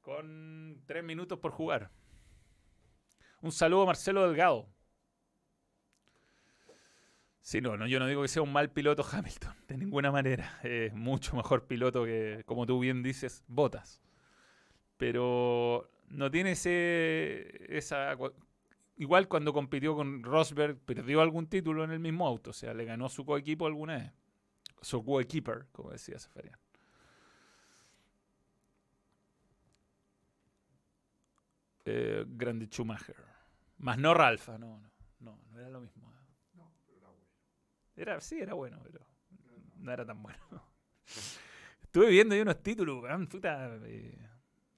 Con 0.00 0.82
tres 0.86 1.02
minutos 1.04 1.38
por 1.38 1.50
jugar. 1.50 1.90
Un 3.40 3.52
saludo 3.52 3.82
a 3.82 3.86
Marcelo 3.86 4.26
Delgado. 4.26 4.68
Sí, 7.40 7.60
no, 7.60 7.76
no, 7.76 7.86
yo 7.86 8.00
no 8.00 8.08
digo 8.08 8.22
que 8.22 8.28
sea 8.28 8.42
un 8.42 8.52
mal 8.52 8.70
piloto 8.70 9.04
Hamilton, 9.12 9.54
de 9.68 9.76
ninguna 9.76 10.10
manera. 10.10 10.58
Es 10.62 10.92
mucho 10.94 11.36
mejor 11.36 11.66
piloto 11.66 12.04
que, 12.04 12.42
como 12.44 12.66
tú 12.66 12.80
bien 12.80 13.02
dices, 13.02 13.44
Botas. 13.46 14.02
Pero 14.96 15.90
no 16.08 16.30
tiene 16.30 16.52
ese, 16.52 17.76
esa... 17.76 18.16
Igual 18.96 19.28
cuando 19.28 19.52
compitió 19.52 19.94
con 19.94 20.22
Rosberg, 20.22 20.78
perdió 20.78 21.20
algún 21.20 21.48
título 21.48 21.84
en 21.84 21.90
el 21.90 22.00
mismo 22.00 22.26
auto. 22.26 22.50
O 22.50 22.54
sea, 22.54 22.72
le 22.72 22.84
ganó 22.84 23.08
su 23.08 23.24
coequipo 23.24 23.66
alguna 23.66 23.96
vez. 23.96 24.12
Su 24.80 25.04
coequiper, 25.04 25.66
como 25.72 25.90
decía 25.90 26.18
Seferian. 26.18 26.58
Eh, 31.84 32.24
grande 32.26 32.66
Schumacher. 32.66 33.16
Más 33.78 33.98
no 33.98 34.14
Ralfa, 34.14 34.58
no, 34.58 34.80
no, 34.80 34.90
no, 35.20 35.38
no 35.50 35.58
era 35.60 35.68
lo 35.68 35.80
mismo. 35.80 36.06
Era, 37.94 38.20
sí, 38.20 38.38
era 38.38 38.52
bueno, 38.52 38.78
pero 38.82 39.06
no 39.76 39.90
era 39.92 40.04
tan 40.04 40.22
bueno. 40.22 40.38
Estuve 41.82 42.10
viendo 42.10 42.34
ahí 42.34 42.42
unos 42.42 42.62
títulos, 42.62 43.02
puta, 43.30 43.74
eh, 43.84 44.28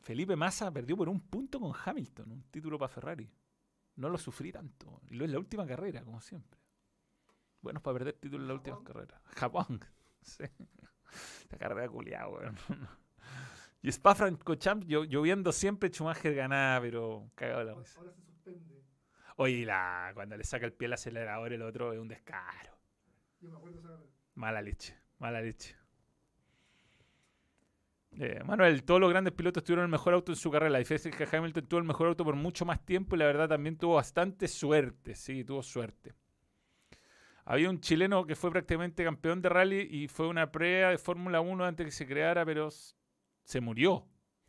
Felipe 0.00 0.36
Massa 0.36 0.70
perdió 0.70 0.96
por 0.96 1.08
un 1.08 1.20
punto 1.20 1.58
con 1.58 1.72
Hamilton, 1.84 2.30
un 2.30 2.42
título 2.44 2.78
para 2.78 2.88
Ferrari. 2.88 3.28
No 3.98 4.08
lo 4.08 4.16
sufrí 4.16 4.52
tanto. 4.52 5.00
Y 5.10 5.16
lo 5.16 5.24
es 5.24 5.30
la 5.30 5.38
última 5.40 5.66
carrera, 5.66 6.04
como 6.04 6.20
siempre. 6.20 6.60
Bueno, 7.60 7.82
para 7.82 7.98
perder 7.98 8.14
título 8.14 8.44
en 8.44 8.48
la 8.48 8.54
última 8.54 8.82
carrera. 8.82 9.20
Japón. 9.36 9.80
Sí. 10.20 10.44
Esta 11.40 11.56
carrera 11.56 11.88
culiada, 11.88 12.28
weón. 12.28 12.56
Y 13.82 13.88
Spa 13.88 14.14
Francorchamps, 14.14 14.86
yo, 14.86 15.04
yo 15.04 15.22
viendo 15.22 15.52
siempre 15.52 15.88
Schumacher 15.88 16.34
ganaba, 16.34 16.82
pero 16.82 17.30
cagado 17.34 17.64
la 17.64 17.74
risa. 17.74 17.98
Ahora 18.00 18.12
se 18.12 18.22
suspende. 18.22 18.84
Oye, 19.36 19.64
la, 19.64 20.10
cuando 20.12 20.36
le 20.36 20.44
saca 20.44 20.66
el 20.66 20.72
pie 20.72 20.86
al 20.86 20.94
acelerador, 20.94 21.52
el 21.52 21.62
otro 21.62 21.92
es 21.92 21.98
un 21.98 22.08
descaro. 22.08 22.76
Yo 23.40 23.48
me 23.48 23.56
acuerdo 23.56 23.78
esa. 23.78 24.02
Mala 24.34 24.60
leche, 24.60 24.98
mala 25.18 25.40
leche. 25.40 25.76
Eh, 28.20 28.42
Manuel, 28.44 28.82
todos 28.82 29.00
los 29.00 29.10
grandes 29.10 29.32
pilotos 29.32 29.62
tuvieron 29.62 29.84
el 29.84 29.90
mejor 29.90 30.12
auto 30.12 30.32
en 30.32 30.36
su 30.36 30.50
carrera. 30.50 30.70
La 30.70 30.78
diferencia 30.78 31.08
es 31.08 31.16
que 31.16 31.36
Hamilton 31.36 31.66
tuvo 31.66 31.78
el 31.78 31.86
mejor 31.86 32.08
auto 32.08 32.24
por 32.24 32.34
mucho 32.34 32.64
más 32.64 32.84
tiempo 32.84 33.14
y 33.14 33.18
la 33.20 33.26
verdad 33.26 33.48
también 33.48 33.76
tuvo 33.76 33.94
bastante 33.94 34.48
suerte. 34.48 35.14
Sí, 35.14 35.44
tuvo 35.44 35.62
suerte. 35.62 36.14
Había 37.44 37.70
un 37.70 37.80
chileno 37.80 38.26
que 38.26 38.34
fue 38.34 38.50
prácticamente 38.50 39.04
campeón 39.04 39.40
de 39.40 39.48
rally 39.48 39.88
y 39.88 40.08
fue 40.08 40.26
una 40.26 40.50
prueba 40.50 40.90
de 40.90 40.98
Fórmula 40.98 41.40
1 41.40 41.64
antes 41.64 41.86
que 41.86 41.92
se 41.92 42.06
creara, 42.06 42.44
pero 42.44 42.68
se 43.44 43.60
murió. 43.60 44.06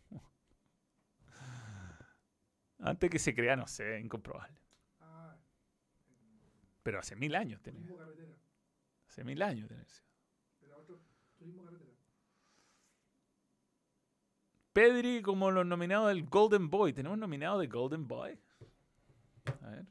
Antes 2.80 3.10
que 3.10 3.20
se 3.20 3.34
crea, 3.34 3.56
no 3.56 3.68
sé, 3.68 4.00
incomprobable. 4.00 4.60
Pero 6.84 7.00
hace 7.00 7.16
mil 7.16 7.36
años 7.36 7.62
tenía. 7.62 7.88
Hace 9.08 9.24
mil 9.24 9.42
años 9.44 9.68
tenía. 9.68 9.86
Era 10.62 10.76
otro 10.76 11.00
turismo 11.38 11.64
carretera. 11.64 11.99
Pedri 14.80 15.22
como 15.22 15.52
los 15.52 15.66
nominados 15.66 16.08
del 16.08 16.24
Golden 16.24 16.70
Boy. 16.70 16.94
¿Tenemos 16.94 17.18
nominado 17.18 17.60
de 17.60 17.68
Golden 17.68 18.08
Boy? 18.08 18.40
A 19.62 19.70
ver. 19.72 19.86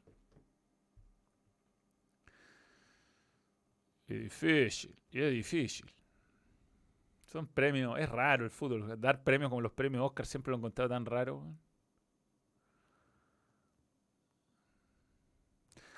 Es 4.07 4.19
difícil, 4.19 4.95
es 5.11 5.31
difícil. 5.31 5.85
Son 7.23 7.45
premios, 7.45 7.99
es 7.99 8.09
raro 8.09 8.45
el 8.45 8.49
fútbol. 8.49 8.99
Dar 8.99 9.23
premios 9.23 9.49
como 9.49 9.61
los 9.61 9.73
premios 9.73 10.03
Oscar 10.03 10.25
siempre 10.25 10.49
lo 10.49 10.57
he 10.57 10.59
encontrado 10.59 10.89
tan 10.89 11.05
raro. 11.05 11.45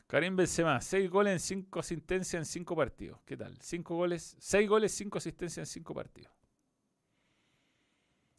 Karim 0.06 0.36
Benzema, 0.36 0.82
6 0.82 1.10
goles 1.10 1.32
en 1.32 1.39
5 1.39 1.80
asistencias 1.80 2.42
en 2.42 2.46
5 2.46 2.76
partidos. 2.76 3.22
¿Qué 3.24 3.38
tal? 3.38 3.58
5 3.58 3.96
goles, 3.96 4.36
6 4.38 4.68
goles, 4.68 4.92
5 4.92 5.18
asistencias 5.18 5.70
en 5.70 5.72
5 5.72 5.94
partidos. 5.94 6.41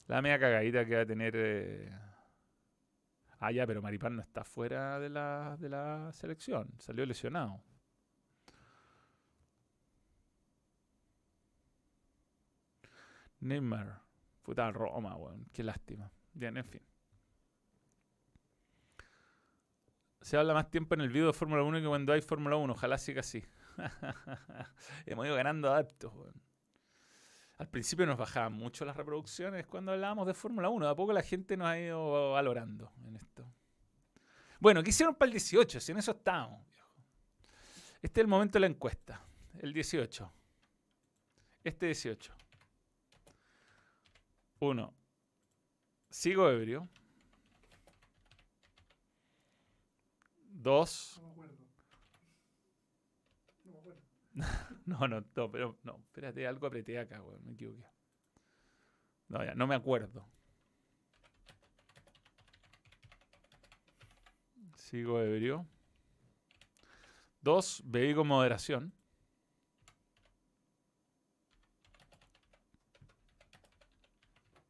La 0.07 0.23
media 0.23 0.39
cagadita 0.39 0.85
que 0.87 0.97
va 0.97 1.03
a 1.03 1.07
tener. 1.07 1.33
eh, 1.37 1.91
Ah, 3.41 3.51
ya, 3.51 3.67
pero 3.67 3.83
Maripán 3.83 4.15
no 4.17 4.23
está 4.23 4.45
fuera 4.45 4.99
de 5.01 5.09
la, 5.11 5.57
de 5.59 5.69
la 5.69 6.11
selección. 6.13 6.69
Salió 6.79 7.05
lesionado. 7.05 7.61
Neymar. 13.41 14.01
Puta 14.43 14.71
Roma, 14.71 15.17
weón. 15.17 15.47
Qué 15.53 15.63
lástima. 15.63 16.11
Bien, 16.33 16.57
en 16.57 16.65
fin. 16.65 16.81
Se 20.21 20.37
habla 20.37 20.55
más 20.55 20.71
tiempo 20.71 20.95
en 20.95 21.01
el 21.01 21.09
video 21.11 21.27
de 21.29 21.33
Fórmula 21.33 21.63
1 21.63 21.81
que 21.81 21.87
cuando 21.87 22.13
hay 22.13 22.23
Fórmula 22.23 22.57
1. 22.57 22.73
Ojalá 22.73 22.97
siga 22.99 23.21
así. 23.21 23.45
Hemos 25.07 25.27
ido 25.27 25.35
ganando 25.37 25.73
adeptos, 25.73 26.13
weón. 26.15 26.35
Al 27.63 27.69
principio 27.69 28.05
nos 28.07 28.19
bajaban 28.19 28.55
mucho 28.55 28.85
las 28.85 28.97
reproducciones 28.97 29.69
cuando 29.69 29.93
hablábamos 29.93 30.27
de 30.27 30.35
Fórmula 30.35 30.69
1. 30.69 30.85
De 30.85 30.91
a 30.91 30.97
poco 30.97 31.13
la 31.13 31.23
gente 31.23 31.57
nos 31.57 31.69
ha 31.69 31.79
ido 31.79 32.33
valorando 32.33 32.91
en 33.07 33.15
esto. 33.15 33.47
Bueno, 34.59 34.83
¿qué 34.83 34.91
hicieron 34.91 35.15
para 35.15 35.29
el 35.29 35.35
18? 35.35 35.79
Si 35.79 35.93
en 35.93 35.99
eso 35.99 36.11
estábamos. 36.11 36.61
Este 38.03 38.21
es 38.21 38.25
el 38.25 38.27
momento 38.27 38.55
de 38.55 38.61
la 38.63 38.67
encuesta. 38.67 39.23
El 39.61 39.73
18. 39.73 40.33
Este 41.63 41.87
18. 41.87 42.35
Uno. 44.59 44.93
Sigo 46.11 46.51
ebrio. 46.51 46.89
Dos. 50.49 51.21
No 51.21 51.29
me 51.29 51.31
acuerdo. 51.31 51.62
No. 54.87 55.07
No, 55.09 55.21
no, 55.37 55.51
pero 55.51 55.79
no, 55.85 56.01
espérate, 56.07 56.47
algo 56.47 56.67
apreté 56.67 56.99
acá, 56.99 57.23
weón, 57.23 57.45
me 57.45 57.53
equivoqué. 57.53 57.85
No, 59.29 59.45
ya, 59.45 59.55
no 59.55 59.67
me 59.67 59.75
acuerdo. 59.75 60.27
Sigo 64.77 65.21
ebrio. 65.21 65.67
Dos, 67.41 67.83
bebí 67.85 68.15
con 68.15 68.27
moderación. 68.29 68.93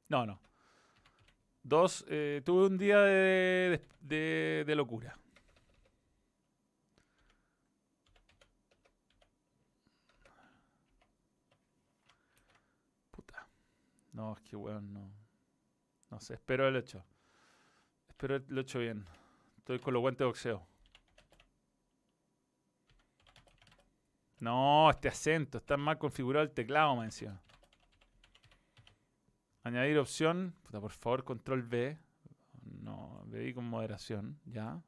No, 0.08 0.26
no. 0.26 0.38
Dos, 1.62 2.04
eh, 2.08 2.42
tuve 2.44 2.66
un 2.66 2.78
día 2.78 3.00
de- 3.00 4.64
de 4.66 4.74
locura. 4.74 5.21
No, 14.12 14.34
es 14.34 14.40
que 14.42 14.56
weón, 14.56 14.92
no. 14.92 15.10
No 16.10 16.20
sé, 16.20 16.34
espero 16.34 16.68
el 16.68 16.76
hecho. 16.76 17.04
Espero 18.08 18.36
el 18.36 18.58
hecho 18.58 18.78
bien. 18.78 19.06
Estoy 19.58 19.78
con 19.78 19.94
los 19.94 20.00
guantes 20.00 20.20
de 20.20 20.24
boxeo. 20.26 20.66
No, 24.40 24.90
este 24.90 25.08
acento, 25.08 25.58
está 25.58 25.76
mal 25.76 25.98
configurado 25.98 26.44
el 26.44 26.50
teclado, 26.50 26.96
me 26.96 27.04
encima. 27.04 27.40
Añadir 29.62 29.98
opción. 29.98 30.54
Puta, 30.62 30.80
por 30.80 30.90
favor, 30.90 31.24
control 31.24 31.62
B. 31.62 31.96
No, 32.80 33.22
bebí 33.26 33.54
con 33.54 33.64
moderación, 33.64 34.40
ya. 34.44 34.82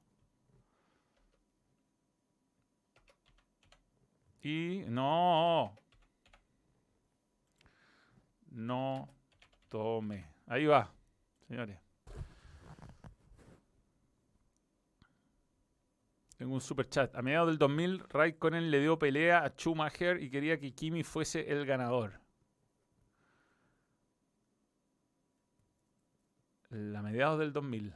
Y 4.42 4.82
no. 4.88 5.78
No 8.54 9.08
tome. 9.68 10.24
Ahí 10.46 10.64
va, 10.66 10.88
señores. 11.48 11.76
Tengo 16.36 16.54
un 16.54 16.60
super 16.60 16.88
chat. 16.88 17.14
A 17.16 17.22
mediados 17.22 17.48
del 17.48 17.58
2000, 17.58 18.04
Raikkonen 18.08 18.70
le 18.70 18.80
dio 18.80 18.96
pelea 18.96 19.44
a 19.44 19.48
Schumacher 19.50 20.22
y 20.22 20.30
quería 20.30 20.60
que 20.60 20.72
Kimi 20.72 21.02
fuese 21.02 21.50
el 21.50 21.66
ganador. 21.66 22.20
A 26.70 27.02
mediados 27.02 27.40
del 27.40 27.52
2000. 27.52 27.92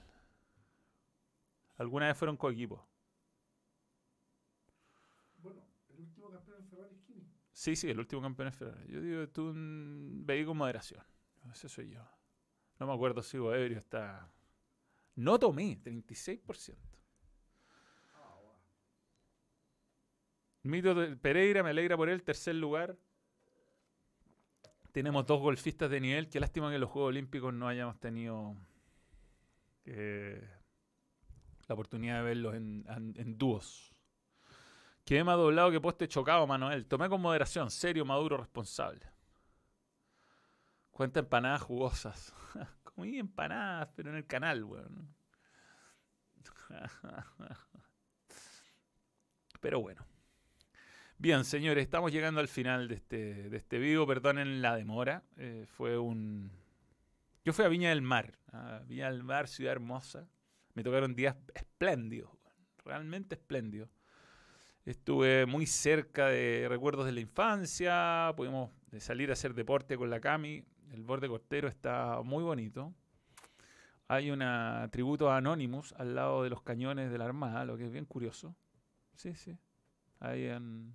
¿Alguna 1.77 2.09
vez 2.09 2.17
fueron 2.17 2.37
coequipos? 2.37 2.81
Bueno, 5.41 5.63
el 5.91 6.01
último 6.01 6.31
campeón 6.31 6.59
en 6.59 6.69
Ferrari 6.69 6.95
es 6.97 7.03
Kimi. 7.03 7.29
Sí, 7.59 7.75
sí, 7.75 7.91
el 7.91 7.99
último 7.99 8.23
campeón 8.23 8.47
es 8.51 8.55
Ferrari. 8.55 8.87
Yo 8.89 9.01
digo 9.01 9.29
tú 9.31 9.53
mm, 9.53 10.25
veí 10.25 10.45
con 10.45 10.57
moderación. 10.57 11.03
Ese 11.53 11.69
soy 11.69 11.91
yo. 11.91 12.01
No 12.79 12.87
me 12.87 12.95
acuerdo 12.95 13.21
si 13.21 13.37
Hugo 13.37 13.53
ebrio 13.53 13.79
está. 13.79 14.31
No 15.17 15.41
tomé, 15.41 15.77
36%. 15.83 16.79
Mito 20.63 20.95
de 20.95 21.17
Pereira, 21.17 21.65
me 21.65 21.71
alegra 21.71 21.97
por 21.97 22.09
él, 22.09 22.23
tercer 22.23 22.55
lugar. 22.55 22.97
Tenemos 24.93 25.27
dos 25.27 25.41
golfistas 25.41 25.91
de 25.91 26.01
nivel. 26.01 26.29
Qué 26.29 26.39
lástima 26.39 26.69
que 26.69 26.77
en 26.77 26.81
los 26.83 26.91
Juegos 26.91 27.09
Olímpicos 27.09 27.53
no 27.53 27.67
hayamos 27.67 27.99
tenido 27.99 28.55
eh, 29.85 30.49
la 31.67 31.75
oportunidad 31.75 32.19
de 32.19 32.23
verlos 32.23 32.55
en- 32.55 32.85
en 33.17 33.37
dúos. 33.37 33.93
Quedé 35.09 35.25
más 35.25 35.39
doblado 35.39 35.71
que 35.71 35.81
poste 35.81 36.07
chocado, 36.07 36.47
Manuel. 36.47 36.85
Tomé 36.85 37.09
con 37.09 37.23
moderación, 37.23 37.71
serio, 37.71 38.05
maduro, 38.05 38.37
responsable. 38.37 39.01
Cuenta 40.91 41.21
empanadas 41.21 41.63
jugosas. 41.63 42.35
Comí 42.85 43.19
empanadas, 43.19 43.89
pero 43.97 44.11
en 44.11 44.17
el 44.17 44.27
canal, 44.27 44.65
weón. 44.65 45.17
Pero 49.63 49.81
bueno. 49.81 50.05
Bien, 51.17 51.43
señores, 51.47 51.85
estamos 51.85 52.13
llegando 52.13 52.41
al 52.41 52.49
final 52.49 52.87
de 52.87 52.97
este, 52.97 53.49
de 53.49 53.57
este 53.57 53.79
video. 53.79 54.07
Perdonen 54.07 54.61
la 54.61 54.77
demora. 54.77 55.23
Eh, 55.39 55.65
fue 55.67 55.97
un. 55.97 56.53
Yo 57.47 57.55
fui 57.55 57.65
a 57.65 57.69
Viña 57.69 57.89
del 57.89 58.03
Mar. 58.03 58.39
Viña 58.85 59.11
del 59.11 59.25
Mar, 59.25 59.49
ciudad 59.49 59.73
hermosa. 59.73 60.29
Me 60.75 60.83
tocaron 60.83 61.15
días 61.15 61.35
espléndidos, 61.55 62.31
realmente 62.85 63.37
espléndidos. 63.37 63.89
Estuve 64.89 65.45
muy 65.45 65.67
cerca 65.67 66.29
de 66.29 66.65
recuerdos 66.67 67.05
de 67.05 67.13
la 67.13 67.21
infancia. 67.21 68.33
Pudimos 68.35 68.71
eh, 68.91 69.01
salir 69.01 69.29
a 69.29 69.35
hacer 69.35 69.53
deporte 69.53 69.99
con 69.99 70.09
la 70.09 70.19
Cami. 70.19 70.65
El 70.95 71.03
borde 71.03 71.29
costero 71.29 71.69
está 71.69 72.23
muy 72.25 72.43
bonito. 72.43 72.95
Hay 74.07 74.31
una 74.31 74.89
tributo 74.91 75.31
a 75.31 75.37
Anonymous 75.37 75.93
al 75.93 76.15
lado 76.15 76.43
de 76.43 76.49
los 76.49 76.63
cañones 76.63 77.11
de 77.11 77.19
la 77.19 77.27
Armada, 77.27 77.67
lo 77.67 77.77
que 77.77 77.85
es 77.85 77.93
bien 77.93 78.07
curioso. 78.07 78.57
Sí, 79.15 79.35
sí. 79.35 79.59
Ahí 80.21 80.45
en 80.45 80.95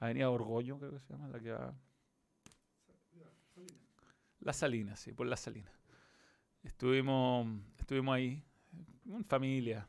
Avenida 0.00 0.28
Orgollo, 0.28 0.76
creo 0.80 0.90
que 0.90 0.98
se 0.98 1.12
llama, 1.12 1.28
la 1.28 1.38
que 1.38 1.52
va. 1.52 1.72
La 4.40 4.52
Salina, 4.52 4.96
sí, 4.96 5.12
por 5.12 5.28
la 5.28 5.36
Salina. 5.36 5.70
Estuvimos, 6.64 7.46
estuvimos 7.78 8.16
ahí, 8.16 8.42
en 9.06 9.24
familia, 9.24 9.86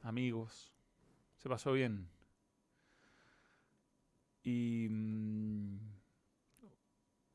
amigos. 0.00 0.72
Pasó 1.48 1.72
bien. 1.72 2.08
Y 4.42 4.86
mm, 4.90 5.78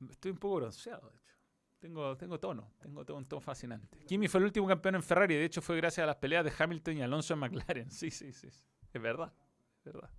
estoy 0.09 0.31
un 0.31 0.37
poco 0.37 0.55
bronceado, 0.57 1.09
de 1.09 1.17
hecho. 1.17 1.33
Tengo, 1.79 2.15
tengo 2.15 2.39
tono, 2.39 2.71
tengo 2.79 3.01
un 3.17 3.25
tono 3.25 3.41
fascinante. 3.41 3.99
Kimi 4.05 4.27
fue 4.29 4.39
el 4.39 4.45
último 4.45 4.67
campeón 4.67 4.95
en 4.95 5.03
Ferrari, 5.03 5.35
de 5.35 5.43
hecho 5.43 5.61
fue 5.61 5.75
gracias 5.75 6.03
a 6.03 6.07
las 6.07 6.15
peleas 6.15 6.45
de 6.45 6.53
Hamilton 6.57 6.97
y 6.97 7.01
Alonso 7.01 7.33
en 7.33 7.39
McLaren. 7.41 7.91
Sí, 7.91 8.09
sí, 8.09 8.31
sí. 8.31 8.47
Es 8.47 9.01
verdad, 9.01 9.33
es 9.79 9.91
verdad. 9.93 10.09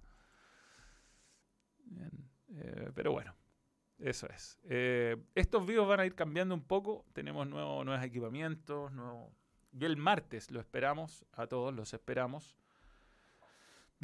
Eh, 2.57 2.91
pero 2.95 3.13
bueno, 3.13 3.35
eso 3.99 4.29
es. 4.29 4.59
Eh, 4.65 5.17
estos 5.35 5.65
videos 5.67 5.89
van 5.89 6.01
a 6.01 6.07
ir 6.07 6.15
cambiando 6.15 6.55
un 6.55 6.65
poco. 6.65 7.07
Tenemos 7.13 7.47
nuevo- 7.47 7.83
nuevos 7.85 8.05
equipamientos. 8.05 8.93
Y 9.73 9.85
el 9.85 9.97
martes 9.97 10.51
lo 10.51 10.61
esperamos, 10.61 11.25
a 11.33 11.47
todos 11.47 11.75
los 11.75 11.95
esperamos. 11.95 12.57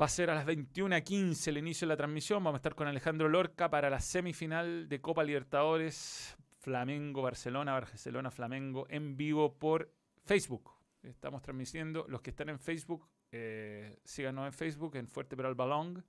Va 0.01 0.07
a 0.07 0.09
ser 0.09 0.31
a 0.31 0.35
las 0.35 0.47
21.15 0.47 1.49
el 1.49 1.59
inicio 1.59 1.87
de 1.87 1.91
la 1.91 1.97
transmisión. 1.99 2.43
Vamos 2.43 2.57
a 2.57 2.61
estar 2.61 2.75
con 2.75 2.87
Alejandro 2.87 3.29
Lorca 3.29 3.69
para 3.69 3.91
la 3.91 4.01
semifinal 4.01 4.89
de 4.89 5.03
Copa 5.03 5.23
Libertadores 5.23 6.39
Flamengo, 6.57 7.21
Barcelona, 7.21 7.73
Barcelona, 7.73 8.31
Flamengo 8.31 8.87
en 8.89 9.19
vivo 9.19 9.59
por 9.59 9.93
Facebook. 10.25 10.71
Estamos 11.03 11.43
transmitiendo. 11.43 12.07
Los 12.09 12.23
que 12.23 12.31
están 12.31 12.49
en 12.49 12.59
Facebook, 12.59 13.07
eh, 13.31 13.99
síganos 14.03 14.47
en 14.47 14.55
Facebook, 14.55 14.97
en 14.97 15.07
Fuerte 15.07 15.37
pero 15.37 15.49
al 15.49 15.55
Balón. 15.55 16.03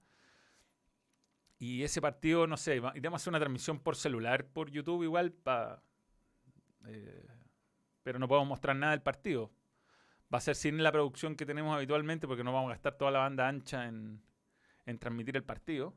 Y 1.59 1.83
ese 1.83 1.99
partido, 1.99 2.47
no 2.47 2.55
sé, 2.55 2.81
iremos 2.95 3.19
a 3.19 3.21
hacer 3.21 3.31
una 3.31 3.39
transmisión 3.39 3.77
por 3.77 3.97
celular, 3.97 4.45
por 4.45 4.71
YouTube 4.71 5.03
igual, 5.03 5.35
eh, 6.87 7.27
pero 8.03 8.19
no 8.19 8.29
podemos 8.29 8.47
mostrar 8.47 8.73
nada 8.77 8.91
del 8.91 9.01
partido. 9.01 9.51
Va 10.33 10.37
a 10.37 10.41
ser 10.41 10.55
sin 10.55 10.81
la 10.81 10.91
producción 10.91 11.35
que 11.35 11.45
tenemos 11.45 11.75
habitualmente 11.75 12.27
porque 12.27 12.43
no 12.43 12.53
vamos 12.53 12.69
a 12.69 12.73
gastar 12.73 12.97
toda 12.97 13.11
la 13.11 13.19
banda 13.19 13.47
ancha 13.47 13.87
en, 13.87 14.21
en 14.85 14.99
transmitir 14.99 15.35
el 15.35 15.43
partido. 15.43 15.93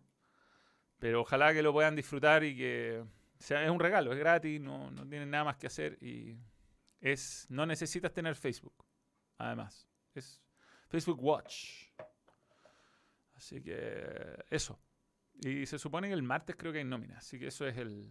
Pero 0.98 1.20
ojalá 1.20 1.52
que 1.52 1.62
lo 1.62 1.72
puedan 1.72 1.94
disfrutar 1.94 2.44
y 2.44 2.56
que 2.56 3.04
sea, 3.38 3.64
es 3.64 3.70
un 3.70 3.80
regalo, 3.80 4.12
es 4.12 4.18
gratis, 4.18 4.60
no, 4.60 4.90
no 4.90 5.06
tienen 5.06 5.30
nada 5.30 5.44
más 5.44 5.56
que 5.56 5.66
hacer 5.66 5.98
y 6.02 6.36
es 7.00 7.46
no 7.50 7.66
necesitas 7.66 8.12
tener 8.12 8.34
Facebook. 8.34 8.84
Además, 9.38 9.88
es 10.14 10.42
Facebook 10.88 11.22
Watch. 11.22 11.90
Así 13.34 13.60
que 13.62 14.44
eso. 14.50 14.80
Y 15.42 15.66
se 15.66 15.78
supone 15.78 16.08
que 16.08 16.14
el 16.14 16.22
martes 16.22 16.56
creo 16.56 16.72
que 16.72 16.78
hay 16.78 16.84
nómina, 16.84 17.18
así 17.18 17.38
que 17.38 17.48
eso 17.48 17.66
es 17.66 17.76
el 17.76 18.10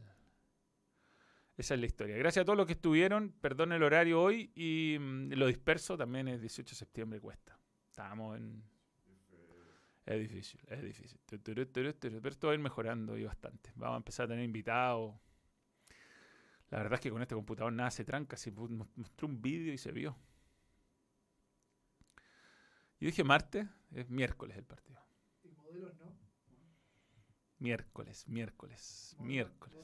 esa 1.57 1.73
es 1.75 1.79
la 1.79 1.85
historia. 1.85 2.17
Gracias 2.17 2.41
a 2.41 2.45
todos 2.45 2.57
los 2.57 2.65
que 2.65 2.73
estuvieron. 2.73 3.31
Perdón 3.41 3.71
el 3.73 3.83
horario 3.83 4.21
hoy 4.21 4.51
y 4.55 4.97
mm, 4.99 5.33
lo 5.33 5.47
disperso 5.47 5.97
también 5.97 6.27
es 6.27 6.41
18 6.41 6.69
de 6.71 6.75
septiembre 6.75 7.19
cuesta. 7.19 7.57
Estamos 7.89 8.37
en 8.37 8.63
es 10.05 10.19
difícil, 10.19 10.59
es 10.67 10.83
difícil. 10.83 11.17
Pero 11.25 11.61
esto 12.29 12.47
va 12.47 12.51
a 12.51 12.55
ir 12.55 12.59
mejorando 12.59 13.17
y 13.17 13.23
bastante. 13.23 13.71
Vamos 13.75 13.93
a 13.95 13.97
empezar 13.97 14.25
a 14.25 14.29
tener 14.29 14.43
invitados. 14.43 15.15
La 16.71 16.79
verdad 16.79 16.95
es 16.95 16.99
que 17.01 17.11
con 17.11 17.21
este 17.21 17.35
computador 17.35 17.71
nada 17.71 17.89
se 17.91 18.03
tranca. 18.03 18.35
Si 18.35 18.51
pu- 18.51 18.67
mos- 18.69 18.89
mostré 18.95 19.27
un 19.27 19.41
vídeo 19.41 19.71
y 19.71 19.77
se 19.77 19.91
vio. 19.91 20.17
Yo 22.99 23.07
dije 23.07 23.23
martes, 23.23 23.67
es 23.91 24.09
miércoles 24.09 24.57
el 24.57 24.65
partido. 24.65 24.99
Y 25.43 25.49
modelos 25.51 25.95
no. 25.97 26.17
Miércoles, 27.59 28.27
miércoles, 28.27 29.15
miércoles. 29.19 29.77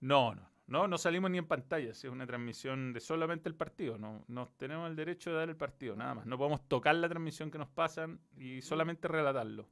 No. 0.00 0.34
No, 0.34 0.48
no, 0.66 0.88
No, 0.88 0.98
salimos 0.98 1.30
ni 1.30 1.38
en 1.38 1.46
pantalla, 1.46 1.90
es 1.90 2.04
una 2.04 2.26
transmisión 2.26 2.92
de 2.92 3.00
solamente 3.00 3.48
el 3.48 3.54
partido. 3.54 3.98
No, 3.98 4.24
no 4.28 4.48
tenemos 4.56 4.88
el 4.88 4.96
derecho 4.96 5.30
de 5.30 5.36
dar 5.36 5.48
el 5.48 5.56
partido, 5.56 5.96
nada 5.96 6.14
más. 6.14 6.26
No 6.26 6.38
podemos 6.38 6.66
tocar 6.68 6.94
la 6.94 7.08
transmisión 7.08 7.50
que 7.50 7.58
nos 7.58 7.68
pasan 7.68 8.20
y 8.36 8.62
solamente 8.62 9.08
relatarlo. 9.08 9.68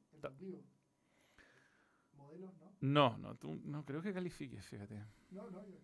Modelos, 2.13 2.53
¿no? 2.57 2.69
No, 2.81 3.17
no, 3.17 3.35
tú, 3.35 3.59
no 3.63 3.85
creo 3.85 4.01
que 4.01 4.13
califiques, 4.13 4.65
fíjate. 4.65 4.95
No, 5.31 5.49
no, 5.49 5.65
yo 5.65 5.77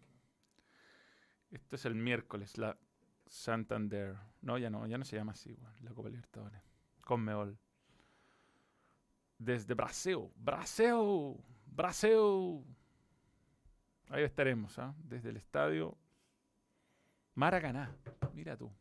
Esto 1.51 1.75
es 1.75 1.85
el 1.85 1.95
miércoles, 1.95 2.57
la 2.57 2.77
Santander. 3.27 4.15
No, 4.41 4.57
ya 4.57 4.69
no, 4.69 4.85
ya 4.87 4.97
no 4.97 5.05
se 5.05 5.15
llama 5.15 5.31
así, 5.31 5.57
la 5.81 5.91
Copa 5.91 6.09
Libertadores. 6.09 6.61
Conmebol. 7.01 7.57
Desde 9.37 9.73
Brasil, 9.73 10.29
Brasil, 10.35 11.35
Brasil. 11.65 12.63
Ahí 14.09 14.23
estaremos, 14.23 14.77
¿ah? 14.79 14.93
Desde 14.99 15.29
el 15.29 15.37
estadio 15.37 15.97
Maracaná. 17.35 17.93
Mira 18.33 18.55
tú. 18.57 18.71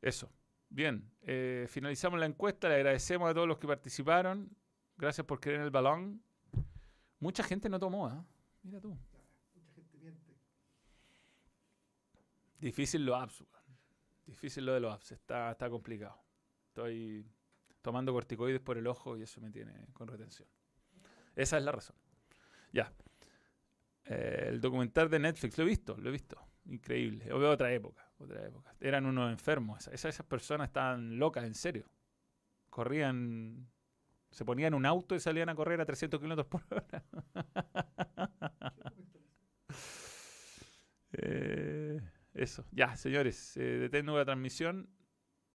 Eso. 0.00 0.30
Bien, 0.68 1.10
eh, 1.22 1.66
finalizamos 1.68 2.18
la 2.18 2.26
encuesta. 2.26 2.68
Le 2.68 2.76
agradecemos 2.76 3.30
a 3.30 3.34
todos 3.34 3.48
los 3.48 3.58
que 3.58 3.66
participaron. 3.66 4.50
Gracias 4.96 5.26
por 5.26 5.40
creer 5.40 5.58
en 5.58 5.64
el 5.64 5.70
balón. 5.70 6.22
Mucha 7.18 7.42
gente 7.42 7.68
no 7.68 7.78
tomó, 7.78 8.06
¿ah? 8.06 8.24
Mira 8.62 8.80
tú. 8.80 8.88
mucha 9.54 9.72
gente 9.74 9.98
miente. 9.98 10.36
Difícil 12.58 13.04
los 13.04 13.20
apps. 13.20 13.44
Difícil 14.26 14.64
lo 14.64 14.72
de 14.72 14.80
los 14.80 14.92
apps. 14.92 15.12
Está, 15.12 15.52
está 15.52 15.68
complicado. 15.68 16.22
Estoy 16.68 17.26
tomando 17.82 18.12
corticoides 18.12 18.60
por 18.60 18.78
el 18.78 18.86
ojo 18.86 19.16
y 19.16 19.22
eso 19.22 19.40
me 19.40 19.50
tiene 19.50 19.86
con 19.92 20.08
retención. 20.08 20.48
Esa 21.36 21.58
es 21.58 21.64
la 21.64 21.72
razón. 21.72 21.96
Ya. 22.72 22.92
Eh, 24.06 24.46
el 24.50 24.60
documental 24.60 25.08
de 25.08 25.18
Netflix, 25.18 25.56
lo 25.58 25.64
he 25.64 25.66
visto, 25.68 25.96
lo 25.96 26.08
he 26.08 26.12
visto. 26.12 26.36
Increíble. 26.66 27.32
O 27.32 27.38
veo 27.38 27.50
otra 27.50 27.72
época, 27.72 28.10
otra 28.18 28.44
época. 28.46 28.74
Eran 28.80 29.06
unos 29.06 29.30
enfermos. 29.32 29.86
Esa- 29.88 30.08
Esas, 30.08 30.26
personas 30.26 30.68
estaban 30.68 31.18
locas, 31.18 31.44
en 31.44 31.54
serio. 31.54 31.86
Corrían, 32.70 33.68
se 34.30 34.44
ponían 34.44 34.74
un 34.74 34.86
auto 34.86 35.14
y 35.16 35.20
salían 35.20 35.48
a 35.50 35.54
correr 35.56 35.80
a 35.80 35.86
300 35.86 36.20
kilómetros 36.20 36.46
por 36.48 36.62
hora. 36.70 37.04
Eh, 41.12 42.00
eso. 42.34 42.64
Ya, 42.72 42.96
señores, 42.96 43.56
eh, 43.56 43.60
detengo 43.78 44.16
la 44.16 44.24
transmisión. 44.24 44.88